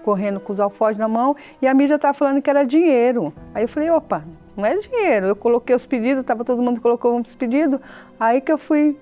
correndo 0.03 0.41
com 0.41 0.51
os 0.51 0.59
alforjes 0.59 0.97
na 0.97 1.07
mão 1.07 1.33
e 1.61 1.67
a 1.69 1.73
mídia 1.73 1.95
estava 1.95 2.13
falando 2.13 2.41
que 2.41 2.49
era 2.49 2.65
dinheiro. 2.65 3.33
Aí 3.55 3.63
eu 3.63 3.69
falei, 3.69 3.89
opa, 3.89 4.25
não 4.57 4.65
é 4.65 4.77
dinheiro. 4.77 5.27
Eu 5.27 5.35
coloquei 5.37 5.73
os 5.73 5.85
pedidos, 5.85 6.19
estava 6.19 6.43
todo 6.43 6.61
mundo 6.61 6.81
colocou 6.81 7.17
os 7.17 7.33
pedidos. 7.33 7.79
Aí 8.19 8.41
que 8.41 8.51
eu 8.51 8.57
fui 8.57 8.99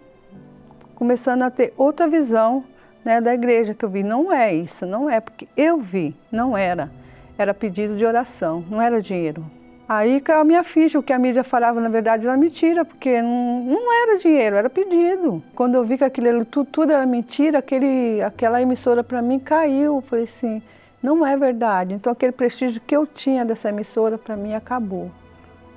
começando 0.94 1.42
a 1.42 1.50
ter 1.50 1.74
outra 1.76 2.08
visão 2.08 2.64
né, 3.04 3.20
da 3.20 3.34
igreja, 3.34 3.74
que 3.74 3.84
eu 3.84 3.90
vi, 3.90 4.04
não 4.04 4.32
é 4.32 4.54
isso, 4.54 4.86
não 4.86 5.10
é, 5.10 5.20
porque 5.20 5.48
eu 5.58 5.80
vi, 5.80 6.16
não 6.32 6.56
era. 6.56 6.92
Era 7.40 7.56
pedido 7.56 7.96
de 7.96 8.06
oração, 8.06 8.64
não 8.70 8.80
era 8.80 9.02
dinheiro. 9.02 9.44
Aí 9.90 10.22
caiu 10.22 10.42
a 10.42 10.44
minha 10.44 10.64
ficha, 10.64 11.00
o 11.00 11.02
que 11.02 11.12
a 11.12 11.18
mídia 11.18 11.44
falava, 11.44 11.82
na 11.82 11.90
verdade, 11.90 12.28
era 12.28 12.38
mentira, 12.38 12.86
porque 12.86 13.20
não, 13.24 13.64
não 13.64 14.04
era 14.04 14.20
dinheiro, 14.20 14.56
era 14.56 14.70
pedido. 14.70 15.42
Quando 15.56 15.74
eu 15.74 15.84
vi 15.84 15.98
que 15.98 16.04
aquilo 16.04 16.46
tudo, 16.46 16.70
tudo 16.70 16.92
era 16.94 17.08
mentira, 17.08 17.58
aquele, 17.58 18.22
aquela 18.22 18.62
emissora 18.62 19.04
para 19.04 19.20
mim 19.20 19.40
caiu. 19.40 19.96
Eu 19.96 20.02
falei 20.02 20.26
assim, 20.26 20.62
não 21.02 21.26
é 21.26 21.36
verdade. 21.36 21.96
Então 21.96 22.14
aquele 22.14 22.32
prestígio 22.32 22.80
que 22.86 22.96
eu 22.96 23.08
tinha 23.08 23.44
dessa 23.44 23.70
emissora 23.70 24.16
para 24.16 24.38
mim 24.38 24.54
acabou. 24.54 25.10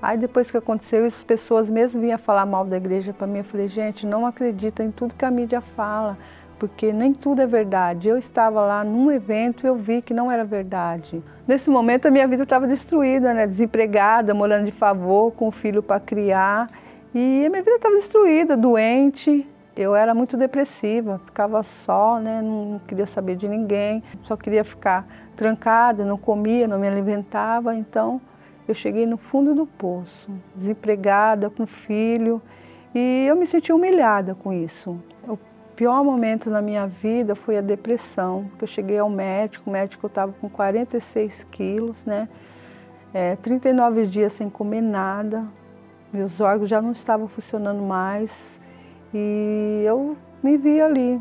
Aí 0.03 0.19
depois 0.19 0.51
que 0.51 0.59
aconteceu, 0.59 1.07
essas 1.07 1.25
pessoas 1.25 1.71
mesmo 1.71 1.99
vinham 1.99 2.19
falar 2.19 2.45
mal 2.45 2.67
da 2.67 2.77
igreja 2.77 3.15
para 3.15 3.27
mim. 3.27 3.39
Eu 3.39 3.45
falei, 3.45 3.67
gente, 3.67 4.07
não 4.07 4.27
acredita 4.27 4.85
em 4.85 4.91
tudo 4.91 5.15
que 5.15 5.25
a 5.25 5.31
mídia 5.31 5.63
fala, 5.63 6.19
porque 6.63 6.93
nem 6.93 7.13
tudo 7.13 7.43
é 7.43 7.47
verdade. 7.47 8.09
Eu 8.09 8.17
estava 8.17 8.61
lá 8.61 8.85
num 8.85 9.11
evento 9.11 9.67
e 9.67 9.69
eu 9.69 9.75
vi 9.75 10.01
que 10.01 10.15
não 10.15 10.31
era 10.31 10.45
verdade. 10.45 11.21
Nesse 11.45 11.69
momento 11.69 12.07
a 12.07 12.11
minha 12.13 12.29
vida 12.29 12.45
estava 12.45 12.69
destruída, 12.69 13.35
né? 13.35 13.49
desempregada, 13.49 14.33
morando 14.33 14.67
de 14.67 14.71
favor, 14.71 15.33
com 15.33 15.49
um 15.49 15.51
filho 15.51 15.83
para 15.83 15.99
criar. 15.99 16.71
E 17.13 17.45
a 17.45 17.51
minha 17.51 17.63
vida 17.65 17.75
estava 17.75 17.97
destruída, 17.97 18.57
doente. 18.57 19.45
Eu 19.75 19.97
era 19.97 20.15
muito 20.15 20.37
depressiva, 20.37 21.21
ficava 21.27 21.65
só, 21.65 22.21
né? 22.21 22.41
não 22.41 22.81
queria 22.87 23.07
saber 23.07 23.35
de 23.35 23.49
ninguém, 23.49 24.01
só 24.23 24.37
queria 24.37 24.63
ficar 24.63 25.05
trancada, 25.35 26.05
não 26.05 26.17
comia, 26.17 26.69
não 26.69 26.79
me 26.79 26.87
alimentava. 26.87 27.75
Então 27.75 28.21
eu 28.69 28.75
cheguei 28.75 29.05
no 29.05 29.17
fundo 29.17 29.53
do 29.53 29.67
poço, 29.67 30.31
desempregada, 30.55 31.51
com 31.51 31.67
filho, 31.67 32.41
e 32.95 33.27
eu 33.27 33.35
me 33.35 33.47
senti 33.47 33.73
humilhada 33.73 34.33
com 34.33 34.53
isso. 34.53 34.97
Pior 35.83 36.05
momento 36.05 36.49
na 36.49 36.63
minha 36.63 36.87
vida 36.87 37.35
foi 37.35 37.59
a 37.59 37.61
depressão, 37.61 38.49
eu 38.61 38.69
cheguei 38.69 38.99
ao 38.99 39.11
médico, 39.11 39.69
o 39.69 39.73
médico 39.73 40.07
estava 40.07 40.33
com 40.33 40.49
46 40.49 41.43
quilos, 41.51 42.07
né? 42.07 42.29
É, 43.13 43.35
39 43.35 44.07
dias 44.07 44.33
sem 44.33 44.49
comer 44.49 44.81
nada, 44.81 45.45
meus 46.13 46.41
órgãos 46.41 46.71
já 46.71 46.81
não 46.81 46.93
estavam 46.93 47.27
funcionando 47.27 47.83
mais, 47.83 48.61
e 49.13 49.83
eu 49.85 50.17
me 50.41 50.57
vi 50.57 50.81
ali, 50.81 51.21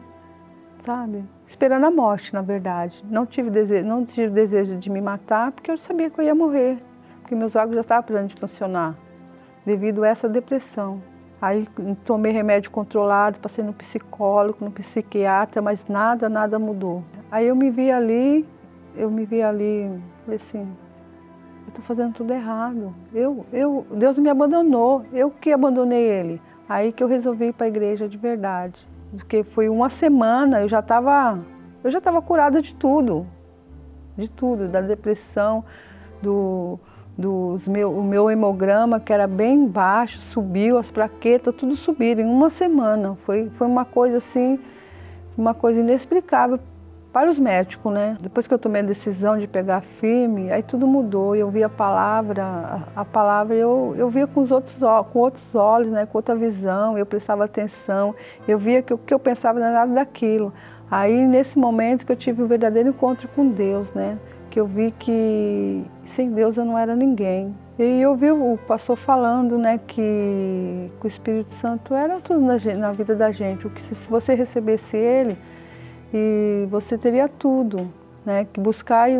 sabe? 0.82 1.24
Esperando 1.48 1.88
a 1.88 1.90
morte, 1.90 2.32
na 2.32 2.44
verdade. 2.44 3.04
Não 3.10 3.26
tive 3.26 3.50
desejo, 3.50 3.88
não 3.88 4.06
tive 4.06 4.30
desejo 4.30 4.76
de 4.76 4.92
me 4.92 5.02
matar, 5.02 5.54
porque 5.54 5.72
eu 5.72 5.78
sabia 5.80 6.08
que 6.08 6.22
eu 6.22 6.26
ia 6.26 6.36
morrer, 6.36 6.78
porque 7.22 7.34
meus 7.34 7.56
órgãos 7.56 7.78
já 7.78 7.82
estavam 7.82 8.04
parando 8.04 8.28
de 8.28 8.40
funcionar, 8.40 8.96
devido 9.66 10.04
a 10.04 10.08
essa 10.08 10.30
depressão. 10.30 11.02
Aí 11.42 11.68
tomei 12.06 12.32
remédio 12.32 12.70
controlado, 12.70 13.40
passei 13.40 13.64
no 13.64 13.74
psicólogo, 13.74 14.64
no 14.64 14.70
psiquiatra, 14.70 15.60
mas 15.62 15.88
nada, 15.88 16.30
nada 16.30 16.60
mudou. 16.60 17.04
Aí 17.32 17.48
eu 17.48 17.56
me 17.56 17.72
vi 17.72 17.90
ali, 17.90 18.48
eu 18.96 19.10
me 19.10 19.26
vi 19.26 19.42
ali, 19.42 19.90
falei 20.24 20.36
assim, 20.36 20.60
eu 20.60 21.70
estou 21.70 21.84
fazendo 21.84 22.14
tudo 22.14 22.32
errado. 22.32 22.94
Eu, 23.12 23.44
eu, 23.52 23.88
Deus 23.92 24.20
me 24.20 24.30
abandonou, 24.30 25.04
eu 25.12 25.32
que 25.32 25.52
abandonei 25.52 26.04
Ele. 26.04 26.42
Aí 26.70 26.92
que 26.92 27.04
eu 27.04 27.08
resolvi 27.08 27.48
ir 27.48 27.54
para 27.54 27.66
a 27.66 27.70
igreja 27.70 28.08
de 28.08 28.18
verdade. 28.18 28.88
Porque 29.10 29.44
foi 29.44 29.68
uma 29.68 29.90
semana, 29.90 30.62
eu 30.62 30.68
já 30.68 30.80
estava 30.80 31.40
eu 31.84 31.90
já 31.90 31.98
estava 31.98 32.22
curada 32.22 32.62
de 32.62 32.76
tudo. 32.76 33.26
De 34.16 34.30
tudo, 34.30 34.68
da 34.68 34.82
depressão, 34.82 35.64
do, 36.22 36.80
dos 37.18 37.68
meu, 37.68 37.92
o 37.92 38.04
meu 38.04 38.30
hemograma, 38.30 39.00
que 39.00 39.12
era 39.12 39.28
bem 39.28 39.68
baixo, 39.68 40.20
subiu, 40.20 40.78
as 40.78 40.92
plaquetas, 40.92 41.54
tudo 41.56 41.76
subiram 41.76 42.24
em 42.24 42.26
uma 42.26 42.50
semana. 42.50 43.18
Foi, 43.26 43.50
foi 43.58 43.68
uma 43.68 43.86
coisa 43.86 44.18
assim, 44.18 44.60
uma 45.38 45.54
coisa 45.54 45.80
inexplicável 45.80 46.60
para 47.12 47.30
os 47.30 47.38
médicos, 47.38 47.92
né? 47.94 48.18
Depois 48.22 48.48
que 48.48 48.54
eu 48.54 48.58
tomei 48.58 48.82
a 48.82 48.86
decisão 48.86 49.38
de 49.38 49.46
pegar 49.46 49.82
firme, 49.82 50.52
aí 50.52 50.64
tudo 50.64 50.88
mudou. 50.88 51.36
Eu 51.36 51.50
vi 51.50 51.62
a 51.62 51.70
palavra, 51.70 52.86
a, 52.96 53.04
palavra 53.04 53.54
eu, 53.54 53.94
eu 53.98 54.10
via 54.10 54.26
com 54.26 54.42
os 54.42 54.52
outros 54.52 54.80
com 55.12 55.20
outros 55.20 55.54
olhos, 55.54 55.92
né? 55.92 56.06
Com 56.06 56.18
outra 56.18 56.36
visão. 56.36 56.98
Eu 56.98 57.06
prestava 57.06 57.44
atenção. 57.44 58.16
Eu 58.48 58.58
via 58.58 58.82
que 58.82 58.94
o 58.94 58.98
que 58.98 59.14
eu 59.14 59.20
pensava 59.20 59.60
não 59.60 59.68
era 59.68 59.80
nada 59.80 59.94
daquilo. 59.94 60.54
Aí 60.90 61.26
nesse 61.28 61.60
momento 61.60 62.06
que 62.06 62.12
eu 62.14 62.16
tive 62.16 62.44
um 62.44 62.48
verdadeiro 62.48 62.90
encontro 62.90 63.28
com 63.30 63.50
Deus, 63.50 63.94
né? 63.94 64.18
Que 64.52 64.60
eu 64.60 64.68
vi 64.68 64.94
que 65.00 65.84
sem 66.04 66.32
Deus 66.32 66.58
eu 66.58 66.66
não 66.66 66.78
era 66.78 66.96
ninguém. 66.96 67.56
E 67.80 68.02
eu 68.02 68.16
vi 68.16 68.30
o 68.32 68.60
pastor 68.68 68.96
falando, 68.96 69.58
né, 69.58 69.80
que, 69.88 70.92
que 71.00 71.06
o 71.06 71.08
Espírito 71.08 71.52
Santo 71.52 71.96
era 71.96 72.20
tudo 72.20 72.42
na, 72.42 72.58
na 72.78 72.92
vida 72.92 73.16
da 73.16 73.32
gente. 73.32 73.66
O 73.66 73.70
que 73.72 73.82
se, 73.82 73.96
se 73.96 74.08
você 74.08 74.36
recebesse 74.36 74.96
ele, 74.96 75.36
e 76.14 76.68
você 76.70 76.98
teria 76.98 77.28
tudo, 77.28 77.92
né? 78.26 78.46
Que 78.52 78.60
buscai, 78.60 79.18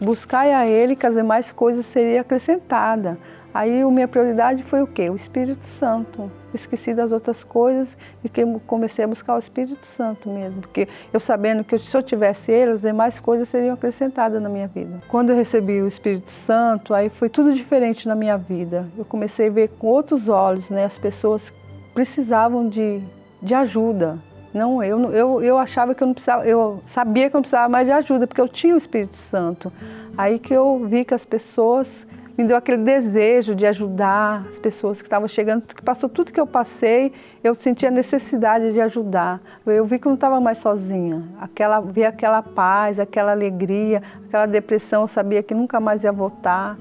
buscai 0.00 0.52
a 0.52 0.66
Ele, 0.66 0.94
que 0.94 1.06
as 1.06 1.14
demais 1.14 1.52
coisas 1.52 1.86
seriam 1.86 2.20
acrescentadas. 2.20 3.16
Aí 3.52 3.80
a 3.80 3.90
minha 3.90 4.06
prioridade 4.06 4.62
foi 4.62 4.82
o 4.82 4.86
quê? 4.86 5.08
O 5.08 5.16
Espírito 5.16 5.66
Santo. 5.66 6.30
Esqueci 6.56 6.94
das 6.94 7.12
outras 7.12 7.44
coisas 7.44 7.96
e 8.24 8.28
que 8.28 8.44
comecei 8.66 9.04
a 9.04 9.08
buscar 9.08 9.36
o 9.36 9.38
Espírito 9.38 9.86
Santo 9.86 10.28
mesmo, 10.28 10.60
porque 10.60 10.88
eu 11.12 11.20
sabendo 11.20 11.62
que 11.62 11.78
se 11.78 11.96
eu 11.96 12.02
tivesse 12.02 12.50
ele, 12.50 12.72
as 12.72 12.80
demais 12.80 13.20
coisas 13.20 13.48
seriam 13.48 13.74
acrescentadas 13.74 14.40
na 14.42 14.48
minha 14.48 14.66
vida. 14.66 15.00
Quando 15.08 15.30
eu 15.30 15.36
recebi 15.36 15.80
o 15.80 15.86
Espírito 15.86 16.30
Santo, 16.30 16.92
aí 16.94 17.08
foi 17.08 17.28
tudo 17.28 17.54
diferente 17.54 18.08
na 18.08 18.14
minha 18.14 18.36
vida. 18.36 18.88
Eu 18.96 19.04
comecei 19.04 19.48
a 19.48 19.50
ver 19.50 19.68
com 19.78 19.86
outros 19.86 20.28
olhos, 20.28 20.70
né? 20.70 20.84
As 20.84 20.98
pessoas 20.98 21.52
precisavam 21.94 22.68
de, 22.68 23.00
de 23.40 23.54
ajuda, 23.54 24.18
não, 24.56 24.82
eu, 24.82 25.12
eu, 25.12 25.42
eu 25.42 25.58
achava 25.58 25.94
que 25.94 26.02
eu 26.02 26.06
não 26.06 26.14
precisava, 26.14 26.46
eu 26.46 26.80
sabia 26.86 27.28
que 27.28 27.36
eu 27.36 27.38
não 27.38 27.42
precisava 27.42 27.68
mais 27.68 27.86
de 27.86 27.92
ajuda, 27.92 28.26
porque 28.26 28.40
eu 28.40 28.48
tinha 28.48 28.74
o 28.74 28.78
Espírito 28.78 29.14
Santo. 29.14 29.70
Aí 30.16 30.38
que 30.38 30.54
eu 30.54 30.86
vi 30.88 31.04
que 31.04 31.12
as 31.12 31.26
pessoas 31.26 32.06
me 32.36 32.44
deu 32.44 32.56
aquele 32.56 32.82
desejo 32.82 33.54
de 33.54 33.66
ajudar 33.66 34.44
as 34.48 34.58
pessoas 34.58 35.00
que 35.00 35.06
estavam 35.06 35.26
chegando, 35.26 35.62
que 35.62 35.82
passou 35.82 36.08
tudo 36.08 36.32
que 36.32 36.40
eu 36.40 36.46
passei, 36.46 37.12
eu 37.42 37.54
sentia 37.54 37.88
a 37.88 37.92
necessidade 37.92 38.72
de 38.72 38.80
ajudar. 38.80 39.40
Eu 39.64 39.86
vi 39.86 39.98
que 39.98 40.06
eu 40.06 40.10
não 40.10 40.16
estava 40.16 40.38
mais 40.40 40.58
sozinha. 40.58 41.22
Aquela, 41.40 41.80
vi 41.80 42.04
aquela 42.04 42.42
paz, 42.42 43.00
aquela 43.00 43.32
alegria, 43.32 44.02
aquela 44.26 44.46
depressão, 44.46 45.02
eu 45.02 45.08
sabia 45.08 45.42
que 45.42 45.54
nunca 45.54 45.80
mais 45.80 46.04
ia 46.04 46.12
voltar. 46.12 46.76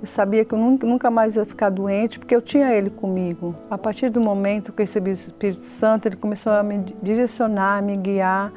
Eu 0.00 0.06
sabia 0.06 0.44
que 0.44 0.54
eu 0.54 0.58
nunca 0.58 1.10
mais 1.10 1.36
ia 1.36 1.44
ficar 1.44 1.68
doente, 1.68 2.18
porque 2.18 2.34
eu 2.34 2.40
tinha 2.40 2.72
Ele 2.72 2.88
comigo. 2.88 3.54
A 3.68 3.76
partir 3.76 4.08
do 4.08 4.20
momento 4.20 4.72
que 4.72 4.80
eu 4.80 4.86
recebi 4.86 5.10
o 5.10 5.12
Espírito 5.12 5.66
Santo, 5.66 6.06
Ele 6.06 6.16
começou 6.16 6.52
a 6.52 6.62
me 6.62 6.94
direcionar, 7.02 7.78
a 7.78 7.82
me 7.82 7.96
guiar. 7.96 8.50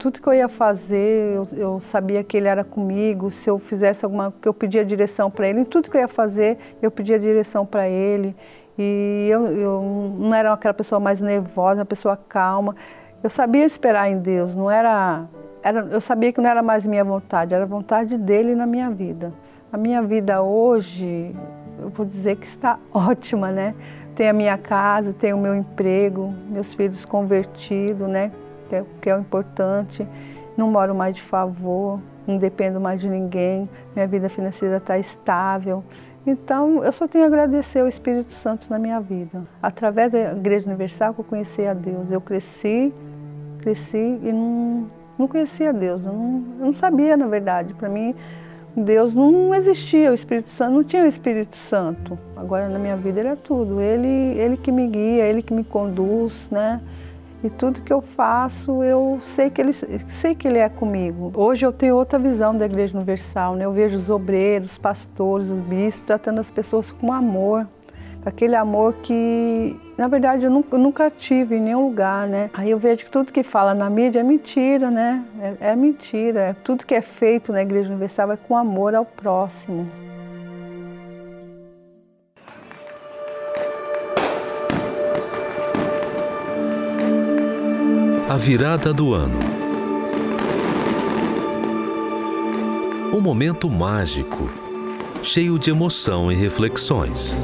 Tudo 0.00 0.18
que 0.18 0.26
eu 0.26 0.32
ia 0.32 0.48
fazer, 0.48 1.36
eu, 1.36 1.48
eu 1.52 1.80
sabia 1.80 2.24
que 2.24 2.34
Ele 2.34 2.48
era 2.48 2.64
comigo. 2.64 3.30
Se 3.30 3.50
eu 3.50 3.58
fizesse 3.58 4.02
alguma 4.02 4.32
que 4.40 4.48
eu 4.48 4.54
pedia 4.54 4.82
direção 4.82 5.30
para 5.30 5.46
Ele, 5.46 5.60
em 5.60 5.64
tudo 5.64 5.90
que 5.90 5.96
eu 5.98 6.00
ia 6.00 6.08
fazer, 6.08 6.56
eu 6.80 6.90
pedia 6.90 7.18
direção 7.18 7.66
para 7.66 7.86
Ele. 7.86 8.34
E 8.78 9.28
eu, 9.30 9.46
eu 9.48 10.16
não 10.18 10.34
era 10.34 10.54
aquela 10.54 10.72
pessoa 10.72 10.98
mais 10.98 11.20
nervosa, 11.20 11.80
uma 11.80 11.84
pessoa 11.84 12.16
calma. 12.16 12.74
Eu 13.22 13.28
sabia 13.28 13.66
esperar 13.66 14.10
em 14.10 14.18
Deus, 14.18 14.56
não 14.56 14.70
era, 14.70 15.26
era 15.62 15.80
eu 15.90 16.00
sabia 16.00 16.32
que 16.32 16.40
não 16.40 16.48
era 16.48 16.62
mais 16.62 16.86
minha 16.86 17.04
vontade, 17.04 17.52
era 17.52 17.64
a 17.64 17.66
vontade 17.66 18.16
dele 18.16 18.54
na 18.54 18.64
minha 18.64 18.88
vida. 18.88 19.34
A 19.70 19.76
minha 19.76 20.00
vida 20.00 20.40
hoje, 20.40 21.36
eu 21.78 21.90
vou 21.90 22.06
dizer 22.06 22.36
que 22.36 22.46
está 22.46 22.78
ótima, 22.90 23.52
né? 23.52 23.74
Tenho 24.14 24.30
a 24.30 24.32
minha 24.32 24.56
casa, 24.56 25.12
tenho 25.12 25.36
o 25.36 25.40
meu 25.40 25.54
emprego, 25.54 26.32
meus 26.48 26.72
filhos 26.72 27.04
convertidos, 27.04 28.08
né? 28.08 28.32
Que 28.70 28.76
é, 28.76 28.84
que 29.02 29.10
é 29.10 29.16
o 29.16 29.20
importante. 29.20 30.06
Não 30.56 30.70
moro 30.70 30.94
mais 30.94 31.16
de 31.16 31.22
favor, 31.22 32.00
não 32.24 32.38
dependo 32.38 32.80
mais 32.80 33.00
de 33.00 33.08
ninguém. 33.08 33.68
Minha 33.96 34.06
vida 34.06 34.28
financeira 34.28 34.76
está 34.76 34.96
estável. 34.96 35.82
Então, 36.24 36.84
eu 36.84 36.92
só 36.92 37.08
tenho 37.08 37.24
a 37.24 37.26
agradecer 37.26 37.80
ao 37.80 37.88
Espírito 37.88 38.32
Santo 38.32 38.70
na 38.70 38.78
minha 38.78 39.00
vida. 39.00 39.42
Através 39.60 40.12
da 40.12 40.32
Igreja 40.32 40.66
Universal 40.66 41.14
que 41.14 41.20
eu 41.20 41.24
conheci 41.24 41.66
a 41.66 41.74
Deus. 41.74 42.12
Eu 42.12 42.20
cresci, 42.20 42.94
cresci 43.58 44.20
e 44.22 44.30
não, 44.30 44.86
não 45.18 45.26
conhecia 45.26 45.72
Deus. 45.72 46.04
Eu 46.04 46.12
não, 46.12 46.44
eu 46.60 46.66
não 46.66 46.72
sabia, 46.72 47.16
na 47.16 47.26
verdade. 47.26 47.74
Para 47.74 47.88
mim, 47.88 48.14
Deus 48.76 49.14
não 49.14 49.52
existia, 49.52 50.12
o 50.12 50.14
Espírito 50.14 50.48
Santo 50.48 50.74
não 50.74 50.84
tinha 50.84 51.02
o 51.02 51.06
Espírito 51.06 51.56
Santo. 51.56 52.16
Agora 52.36 52.68
na 52.68 52.78
minha 52.78 52.96
vida 52.96 53.20
é 53.20 53.34
tudo. 53.34 53.80
Ele, 53.80 54.38
ele 54.38 54.56
que 54.56 54.70
me 54.70 54.86
guia, 54.86 55.24
ele 55.24 55.42
que 55.42 55.52
me 55.52 55.64
conduz, 55.64 56.48
né? 56.50 56.80
E 57.42 57.48
tudo 57.48 57.80
que 57.80 57.92
eu 57.92 58.02
faço, 58.02 58.82
eu 58.82 59.18
sei 59.22 59.48
que 59.48 59.60
ele 59.60 59.72
sei 59.72 60.34
que 60.34 60.46
ele 60.46 60.58
é 60.58 60.68
comigo. 60.68 61.32
Hoje 61.34 61.64
eu 61.64 61.72
tenho 61.72 61.96
outra 61.96 62.18
visão 62.18 62.54
da 62.54 62.66
Igreja 62.66 62.94
Universal, 62.94 63.54
né? 63.54 63.64
Eu 63.64 63.72
vejo 63.72 63.96
os 63.96 64.10
obreiros, 64.10 64.72
os 64.72 64.78
pastores, 64.78 65.48
os 65.48 65.58
bispos 65.58 66.04
tratando 66.06 66.38
as 66.38 66.50
pessoas 66.50 66.90
com 66.90 67.10
amor, 67.10 67.66
aquele 68.26 68.54
amor 68.54 68.92
que, 69.02 69.74
na 69.96 70.06
verdade, 70.06 70.44
eu 70.44 70.50
nunca, 70.50 70.76
eu 70.76 70.78
nunca, 70.78 71.10
tive 71.10 71.56
em 71.56 71.62
nenhum 71.62 71.86
lugar, 71.86 72.26
né? 72.26 72.50
Aí 72.52 72.70
eu 72.70 72.78
vejo 72.78 73.06
que 73.06 73.10
tudo 73.10 73.32
que 73.32 73.42
fala 73.42 73.72
na 73.72 73.88
mídia 73.88 74.20
é 74.20 74.22
mentira, 74.22 74.90
né? 74.90 75.24
É, 75.40 75.70
é 75.70 75.76
mentira. 75.76 76.54
Tudo 76.62 76.84
que 76.84 76.94
é 76.94 77.00
feito 77.00 77.52
na 77.52 77.62
Igreja 77.62 77.88
Universal 77.88 78.32
é 78.32 78.36
com 78.36 78.54
amor 78.54 78.94
ao 78.94 79.06
próximo. 79.06 79.88
A 88.30 88.36
virada 88.36 88.94
do 88.94 89.12
ano. 89.12 89.40
Um 93.12 93.20
momento 93.20 93.68
mágico, 93.68 94.48
cheio 95.20 95.58
de 95.58 95.72
emoção 95.72 96.30
e 96.30 96.36
reflexões. 96.36 97.36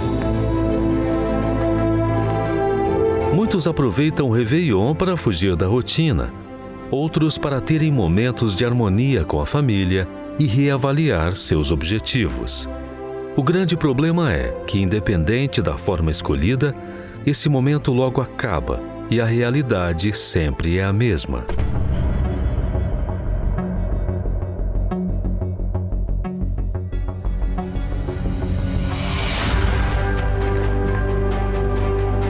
Muitos 3.35 3.67
aproveitam 3.67 4.29
o 4.29 4.31
Réveillon 4.31 4.95
para 4.95 5.17
fugir 5.17 5.57
da 5.57 5.67
rotina, 5.67 6.33
outros 6.89 7.37
para 7.37 7.61
terem 7.61 7.91
momentos 7.91 8.55
de 8.55 8.65
harmonia 8.65 9.25
com 9.25 9.41
a 9.41 9.45
família 9.45 10.07
e 10.39 10.47
reavaliar 10.47 11.35
seus 11.35 11.73
objetivos. 11.73 12.69
O 13.35 13.43
grande 13.43 13.77
problema 13.77 14.33
é 14.33 14.53
que, 14.69 14.81
independente 14.81 15.61
da 15.61 15.77
forma 15.77 16.13
escolhida, 16.13 16.73
esse 17.27 17.49
momento 17.49 17.93
logo 17.93 18.21
acaba 18.21 18.95
e 19.11 19.21
a 19.21 19.25
realidade 19.25 20.13
sempre 20.13 20.79
é 20.79 20.85
a 20.85 20.93
mesma. 20.93 21.45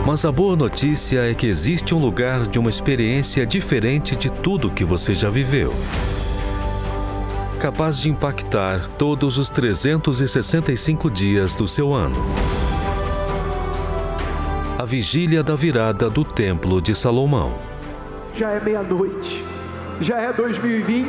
Mas 0.07 0.24
a 0.24 0.31
boa 0.31 0.55
notícia 0.55 1.29
é 1.31 1.35
que 1.35 1.47
existe 1.47 1.95
um 1.95 1.99
lugar 1.99 2.47
de 2.47 2.59
uma 2.59 2.70
experiência 2.70 3.45
diferente 3.45 4.14
de 4.14 4.31
tudo 4.31 4.70
que 4.70 4.85
você 4.85 5.14
já 5.14 5.29
viveu. 5.29 5.74
Capaz 7.59 7.99
de 7.99 8.09
impactar 8.09 8.87
todos 8.87 9.37
os 9.37 9.51
365 9.51 11.11
dias 11.11 11.57
do 11.57 11.66
seu 11.66 11.93
ano. 11.93 12.16
A 14.79 14.85
vigília 14.85 15.43
da 15.43 15.57
virada 15.57 16.11
do 16.11 16.22
Templo 16.22 16.83
de 16.83 16.95
Salomão. 16.95 17.55
Já 18.35 18.51
é 18.51 18.61
meia-noite, 18.61 19.43
já 20.03 20.18
é 20.18 20.31
2020 20.31 21.07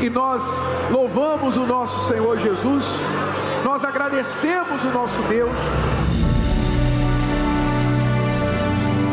e 0.00 0.10
nós 0.10 0.42
louvamos 0.90 1.56
o 1.56 1.64
nosso 1.64 2.08
Senhor 2.08 2.36
Jesus, 2.36 2.84
nós 3.64 3.84
agradecemos 3.84 4.82
o 4.82 4.88
nosso 4.88 5.22
Deus. 5.28 5.52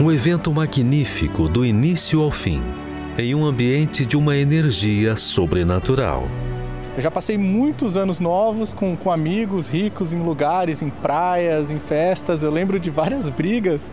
Um 0.01 0.11
evento 0.11 0.51
magnífico 0.51 1.47
do 1.47 1.63
início 1.63 2.21
ao 2.21 2.31
fim, 2.31 2.63
em 3.15 3.35
um 3.35 3.45
ambiente 3.45 4.07
de 4.07 4.17
uma 4.17 4.35
energia 4.35 5.15
sobrenatural. 5.15 6.27
Eu 6.95 7.01
já 7.01 7.11
passei 7.11 7.37
muitos 7.37 7.97
anos 7.97 8.21
novos 8.21 8.73
com, 8.73 8.95
com 8.95 9.11
amigos 9.11 9.67
ricos 9.67 10.13
em 10.13 10.19
lugares, 10.19 10.81
em 10.81 10.89
praias, 10.89 11.69
em 11.69 11.77
festas. 11.77 12.41
Eu 12.41 12.49
lembro 12.49 12.79
de 12.79 12.89
várias 12.89 13.27
brigas. 13.27 13.91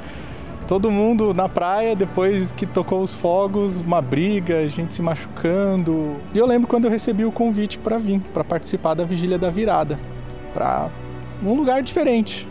Todo 0.69 0.89
mundo 0.89 1.35
na 1.35 1.49
praia, 1.49 1.97
depois 1.97 2.53
que 2.53 2.65
tocou 2.65 3.03
os 3.03 3.13
fogos, 3.13 3.81
uma 3.81 4.01
briga, 4.01 4.69
gente 4.69 4.95
se 4.95 5.03
machucando. 5.03 6.15
E 6.33 6.39
eu 6.39 6.47
lembro 6.47 6.69
quando 6.69 6.85
eu 6.85 6.91
recebi 6.91 7.25
o 7.25 7.33
convite 7.33 7.77
para 7.77 7.99
vir, 7.99 8.21
para 8.33 8.45
participar 8.45 8.95
da 8.95 9.05
Vigília 9.05 9.37
da 9.37 9.51
Virada, 9.51 9.99
para 10.55 10.89
um 11.43 11.55
lugar 11.55 11.83
diferente, 11.83 12.47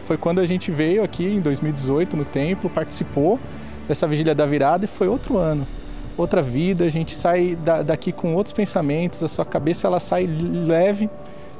foi 0.00 0.18
quando 0.18 0.38
a 0.38 0.44
gente 0.44 0.70
veio 0.70 1.02
aqui 1.02 1.24
em 1.24 1.40
2018 1.40 2.14
no 2.14 2.26
templo, 2.26 2.68
participou 2.68 3.40
dessa 3.88 4.06
vigília 4.06 4.34
da 4.34 4.44
virada 4.44 4.84
e 4.84 4.88
foi 4.88 5.08
outro 5.08 5.38
ano, 5.38 5.66
outra 6.16 6.42
vida. 6.42 6.84
A 6.84 6.88
gente 6.88 7.14
sai 7.14 7.56
daqui 7.84 8.12
com 8.12 8.34
outros 8.34 8.52
pensamentos, 8.52 9.22
a 9.22 9.28
sua 9.28 9.44
cabeça 9.44 9.86
ela 9.86 10.00
sai 10.00 10.26
leve. 10.26 11.08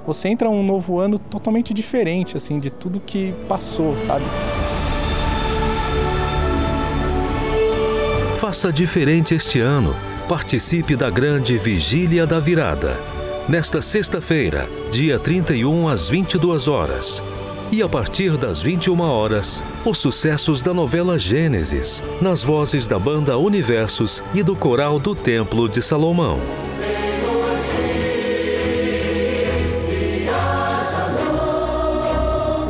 Você 0.06 0.28
entra 0.28 0.48
um 0.50 0.62
novo 0.62 0.98
ano 0.98 1.18
totalmente 1.18 1.72
diferente 1.72 2.36
assim 2.36 2.58
de 2.58 2.70
tudo 2.70 3.00
que 3.00 3.32
passou, 3.48 3.96
sabe? 3.98 4.24
Faça 8.36 8.72
diferente 8.72 9.34
este 9.34 9.60
ano 9.60 9.94
Participe 10.28 10.96
da 10.96 11.10
grande 11.10 11.58
Vigília 11.58 12.26
da 12.26 12.40
Virada. 12.40 12.98
Nesta 13.46 13.82
sexta-feira, 13.82 14.66
dia 14.90 15.18
31 15.18 15.86
às 15.86 16.08
22 16.08 16.66
horas. 16.66 17.22
E 17.74 17.82
a 17.82 17.88
partir 17.88 18.36
das 18.36 18.62
21 18.62 19.00
horas, 19.00 19.60
os 19.84 19.98
sucessos 19.98 20.62
da 20.62 20.72
novela 20.72 21.18
Gênesis, 21.18 22.00
nas 22.20 22.40
vozes 22.40 22.86
da 22.86 23.00
banda 23.00 23.36
Universos 23.36 24.22
e 24.32 24.44
do 24.44 24.54
coral 24.54 25.00
do 25.00 25.12
Templo 25.12 25.68
de 25.68 25.82
Salomão. 25.82 26.38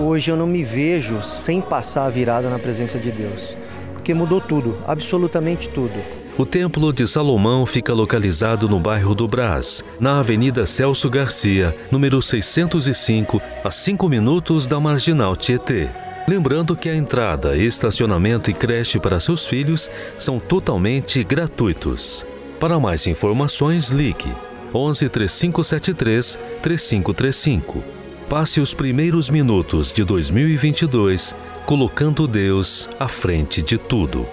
Hoje 0.00 0.30
eu 0.30 0.38
não 0.38 0.46
me 0.46 0.64
vejo 0.64 1.22
sem 1.22 1.60
passar 1.60 2.06
a 2.06 2.08
virada 2.08 2.48
na 2.48 2.58
presença 2.58 2.98
de 2.98 3.10
Deus, 3.10 3.58
porque 3.92 4.14
mudou 4.14 4.40
tudo, 4.40 4.78
absolutamente 4.86 5.68
tudo. 5.68 6.23
O 6.36 6.44
Templo 6.44 6.92
de 6.92 7.06
Salomão 7.06 7.64
fica 7.64 7.94
localizado 7.94 8.68
no 8.68 8.80
bairro 8.80 9.14
do 9.14 9.28
Brás, 9.28 9.84
na 10.00 10.18
Avenida 10.18 10.66
Celso 10.66 11.08
Garcia, 11.08 11.76
número 11.92 12.20
605, 12.20 13.40
a 13.62 13.70
5 13.70 14.08
minutos 14.08 14.66
da 14.66 14.80
Marginal 14.80 15.36
Tietê. 15.36 15.88
Lembrando 16.26 16.74
que 16.74 16.88
a 16.88 16.96
entrada, 16.96 17.56
estacionamento 17.56 18.50
e 18.50 18.54
creche 18.54 18.98
para 18.98 19.20
seus 19.20 19.46
filhos 19.46 19.88
são 20.18 20.40
totalmente 20.40 21.22
gratuitos. 21.22 22.26
Para 22.58 22.80
mais 22.80 23.06
informações, 23.06 23.90
ligue 23.90 24.34
11 24.74 25.08
3573 25.08 26.36
3535. 26.60 27.84
Passe 28.28 28.60
os 28.60 28.74
primeiros 28.74 29.30
minutos 29.30 29.92
de 29.92 30.02
2022 30.02 31.36
colocando 31.64 32.26
Deus 32.26 32.90
à 32.98 33.06
frente 33.06 33.62
de 33.62 33.78
tudo. 33.78 34.26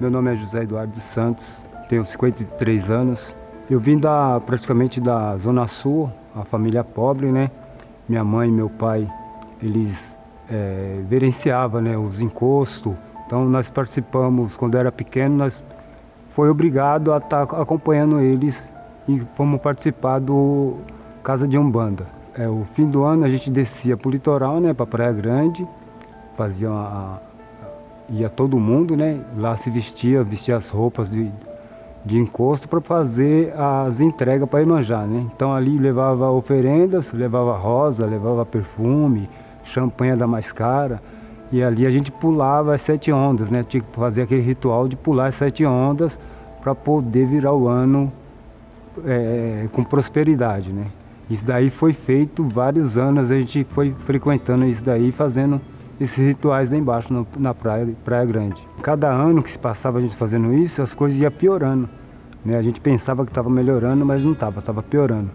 Meu 0.00 0.10
nome 0.10 0.32
é 0.32 0.34
José 0.34 0.64
Eduardo 0.64 0.98
Santos, 0.98 1.62
tenho 1.88 2.04
53 2.04 2.90
anos. 2.90 3.34
Eu 3.70 3.78
vim 3.78 3.96
da, 3.96 4.40
praticamente 4.40 5.00
da 5.00 5.36
Zona 5.36 5.68
Sul, 5.68 6.10
a 6.34 6.44
família 6.44 6.82
pobre, 6.82 7.30
né? 7.30 7.48
Minha 8.08 8.24
mãe 8.24 8.48
e 8.48 8.52
meu 8.52 8.68
pai, 8.68 9.08
eles 9.62 10.18
é, 10.50 11.00
verenciavam 11.08 11.80
né, 11.80 11.96
os 11.96 12.20
encostos. 12.20 12.92
Então 13.24 13.48
nós 13.48 13.70
participamos, 13.70 14.56
quando 14.56 14.76
era 14.76 14.90
pequeno, 14.90 15.36
nós 15.36 15.62
foi 16.30 16.50
obrigado 16.50 17.12
a 17.12 17.18
estar 17.18 17.46
tá 17.46 17.62
acompanhando 17.62 18.18
eles 18.18 18.72
e 19.06 19.22
fomos 19.36 19.60
participar 19.60 20.18
do 20.18 20.78
Casa 21.22 21.46
de 21.46 21.56
Umbanda. 21.56 22.04
É, 22.36 22.48
o 22.48 22.64
fim 22.74 22.90
do 22.90 23.04
ano 23.04 23.24
a 23.24 23.28
gente 23.28 23.48
descia 23.48 23.96
para 23.96 24.08
o 24.08 24.10
litoral, 24.10 24.58
né, 24.58 24.74
para 24.74 24.86
Praia 24.86 25.12
Grande, 25.12 25.64
fazia 26.36 26.68
a, 26.68 27.18
ia 28.08 28.28
todo 28.28 28.58
mundo, 28.58 28.96
né? 28.96 29.20
Lá 29.36 29.56
se 29.56 29.70
vestia, 29.70 30.22
vestia 30.22 30.56
as 30.56 30.70
roupas 30.70 31.08
de, 31.10 31.30
de 32.04 32.18
encosto 32.18 32.68
para 32.68 32.80
fazer 32.80 33.52
as 33.58 34.00
entregas 34.00 34.48
para 34.48 34.62
Imanjá, 34.62 35.06
né? 35.06 35.26
Então 35.34 35.54
ali 35.54 35.78
levava 35.78 36.30
oferendas, 36.30 37.12
levava 37.12 37.56
rosa, 37.56 38.06
levava 38.06 38.44
perfume, 38.44 39.28
champanhe 39.64 40.16
da 40.16 40.26
mais 40.26 40.52
cara. 40.52 41.02
E 41.50 41.62
ali 41.62 41.86
a 41.86 41.90
gente 41.90 42.10
pulava 42.10 42.74
as 42.74 42.82
sete 42.82 43.12
ondas, 43.12 43.50
né? 43.50 43.62
Tinha 43.62 43.82
que 43.82 43.96
fazer 43.96 44.22
aquele 44.22 44.40
ritual 44.40 44.88
de 44.88 44.96
pular 44.96 45.26
as 45.26 45.34
sete 45.34 45.64
ondas 45.64 46.18
para 46.60 46.74
poder 46.74 47.26
virar 47.26 47.52
o 47.52 47.68
ano 47.68 48.12
é, 49.04 49.68
com 49.72 49.82
prosperidade, 49.84 50.72
né? 50.72 50.86
Isso 51.28 51.46
daí 51.46 51.70
foi 51.70 51.92
feito 51.92 52.46
vários 52.46 52.98
anos, 52.98 53.30
a 53.30 53.38
gente 53.38 53.66
foi 53.70 53.94
frequentando 54.04 54.64
isso 54.66 54.84
daí, 54.84 55.10
fazendo 55.10 55.60
esses 56.00 56.26
rituais 56.26 56.70
lá 56.70 56.76
embaixo 56.76 57.12
no, 57.12 57.26
na 57.38 57.54
praia, 57.54 57.88
praia 58.04 58.24
Grande. 58.24 58.66
Cada 58.82 59.10
ano 59.10 59.42
que 59.42 59.50
se 59.50 59.58
passava 59.58 59.98
a 59.98 60.00
gente 60.00 60.16
fazendo 60.16 60.52
isso, 60.52 60.82
as 60.82 60.94
coisas 60.94 61.20
iam 61.20 61.30
piorando. 61.30 61.88
Né? 62.44 62.56
A 62.56 62.62
gente 62.62 62.80
pensava 62.80 63.24
que 63.24 63.30
estava 63.30 63.48
melhorando, 63.48 64.04
mas 64.04 64.22
não 64.24 64.32
estava, 64.32 64.60
estava 64.60 64.82
piorando. 64.82 65.30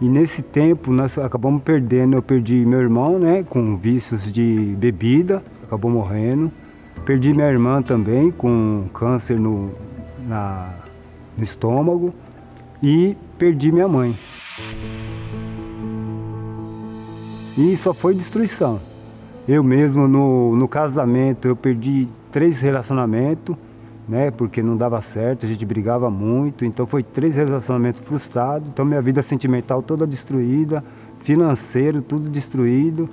E 0.00 0.08
nesse 0.08 0.42
tempo 0.42 0.90
nós 0.90 1.18
acabamos 1.18 1.62
perdendo, 1.62 2.16
eu 2.16 2.22
perdi 2.22 2.64
meu 2.64 2.80
irmão, 2.80 3.18
né, 3.18 3.42
com 3.42 3.76
vícios 3.76 4.32
de 4.32 4.74
bebida, 4.78 5.42
acabou 5.62 5.90
morrendo. 5.90 6.50
Perdi 7.04 7.32
minha 7.32 7.48
irmã 7.48 7.82
também 7.82 8.30
com 8.30 8.86
câncer 8.92 9.38
no, 9.38 9.70
na, 10.26 10.70
no 11.36 11.44
estômago 11.44 12.14
e 12.82 13.16
perdi 13.38 13.70
minha 13.72 13.88
mãe. 13.88 14.14
E 17.56 17.76
só 17.76 17.92
foi 17.92 18.14
destruição. 18.14 18.80
Eu 19.50 19.64
mesmo 19.64 20.06
no, 20.06 20.54
no 20.54 20.68
casamento 20.68 21.48
eu 21.48 21.56
perdi 21.56 22.06
três 22.30 22.60
relacionamentos, 22.60 23.56
né? 24.08 24.30
Porque 24.30 24.62
não 24.62 24.76
dava 24.76 25.00
certo, 25.00 25.44
a 25.44 25.48
gente 25.48 25.66
brigava 25.66 26.08
muito, 26.08 26.64
então 26.64 26.86
foi 26.86 27.02
três 27.02 27.34
relacionamentos 27.34 28.00
frustrados, 28.00 28.68
então 28.68 28.84
minha 28.84 29.02
vida 29.02 29.20
sentimental 29.22 29.82
toda 29.82 30.06
destruída, 30.06 30.84
financeiro 31.24 32.00
tudo 32.00 32.30
destruído 32.30 33.08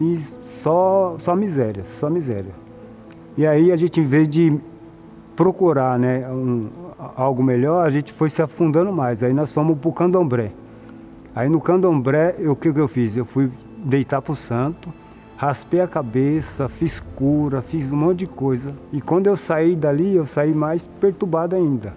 e 0.00 0.16
só 0.44 1.16
só 1.18 1.34
miséria, 1.34 1.82
só 1.82 2.08
miséria. 2.08 2.54
E 3.36 3.44
aí 3.44 3.72
a 3.72 3.76
gente 3.76 4.00
em 4.00 4.06
vez 4.06 4.28
de 4.28 4.56
procurar, 5.34 5.98
né, 5.98 6.24
um, 6.30 6.68
algo 7.16 7.42
melhor, 7.42 7.84
a 7.84 7.90
gente 7.90 8.12
foi 8.12 8.30
se 8.30 8.40
afundando 8.40 8.92
mais. 8.92 9.24
Aí 9.24 9.32
nós 9.32 9.50
fomos 9.50 9.76
para 9.76 9.88
o 9.88 9.92
candomblé. 9.92 10.52
Aí 11.34 11.48
no 11.48 11.60
candomblé, 11.60 12.36
o 12.46 12.54
que, 12.54 12.72
que 12.72 12.78
eu 12.78 12.86
fiz? 12.86 13.16
Eu 13.16 13.24
fui 13.24 13.50
deitar 13.84 14.22
para 14.22 14.32
o 14.32 14.36
santo, 14.36 14.88
raspei 15.36 15.80
a 15.80 15.88
cabeça, 15.88 16.68
fiz 16.68 17.00
cura, 17.14 17.60
fiz 17.62 17.90
um 17.90 17.96
monte 17.96 18.20
de 18.20 18.26
coisa. 18.26 18.74
E 18.92 19.00
quando 19.00 19.26
eu 19.26 19.36
saí 19.36 19.74
dali, 19.74 20.14
eu 20.14 20.26
saí 20.26 20.54
mais 20.54 20.86
perturbado 20.86 21.56
ainda. 21.56 21.94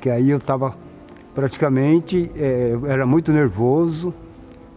Que 0.00 0.10
aí 0.10 0.30
eu 0.30 0.38
estava 0.38 0.74
praticamente, 1.34 2.30
é, 2.36 2.78
era 2.86 3.06
muito 3.06 3.32
nervoso, 3.32 4.12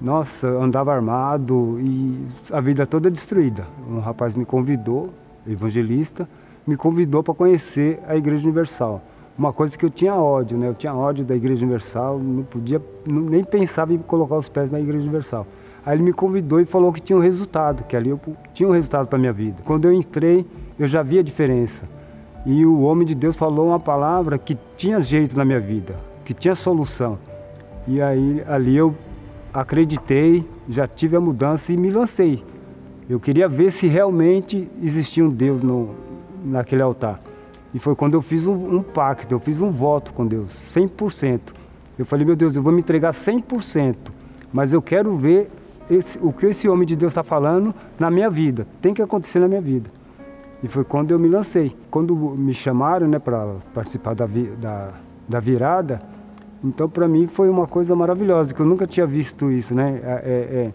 nossa, 0.01 0.47
andava 0.47 0.93
armado 0.93 1.77
e 1.79 2.25
a 2.51 2.59
vida 2.59 2.85
toda 2.85 3.09
destruída. 3.09 3.65
Um 3.89 3.99
rapaz 3.99 4.35
me 4.35 4.45
convidou, 4.45 5.09
evangelista, 5.47 6.27
me 6.65 6.75
convidou 6.75 7.23
para 7.23 7.33
conhecer 7.33 7.99
a 8.07 8.15
Igreja 8.15 8.43
Universal. 8.43 9.01
Uma 9.37 9.51
coisa 9.51 9.77
que 9.77 9.85
eu 9.85 9.89
tinha 9.89 10.15
ódio, 10.15 10.57
né? 10.57 10.67
Eu 10.67 10.73
tinha 10.73 10.93
ódio 10.93 11.25
da 11.25 11.35
Igreja 11.35 11.63
Universal, 11.63 12.19
não 12.19 12.43
podia, 12.43 12.81
nem 13.05 13.43
pensava 13.43 13.93
em 13.93 13.97
colocar 13.97 14.35
os 14.35 14.47
pés 14.47 14.71
na 14.71 14.79
Igreja 14.79 15.03
Universal. 15.03 15.45
Aí 15.85 15.95
ele 15.95 16.03
me 16.03 16.13
convidou 16.13 16.59
e 16.59 16.65
falou 16.65 16.91
que 16.91 16.99
tinha 16.99 17.15
um 17.15 17.21
resultado, 17.21 17.83
que 17.83 17.95
ali 17.95 18.09
eu 18.09 18.19
tinha 18.53 18.67
um 18.67 18.71
resultado 18.71 19.07
para 19.07 19.19
minha 19.19 19.31
vida. 19.31 19.57
Quando 19.63 19.85
eu 19.85 19.93
entrei, 19.93 20.45
eu 20.79 20.87
já 20.87 21.03
vi 21.03 21.19
a 21.19 21.23
diferença. 21.23 21.87
E 22.45 22.65
o 22.65 22.81
homem 22.81 23.05
de 23.05 23.13
Deus 23.13 23.35
falou 23.35 23.67
uma 23.67 23.79
palavra 23.79 24.37
que 24.37 24.57
tinha 24.75 24.99
jeito 24.99 25.37
na 25.37 25.45
minha 25.45 25.59
vida, 25.59 25.95
que 26.23 26.33
tinha 26.33 26.55
solução. 26.55 27.19
E 27.87 28.01
aí 28.01 28.43
ali 28.47 28.75
eu 28.75 28.95
acreditei, 29.53 30.47
já 30.67 30.87
tive 30.87 31.15
a 31.15 31.21
mudança 31.21 31.71
e 31.71 31.77
me 31.77 31.91
lancei. 31.91 32.43
Eu 33.07 33.19
queria 33.19 33.47
ver 33.47 33.71
se 33.71 33.85
realmente 33.85 34.67
existia 34.81 35.23
um 35.23 35.29
Deus 35.29 35.61
no, 35.61 35.93
naquele 36.43 36.81
altar. 36.81 37.21
E 37.73 37.79
foi 37.79 37.95
quando 37.95 38.15
eu 38.15 38.21
fiz 38.21 38.47
um, 38.47 38.77
um 38.77 38.81
pacto, 38.81 39.35
eu 39.35 39.39
fiz 39.39 39.61
um 39.61 39.69
voto 39.69 40.13
com 40.13 40.25
Deus, 40.25 40.49
100%. 40.67 41.39
Eu 41.97 42.05
falei, 42.05 42.25
meu 42.25 42.35
Deus, 42.35 42.55
eu 42.55 42.63
vou 42.63 42.73
me 42.73 42.79
entregar 42.79 43.11
100%, 43.11 43.95
mas 44.51 44.73
eu 44.73 44.81
quero 44.81 45.15
ver 45.15 45.49
esse, 45.89 46.17
o 46.21 46.31
que 46.31 46.47
esse 46.47 46.67
homem 46.67 46.85
de 46.85 46.95
Deus 46.95 47.11
está 47.11 47.23
falando 47.23 47.73
na 47.99 48.09
minha 48.09 48.29
vida, 48.29 48.67
tem 48.81 48.93
que 48.93 49.01
acontecer 49.01 49.39
na 49.39 49.47
minha 49.47 49.61
vida. 49.61 49.89
E 50.63 50.67
foi 50.67 50.83
quando 50.83 51.11
eu 51.11 51.19
me 51.19 51.27
lancei. 51.27 51.75
Quando 51.91 52.15
me 52.15 52.53
chamaram 52.53 53.07
né, 53.07 53.19
para 53.19 53.55
participar 53.73 54.15
da, 54.15 54.27
da, 54.59 54.93
da, 55.27 55.39
virada, 55.39 56.01
então 56.63 56.89
para 56.89 57.07
mim 57.07 57.27
foi 57.27 57.49
uma 57.49 57.67
coisa 57.67 57.95
maravilhosa, 57.95 58.53
que 58.53 58.59
eu 58.59 58.65
nunca 58.65 58.87
tinha 58.87 59.05
visto 59.05 59.51
isso, 59.51 59.75
né? 59.75 59.99
É, 60.03 60.09
é, 60.09 60.65
é 60.65 60.73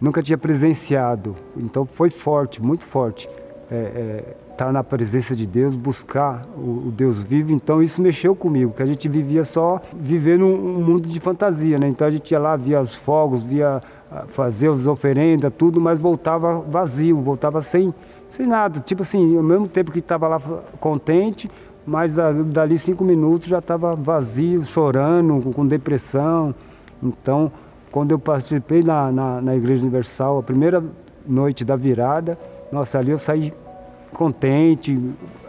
nunca 0.00 0.22
tinha 0.22 0.38
presenciado. 0.38 1.34
Então 1.56 1.84
foi 1.86 2.10
forte, 2.10 2.62
muito 2.62 2.84
forte. 2.84 3.28
estar 3.64 3.74
é, 3.74 3.78
é, 3.78 4.36
tá 4.56 4.70
na 4.70 4.84
presença 4.84 5.34
de 5.34 5.46
Deus, 5.46 5.74
buscar 5.74 6.42
o, 6.56 6.92
Deus 6.94 7.18
vivo, 7.18 7.52
então 7.52 7.82
isso 7.82 8.00
mexeu 8.00 8.36
comigo, 8.36 8.72
que 8.72 8.82
a 8.82 8.86
gente 8.86 9.08
vivia 9.08 9.44
só 9.44 9.80
vivendo 9.92 10.46
um 10.46 10.80
mundo 10.80 11.08
de 11.08 11.18
fantasia, 11.18 11.78
né? 11.78 11.88
Então 11.88 12.06
a 12.06 12.10
gente 12.10 12.30
ia 12.30 12.38
lá, 12.38 12.54
via 12.54 12.80
os 12.80 12.94
fogos, 12.94 13.42
via 13.42 13.82
fazer 14.28 14.70
as 14.70 14.86
oferendas, 14.86 15.52
tudo, 15.56 15.80
mas 15.80 15.98
voltava 15.98 16.60
vazio, 16.60 17.20
voltava 17.20 17.62
sem, 17.62 17.92
sem 18.28 18.46
nada. 18.46 18.80
Tipo 18.80 19.02
assim, 19.02 19.36
ao 19.36 19.42
mesmo 19.42 19.68
tempo 19.68 19.90
que 19.90 19.98
estava 19.98 20.28
lá 20.28 20.40
contente, 20.80 21.50
mas 21.86 22.16
dali 22.16 22.78
cinco 22.78 23.04
minutos 23.04 23.48
já 23.48 23.58
estava 23.58 23.94
vazio, 23.94 24.64
chorando, 24.64 25.52
com 25.52 25.66
depressão. 25.66 26.54
Então, 27.02 27.52
quando 27.90 28.12
eu 28.12 28.18
participei 28.18 28.82
na, 28.82 29.12
na, 29.12 29.40
na, 29.40 29.56
Igreja 29.56 29.82
Universal, 29.82 30.38
a 30.38 30.42
primeira 30.42 30.82
noite 31.26 31.64
da 31.64 31.76
virada, 31.76 32.38
nossa, 32.72 32.98
ali 32.98 33.10
eu 33.10 33.18
saí 33.18 33.52
contente, 34.12 34.98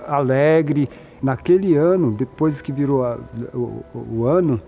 alegre. 0.08 0.90
Naquele 1.24 1.76
ano, 1.76 2.12
depois 2.12 2.62
que 2.62 2.72
virou 2.72 3.04
a, 3.04 3.18
o, 3.54 3.84
o 4.12 4.26
ano, 4.26 4.62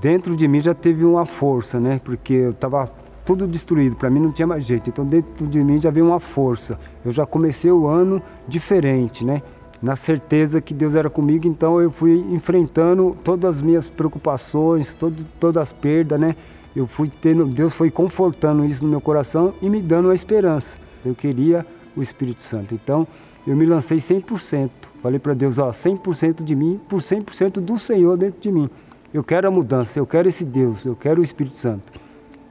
dentro 0.00 0.36
de 0.36 0.46
mim 0.46 0.60
já 0.60 0.74
teve 0.74 1.04
uma 1.04 1.24
força, 1.24 1.80
né? 1.80 2.00
Porque 2.04 2.32
eu 2.34 2.50
estava 2.50 2.88
tudo 3.24 3.46
destruído, 3.46 3.96
para 3.96 4.10
mim 4.10 4.20
não 4.20 4.32
tinha 4.32 4.46
mais 4.46 4.64
jeito. 4.64 4.90
Então 4.90 5.04
dentro 5.04 5.46
de 5.46 5.62
mim 5.62 5.80
já 5.80 5.90
veio 5.90 6.06
uma 6.06 6.20
força. 6.20 6.78
Eu 7.04 7.12
já 7.12 7.24
comecei 7.24 7.70
o 7.70 7.86
ano 7.86 8.22
diferente, 8.48 9.24
né? 9.24 9.42
na 9.82 9.96
certeza 9.96 10.60
que 10.60 10.74
Deus 10.74 10.94
era 10.94 11.08
comigo, 11.08 11.48
então 11.48 11.80
eu 11.80 11.90
fui 11.90 12.24
enfrentando 12.30 13.16
todas 13.24 13.56
as 13.56 13.62
minhas 13.62 13.86
preocupações, 13.86 14.92
todo, 14.94 15.24
todas 15.38 15.62
as 15.62 15.72
perdas, 15.72 16.20
né? 16.20 16.36
Eu 16.76 16.86
fui 16.86 17.08
tendo, 17.08 17.46
Deus 17.46 17.72
foi 17.72 17.90
confortando 17.90 18.64
isso 18.64 18.84
no 18.84 18.90
meu 18.90 19.00
coração 19.00 19.54
e 19.60 19.68
me 19.68 19.80
dando 19.80 20.10
a 20.10 20.14
esperança. 20.14 20.76
Eu 21.04 21.14
queria 21.14 21.66
o 21.96 22.02
Espírito 22.02 22.42
Santo. 22.42 22.74
Então, 22.74 23.06
eu 23.46 23.56
me 23.56 23.66
lancei 23.66 23.98
100%. 23.98 24.70
Falei 25.02 25.18
para 25.18 25.34
Deus, 25.34 25.58
ó, 25.58 25.70
100% 25.70 26.44
de 26.44 26.54
mim, 26.54 26.78
por 26.88 27.00
100% 27.00 27.54
do 27.54 27.78
Senhor 27.78 28.16
dentro 28.16 28.40
de 28.40 28.52
mim. 28.52 28.70
Eu 29.12 29.24
quero 29.24 29.48
a 29.48 29.50
mudança, 29.50 29.98
eu 29.98 30.06
quero 30.06 30.28
esse 30.28 30.44
Deus, 30.44 30.84
eu 30.84 30.94
quero 30.94 31.20
o 31.20 31.24
Espírito 31.24 31.56
Santo. 31.56 31.99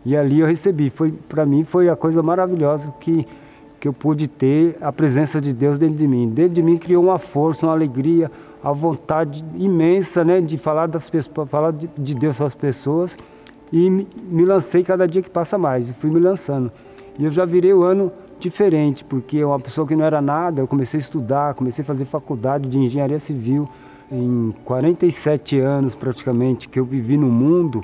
E 0.05 0.15
ali 0.15 0.39
eu 0.39 0.47
recebi. 0.47 0.89
Foi 0.89 1.11
para 1.11 1.45
mim 1.45 1.63
foi 1.63 1.89
a 1.89 1.95
coisa 1.95 2.23
maravilhosa 2.23 2.93
que 2.99 3.27
que 3.79 3.87
eu 3.87 3.93
pude 3.93 4.27
ter 4.27 4.77
a 4.81 4.91
presença 4.91 5.39
de 5.39 5.53
Deus 5.53 5.79
dentro 5.79 5.95
de 5.95 6.07
mim. 6.07 6.27
Dentro 6.29 6.53
de 6.53 6.61
mim 6.61 6.77
criou 6.77 7.03
uma 7.05 7.17
força, 7.17 7.65
uma 7.65 7.71
alegria, 7.71 8.29
a 8.61 8.71
vontade 8.71 9.43
imensa, 9.55 10.23
né, 10.23 10.41
de 10.41 10.57
falar 10.57 10.87
das 10.87 11.09
pessoas, 11.09 11.49
falar 11.49 11.71
de, 11.71 11.89
de 11.97 12.13
Deus 12.13 12.41
as 12.41 12.53
pessoas. 12.53 13.17
E 13.71 13.89
me, 13.89 14.07
me 14.29 14.43
lancei 14.43 14.83
cada 14.83 15.07
dia 15.07 15.21
que 15.21 15.29
passa 15.29 15.57
mais, 15.57 15.89
e 15.89 15.93
fui 15.93 16.09
me 16.09 16.19
lançando. 16.19 16.71
E 17.17 17.23
eu 17.23 17.31
já 17.31 17.45
virei 17.45 17.73
o 17.73 17.83
ano 17.83 18.11
diferente, 18.39 19.03
porque 19.03 19.43
uma 19.43 19.59
pessoa 19.59 19.85
que 19.85 19.95
não 19.95 20.03
era 20.03 20.21
nada, 20.21 20.61
eu 20.61 20.67
comecei 20.67 20.97
a 20.97 21.01
estudar, 21.01 21.53
comecei 21.53 21.83
a 21.83 21.85
fazer 21.85 22.05
faculdade 22.05 22.67
de 22.67 22.79
engenharia 22.79 23.19
civil. 23.19 23.69
Em 24.11 24.55
47 24.65 25.59
anos 25.59 25.93
praticamente 25.93 26.67
que 26.67 26.79
eu 26.79 26.85
vivi 26.85 27.15
no 27.15 27.27
mundo, 27.27 27.83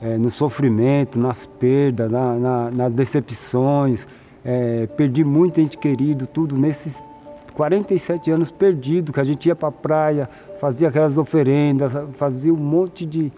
é, 0.00 0.18
no 0.18 0.30
sofrimento, 0.30 1.18
nas 1.18 1.46
perdas, 1.46 2.10
na, 2.10 2.34
na, 2.34 2.70
nas 2.70 2.92
decepções, 2.92 4.06
é, 4.44 4.86
perdi 4.86 5.24
muito 5.24 5.60
ente 5.60 5.76
querido, 5.76 6.26
tudo 6.26 6.56
nesses 6.56 7.04
47 7.54 8.30
anos 8.30 8.50
perdido, 8.50 9.12
que 9.12 9.18
a 9.18 9.24
gente 9.24 9.46
ia 9.46 9.56
para 9.56 9.68
a 9.68 9.72
praia, 9.72 10.30
fazia 10.60 10.88
aquelas 10.88 11.16
oferendas, 11.16 11.92
fazia 12.18 12.52
um 12.52 12.56
monte 12.56 13.06
de, 13.06 13.32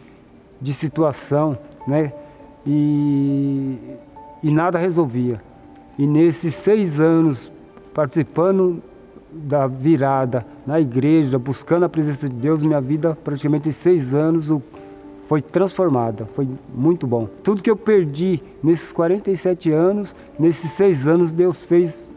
de 0.61 0.75
situação, 0.75 1.57
né? 1.87 2.13
E, 2.67 3.79
e 4.43 4.51
nada 4.51 4.77
resolvia. 4.77 5.41
E 5.97 6.07
nesses 6.07 6.55
seis 6.55 7.01
anos, 7.01 7.51
participando 7.95 8.83
da 9.33 9.67
virada 9.67 10.45
na 10.67 10.81
igreja, 10.81 11.39
buscando 11.39 11.85
a 11.85 11.89
presença 11.89 12.29
de 12.29 12.35
Deus, 12.35 12.63
minha 12.63 12.81
vida, 12.81 13.17
praticamente 13.23 13.69
em 13.69 13.73
seis 13.73 14.15
anos, 14.15 14.51
foi 15.29 15.43
transformada, 15.43 16.25
foi 16.35 16.49
muito 16.75 17.07
bom. 17.07 17.29
Tudo 17.45 17.63
que 17.63 17.71
eu 17.71 17.77
perdi 17.77 18.43
nesses 18.63 18.91
47 18.93 19.71
anos, 19.71 20.17
nesses 20.39 20.71
seis 20.71 21.07
anos, 21.07 21.35
Deus 21.35 21.63
fez 21.63 22.09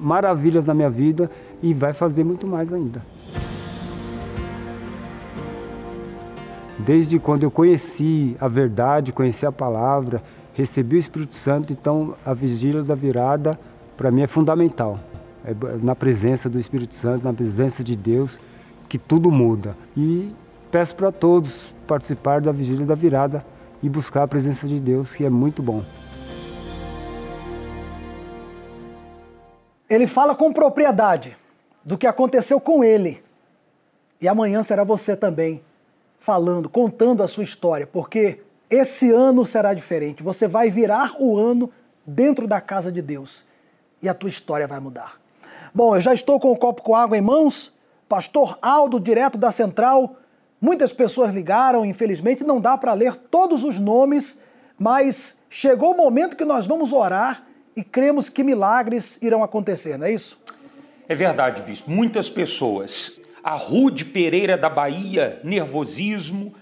maravilhas 0.00 0.64
na 0.64 0.72
minha 0.72 0.88
vida 0.88 1.30
e 1.62 1.74
vai 1.74 1.92
fazer 1.92 2.24
muito 2.24 2.46
mais 2.46 2.72
ainda. 2.72 3.02
Desde 6.78 7.18
quando 7.18 7.42
eu 7.42 7.50
conheci 7.50 8.34
a 8.40 8.48
verdade, 8.48 9.12
conheci 9.12 9.44
a 9.44 9.52
palavra, 9.52 10.22
recebi 10.54 10.96
o 10.96 10.98
Espírito 10.98 11.34
Santo, 11.34 11.70
então 11.70 12.14
a 12.24 12.32
vigília 12.32 12.82
da 12.82 12.94
virada 12.94 13.60
para 13.94 14.10
mim 14.10 14.22
é 14.22 14.26
fundamental. 14.26 14.98
É 15.44 15.54
na 15.82 15.94
presença 15.94 16.48
do 16.48 16.58
Espírito 16.58 16.94
Santo, 16.94 17.24
na 17.24 17.32
presença 17.34 17.84
de 17.84 17.94
Deus, 17.94 18.38
que 18.88 18.96
tudo 18.96 19.30
muda. 19.30 19.76
E 19.94 20.32
peço 20.70 20.96
para 20.96 21.12
todos 21.12 21.74
participar 21.92 22.40
da 22.40 22.50
vigília 22.50 22.86
da 22.86 22.94
virada 22.94 23.44
e 23.82 23.88
buscar 23.88 24.22
a 24.22 24.26
presença 24.26 24.66
de 24.66 24.80
Deus, 24.80 25.14
que 25.14 25.26
é 25.26 25.28
muito 25.28 25.62
bom. 25.62 25.82
Ele 29.90 30.06
fala 30.06 30.34
com 30.34 30.50
propriedade 30.54 31.36
do 31.84 31.98
que 31.98 32.06
aconteceu 32.06 32.58
com 32.58 32.82
ele. 32.82 33.22
E 34.18 34.26
amanhã 34.26 34.62
será 34.62 34.84
você 34.84 35.14
também 35.14 35.62
falando, 36.18 36.66
contando 36.66 37.22
a 37.22 37.28
sua 37.28 37.44
história, 37.44 37.86
porque 37.86 38.40
esse 38.70 39.10
ano 39.10 39.44
será 39.44 39.74
diferente. 39.74 40.22
Você 40.22 40.48
vai 40.48 40.70
virar 40.70 41.16
o 41.20 41.36
ano 41.36 41.70
dentro 42.06 42.48
da 42.48 42.58
casa 42.58 42.90
de 42.90 43.02
Deus 43.02 43.44
e 44.00 44.08
a 44.08 44.14
tua 44.14 44.30
história 44.30 44.66
vai 44.66 44.80
mudar. 44.80 45.20
Bom, 45.74 45.94
eu 45.94 46.00
já 46.00 46.14
estou 46.14 46.40
com 46.40 46.52
o 46.52 46.56
copo 46.56 46.80
com 46.80 46.94
água 46.94 47.18
em 47.18 47.20
mãos. 47.20 47.70
Pastor 48.08 48.58
Aldo, 48.62 48.98
direto 48.98 49.36
da 49.36 49.52
Central. 49.52 50.16
Muitas 50.62 50.92
pessoas 50.92 51.34
ligaram, 51.34 51.84
infelizmente 51.84 52.44
não 52.44 52.60
dá 52.60 52.78
para 52.78 52.92
ler 52.92 53.16
todos 53.16 53.64
os 53.64 53.80
nomes, 53.80 54.40
mas 54.78 55.40
chegou 55.50 55.90
o 55.92 55.96
momento 55.96 56.36
que 56.36 56.44
nós 56.44 56.68
vamos 56.68 56.92
orar 56.92 57.44
e 57.74 57.82
cremos 57.82 58.28
que 58.28 58.44
milagres 58.44 59.18
irão 59.20 59.42
acontecer, 59.42 59.98
não 59.98 60.06
é 60.06 60.12
isso? 60.12 60.38
É 61.08 61.16
verdade, 61.16 61.62
bispo. 61.62 61.90
Muitas 61.90 62.30
pessoas. 62.30 63.20
A 63.42 63.54
Rude 63.54 64.04
Pereira 64.04 64.56
da 64.56 64.68
Bahia, 64.68 65.40
nervosismo, 65.42 66.54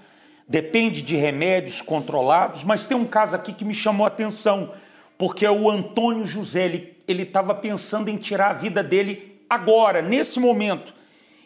depende 0.49 1.03
de 1.03 1.15
remédios 1.15 1.83
controlados, 1.83 2.65
mas 2.65 2.87
tem 2.87 2.97
um 2.97 3.05
caso 3.05 3.37
aqui 3.37 3.53
que 3.53 3.67
me 3.67 3.75
chamou 3.75 4.07
a 4.07 4.09
atenção, 4.09 4.73
porque 5.19 5.45
é 5.45 5.51
o 5.51 5.71
Antônio 5.71 6.27
José, 6.27 6.65
ele 7.07 7.23
estava 7.23 7.55
pensando 7.55 8.09
em 8.09 8.17
tirar 8.17 8.49
a 8.49 8.55
vida 8.55 8.83
dele 8.83 9.43
agora, 9.49 10.01
nesse 10.01 10.41
momento, 10.41 10.95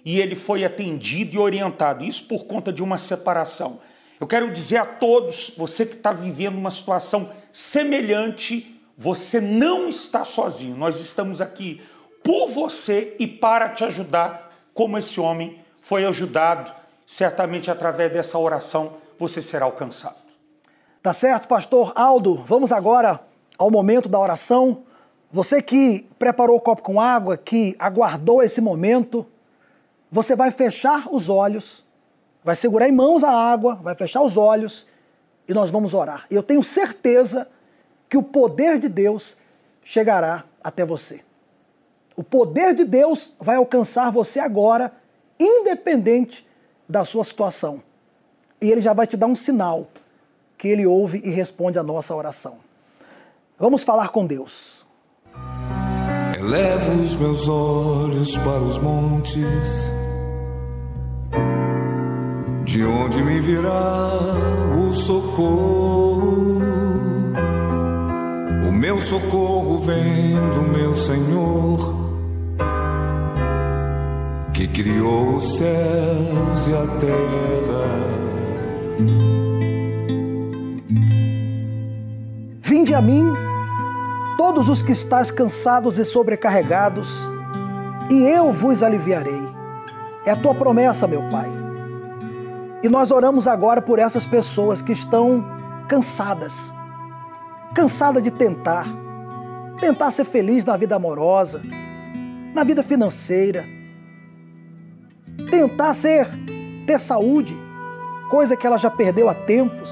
e 0.04 0.20
ele 0.20 0.36
foi 0.36 0.64
atendido 0.64 1.36
e 1.36 1.38
orientado, 1.38 2.04
isso 2.04 2.24
por 2.24 2.44
conta 2.44 2.72
de 2.72 2.82
uma 2.82 2.98
separação. 2.98 3.80
Eu 4.20 4.26
quero 4.26 4.50
dizer 4.52 4.78
a 4.78 4.86
todos, 4.86 5.52
você 5.56 5.86
que 5.86 5.94
está 5.94 6.12
vivendo 6.12 6.56
uma 6.56 6.70
situação 6.70 7.30
semelhante, 7.50 8.80
você 8.96 9.40
não 9.40 9.88
está 9.88 10.24
sozinho, 10.24 10.76
nós 10.76 11.00
estamos 11.00 11.40
aqui 11.40 11.80
por 12.22 12.48
você 12.48 13.16
e 13.18 13.26
para 13.26 13.68
te 13.68 13.84
ajudar, 13.84 14.52
como 14.72 14.98
esse 14.98 15.20
homem 15.20 15.58
foi 15.80 16.04
ajudado 16.04 16.72
certamente 17.06 17.70
através 17.70 18.12
dessa 18.12 18.38
oração 18.38 18.94
você 19.18 19.42
será 19.42 19.66
alcançado. 19.66 20.16
Tá 21.02 21.12
certo, 21.12 21.46
pastor 21.46 21.92
Aldo. 21.94 22.42
Vamos 22.46 22.72
agora 22.72 23.20
ao 23.58 23.70
momento 23.70 24.08
da 24.08 24.18
oração. 24.18 24.84
Você 25.30 25.60
que 25.60 26.08
preparou 26.18 26.56
o 26.56 26.60
copo 26.60 26.82
com 26.82 27.00
água, 27.00 27.36
que 27.36 27.76
aguardou 27.78 28.42
esse 28.42 28.60
momento, 28.60 29.26
você 30.14 30.36
vai 30.36 30.52
fechar 30.52 31.08
os 31.12 31.28
olhos, 31.28 31.84
vai 32.44 32.54
segurar 32.54 32.88
em 32.88 32.92
mãos 32.92 33.24
a 33.24 33.32
água, 33.32 33.74
vai 33.74 33.96
fechar 33.96 34.22
os 34.22 34.36
olhos 34.36 34.86
e 35.48 35.52
nós 35.52 35.70
vamos 35.70 35.92
orar. 35.92 36.24
E 36.30 36.36
eu 36.36 36.42
tenho 36.42 36.62
certeza 36.62 37.48
que 38.08 38.16
o 38.16 38.22
poder 38.22 38.78
de 38.78 38.88
Deus 38.88 39.36
chegará 39.82 40.44
até 40.62 40.84
você. 40.84 41.20
O 42.14 42.22
poder 42.22 42.76
de 42.76 42.84
Deus 42.84 43.32
vai 43.40 43.56
alcançar 43.56 44.12
você 44.12 44.38
agora, 44.38 44.92
independente 45.36 46.46
da 46.88 47.04
sua 47.04 47.24
situação. 47.24 47.82
E 48.60 48.70
ele 48.70 48.80
já 48.80 48.92
vai 48.92 49.08
te 49.08 49.16
dar 49.16 49.26
um 49.26 49.34
sinal 49.34 49.88
que 50.56 50.68
ele 50.68 50.86
ouve 50.86 51.22
e 51.24 51.30
responde 51.30 51.76
a 51.76 51.82
nossa 51.82 52.14
oração. 52.14 52.58
Vamos 53.58 53.82
falar 53.82 54.10
com 54.10 54.24
Deus. 54.24 54.86
Elevo 56.38 57.02
os 57.02 57.16
meus 57.16 57.48
olhos 57.48 58.36
para 58.38 58.60
os 58.60 58.78
montes, 58.78 59.90
de 62.74 62.84
onde 62.84 63.22
me 63.22 63.40
virá 63.40 64.18
o 64.76 64.92
socorro. 64.94 66.60
O 68.68 68.72
meu 68.72 69.00
socorro 69.00 69.78
vem 69.82 70.34
do 70.50 70.62
meu 70.62 70.96
Senhor 70.96 71.94
que 74.52 74.66
criou 74.66 75.36
os 75.36 75.56
céus 75.56 76.66
e 76.66 76.74
a 76.74 76.86
terra. 76.98 77.84
Vinde 82.60 82.92
a 82.92 83.00
mim, 83.00 83.32
todos 84.36 84.68
os 84.68 84.82
que 84.82 84.90
estáis 84.90 85.30
cansados 85.30 85.96
e 85.96 86.04
sobrecarregados, 86.04 87.08
e 88.10 88.24
eu 88.24 88.52
vos 88.52 88.82
aliviarei. 88.82 89.48
É 90.26 90.32
a 90.32 90.36
tua 90.36 90.56
promessa, 90.56 91.06
meu 91.06 91.22
Pai. 91.30 91.63
E 92.84 92.88
nós 92.90 93.10
oramos 93.10 93.46
agora 93.46 93.80
por 93.80 93.98
essas 93.98 94.26
pessoas 94.26 94.82
que 94.82 94.92
estão 94.92 95.42
cansadas, 95.88 96.70
cansadas 97.74 98.22
de 98.22 98.30
tentar, 98.30 98.86
tentar 99.80 100.10
ser 100.10 100.26
feliz 100.26 100.66
na 100.66 100.76
vida 100.76 100.94
amorosa, 100.94 101.62
na 102.54 102.62
vida 102.62 102.82
financeira, 102.82 103.64
tentar 105.48 105.94
ser, 105.94 106.28
ter 106.86 107.00
saúde, 107.00 107.56
coisa 108.28 108.54
que 108.54 108.66
ela 108.66 108.76
já 108.76 108.90
perdeu 108.90 109.30
há 109.30 109.34
tempos. 109.34 109.88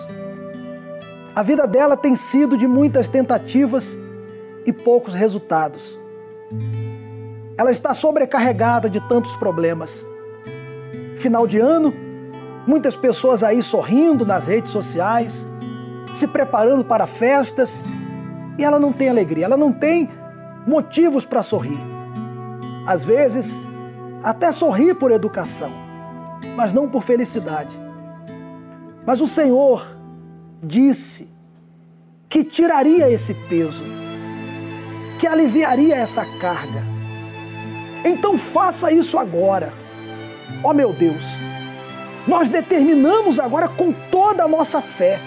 A 1.35 1.43
vida 1.43 1.67
dela 1.67 1.97
tem 1.97 2.15
sido 2.15 2.59
de 2.59 2.67
muitas 2.67 3.09
tentativas 3.09 3.97
e 4.67 4.73
poucos 4.73 5.15
resultados. 5.15 5.99
Ela 7.57 7.71
está 7.71 7.95
sobrecarregada 7.95 8.91
de 8.91 9.01
tantos 9.09 9.35
problemas. 9.37 10.07
Final 11.17 11.47
de 11.47 11.59
ano, 11.59 12.12
muitas 12.67 12.97
pessoas 12.97 13.43
aí 13.43 13.63
sorrindo 13.63 14.25
nas 14.25 14.47
redes 14.47 14.71
sociais, 14.71 15.47
se 16.15 16.27
preparando 16.27 16.85
para 16.85 17.07
festas, 17.07 17.83
e 18.59 18.65
ela 18.65 18.79
não 18.79 18.93
tem 18.93 19.09
alegria, 19.09 19.47
ela 19.47 19.57
não 19.57 19.73
tem 19.73 20.11
motivos 20.67 21.25
para 21.25 21.43
sorrir. 21.43 21.79
Às 22.87 23.05
vezes, 23.05 23.59
até 24.23 24.53
sorri 24.53 24.95
por 24.95 25.11
educação, 25.11 25.73
mas 26.57 26.73
não 26.73 26.89
por 26.89 27.03
felicidade. 27.03 27.75
Mas 29.07 29.21
o 29.21 29.27
Senhor 29.27 29.87
disse 30.63 31.29
que 32.29 32.45
tiraria 32.45 33.11
esse 33.11 33.35
peso, 33.35 33.83
que 35.19 35.27
aliviaria 35.27 35.97
essa 35.97 36.25
carga. 36.41 36.85
Então 38.05 38.39
faça 38.39 38.93
isso 38.93 39.19
agora. 39.19 39.73
Ó 40.63 40.71
oh, 40.71 40.75
meu 40.75 40.93
Deus, 40.93 41.25
nós 42.27 42.49
determinamos 42.49 43.39
agora 43.39 43.69
com 43.69 43.93
toda 43.93 44.45
a 44.45 44.49
nossa 44.49 44.81
fé. 44.81 45.19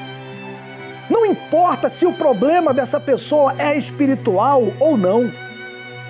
Não 1.10 1.26
importa 1.26 1.90
se 1.90 2.06
o 2.06 2.14
problema 2.14 2.74
dessa 2.74 3.00
pessoa 3.00 3.54
é 3.58 3.78
espiritual 3.78 4.64
ou 4.80 4.98
não. 4.98 5.32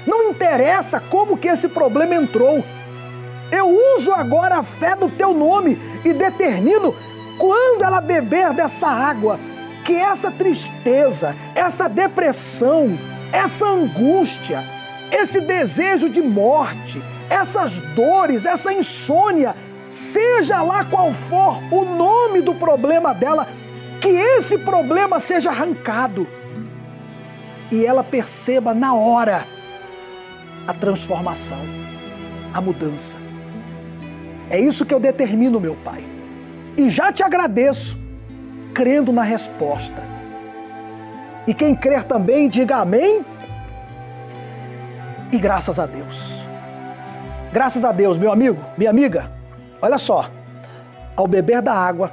Não 0.06 0.30
interessa 0.30 1.00
como 1.00 1.38
que 1.38 1.48
esse 1.48 1.68
problema 1.68 2.16
entrou. 2.16 2.64
Eu 3.52 3.68
uso 3.96 4.12
agora 4.14 4.58
a 4.58 4.64
fé 4.64 4.96
do 4.96 5.10
teu 5.10 5.34
nome 5.34 5.80
e 6.04 6.14
determino 6.14 6.96
quando 7.38 7.84
ela 7.84 8.00
beber 8.00 8.54
dessa 8.54 8.88
água, 8.88 9.40
que 9.84 9.96
essa 9.96 10.32
tristeza, 10.32 11.36
essa 11.54 11.90
depressão, 11.90 12.98
essa 13.32 13.66
angústia, 13.66 14.64
esse 15.12 15.42
desejo 15.42 16.10
de 16.10 16.22
morte, 16.22 17.04
essas 17.30 17.80
dores, 17.96 18.46
essa 18.46 18.74
insônia, 18.74 19.56
seja 19.96 20.62
lá 20.62 20.84
qual 20.84 21.14
for 21.14 21.62
o 21.72 21.86
nome 21.86 22.41
do 22.41 22.54
problema 22.54 23.14
dela, 23.14 23.48
que 24.02 24.10
esse 24.10 24.58
problema 24.58 25.20
seja 25.20 25.50
arrancado 25.50 26.28
e 27.72 27.86
ela 27.86 28.04
perceba 28.04 28.74
na 28.74 28.93
hora 28.93 29.46
a 30.68 30.74
transformação, 30.74 31.60
a 32.54 32.60
mudança. 32.60 33.18
É 34.50 34.60
isso 34.60 34.86
que 34.86 34.93
eu 34.93 35.00
determino, 35.00 35.60
meu 35.62 35.76
Pai. 35.76 36.04
E 36.78 36.89
já 36.89 37.12
te 37.12 37.24
agradeço, 37.24 37.98
crendo 38.74 39.14
na 39.14 39.24
resposta. 39.24 40.04
E 41.48 41.54
quem 41.54 41.74
crer 41.74 42.04
também, 42.04 42.50
diga 42.50 42.78
amém. 42.78 43.24
E 45.32 45.38
graças 45.38 45.80
a 45.80 45.86
Deus. 45.86 46.43
Graças 47.54 47.86
a 47.86 47.93
Deus, 47.93 48.18
meu 48.18 48.32
amigo, 48.32 48.60
minha 48.78 48.89
amiga, 48.89 49.32
olha 49.86 49.98
só. 49.98 50.30
Ao 51.16 51.28
beber 51.28 51.62
da 51.62 51.74
água, 51.74 52.12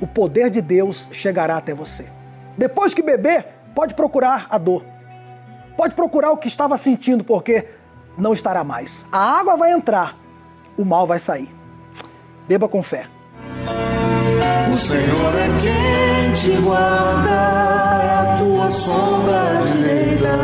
o 0.00 0.06
poder 0.06 0.50
de 0.50 0.60
Deus 0.60 1.08
chegará 1.12 1.56
até 1.56 1.72
você. 1.72 2.06
Depois 2.58 2.92
que 2.92 3.02
beber, 3.02 3.46
pode 3.74 3.94
procurar 3.94 4.46
a 4.50 4.58
dor. 4.58 4.84
Pode 5.76 5.94
procurar 5.94 6.30
o 6.30 6.38
que 6.38 6.48
estava 6.48 6.76
sentindo, 6.76 7.22
porque 7.22 7.68
não 8.16 8.32
estará 8.32 8.64
mais. 8.64 9.06
A 9.12 9.38
água 9.38 9.56
vai 9.56 9.72
entrar, 9.72 10.16
o 10.76 10.84
mal 10.84 11.06
vai 11.06 11.18
sair. 11.18 11.54
Beba 12.48 12.68
com 12.68 12.82
fé. 12.82 13.06
O 14.72 14.78
Senhor 14.78 15.34
é 15.34 15.48
quem 15.60 16.32
te 16.32 16.60
guarda, 16.62 18.32
a 18.32 18.36
tua 18.38 18.70
sombra 18.70 19.62
direita. 19.66 20.38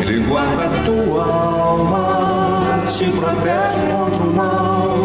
Ele 0.00 0.26
guarda 0.26 0.64
a 0.64 0.84
tua 0.84 1.24
alma, 1.24 2.86
te 2.86 3.10
protege 3.12 3.92
contra 3.92 4.21
o 4.32 4.36
mal. 4.36 4.96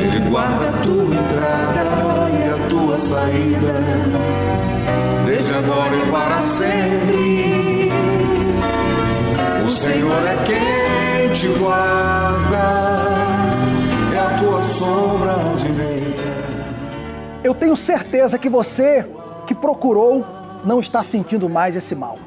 Ele 0.00 0.30
guarda 0.30 0.68
a 0.68 0.72
tua 0.82 1.04
entrada 1.04 1.82
e 2.30 2.48
a 2.48 2.68
tua 2.68 3.00
saída, 3.00 3.74
desde 5.26 5.52
agora 5.54 5.96
e 5.96 6.10
para 6.10 6.40
sempre. 6.40 7.92
O 9.66 9.70
Senhor 9.70 10.26
é 10.26 10.36
quem 10.44 11.32
te 11.34 11.48
guarda 11.58 12.98
tua 14.38 14.62
sombra 14.62 15.34
direita. 15.58 16.22
Eu 17.42 17.54
tenho 17.54 17.76
certeza 17.76 18.38
que 18.38 18.48
você 18.48 19.04
que 19.46 19.54
procurou 19.54 20.24
não 20.64 20.78
está 20.78 21.02
sentindo 21.02 21.48
mais 21.48 21.74
esse 21.74 21.94
mal. 21.94 22.18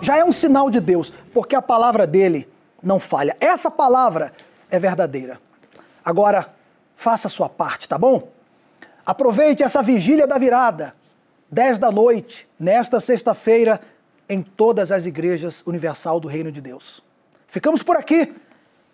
Já 0.00 0.16
é 0.16 0.24
um 0.24 0.30
sinal 0.30 0.70
de 0.70 0.80
Deus, 0.80 1.12
porque 1.32 1.56
a 1.56 1.62
palavra 1.62 2.06
dele 2.06 2.48
não 2.82 3.00
falha. 3.00 3.36
Essa 3.40 3.70
palavra 3.70 4.32
é 4.70 4.78
verdadeira. 4.78 5.40
Agora, 6.04 6.54
faça 6.96 7.28
a 7.28 7.30
sua 7.30 7.48
parte, 7.48 7.88
tá 7.88 7.98
bom? 7.98 8.30
Aproveite 9.04 9.62
essa 9.62 9.82
vigília 9.82 10.26
da 10.26 10.38
virada, 10.38 10.94
10 11.50 11.78
da 11.78 11.92
noite, 11.92 12.46
nesta 12.58 13.00
sexta-feira, 13.00 13.80
em 14.28 14.42
todas 14.42 14.90
as 14.90 15.06
igrejas 15.06 15.62
universal 15.66 16.18
do 16.18 16.26
Reino 16.26 16.50
de 16.50 16.60
Deus. 16.60 17.02
Ficamos 17.46 17.82
por 17.82 17.96
aqui. 17.96 18.34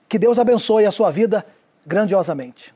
Que 0.09 0.19
Deus 0.19 0.39
abençoe 0.39 0.85
a 0.85 0.91
sua 0.91 1.11
vida 1.11 1.45
grandiosamente. 1.87 2.75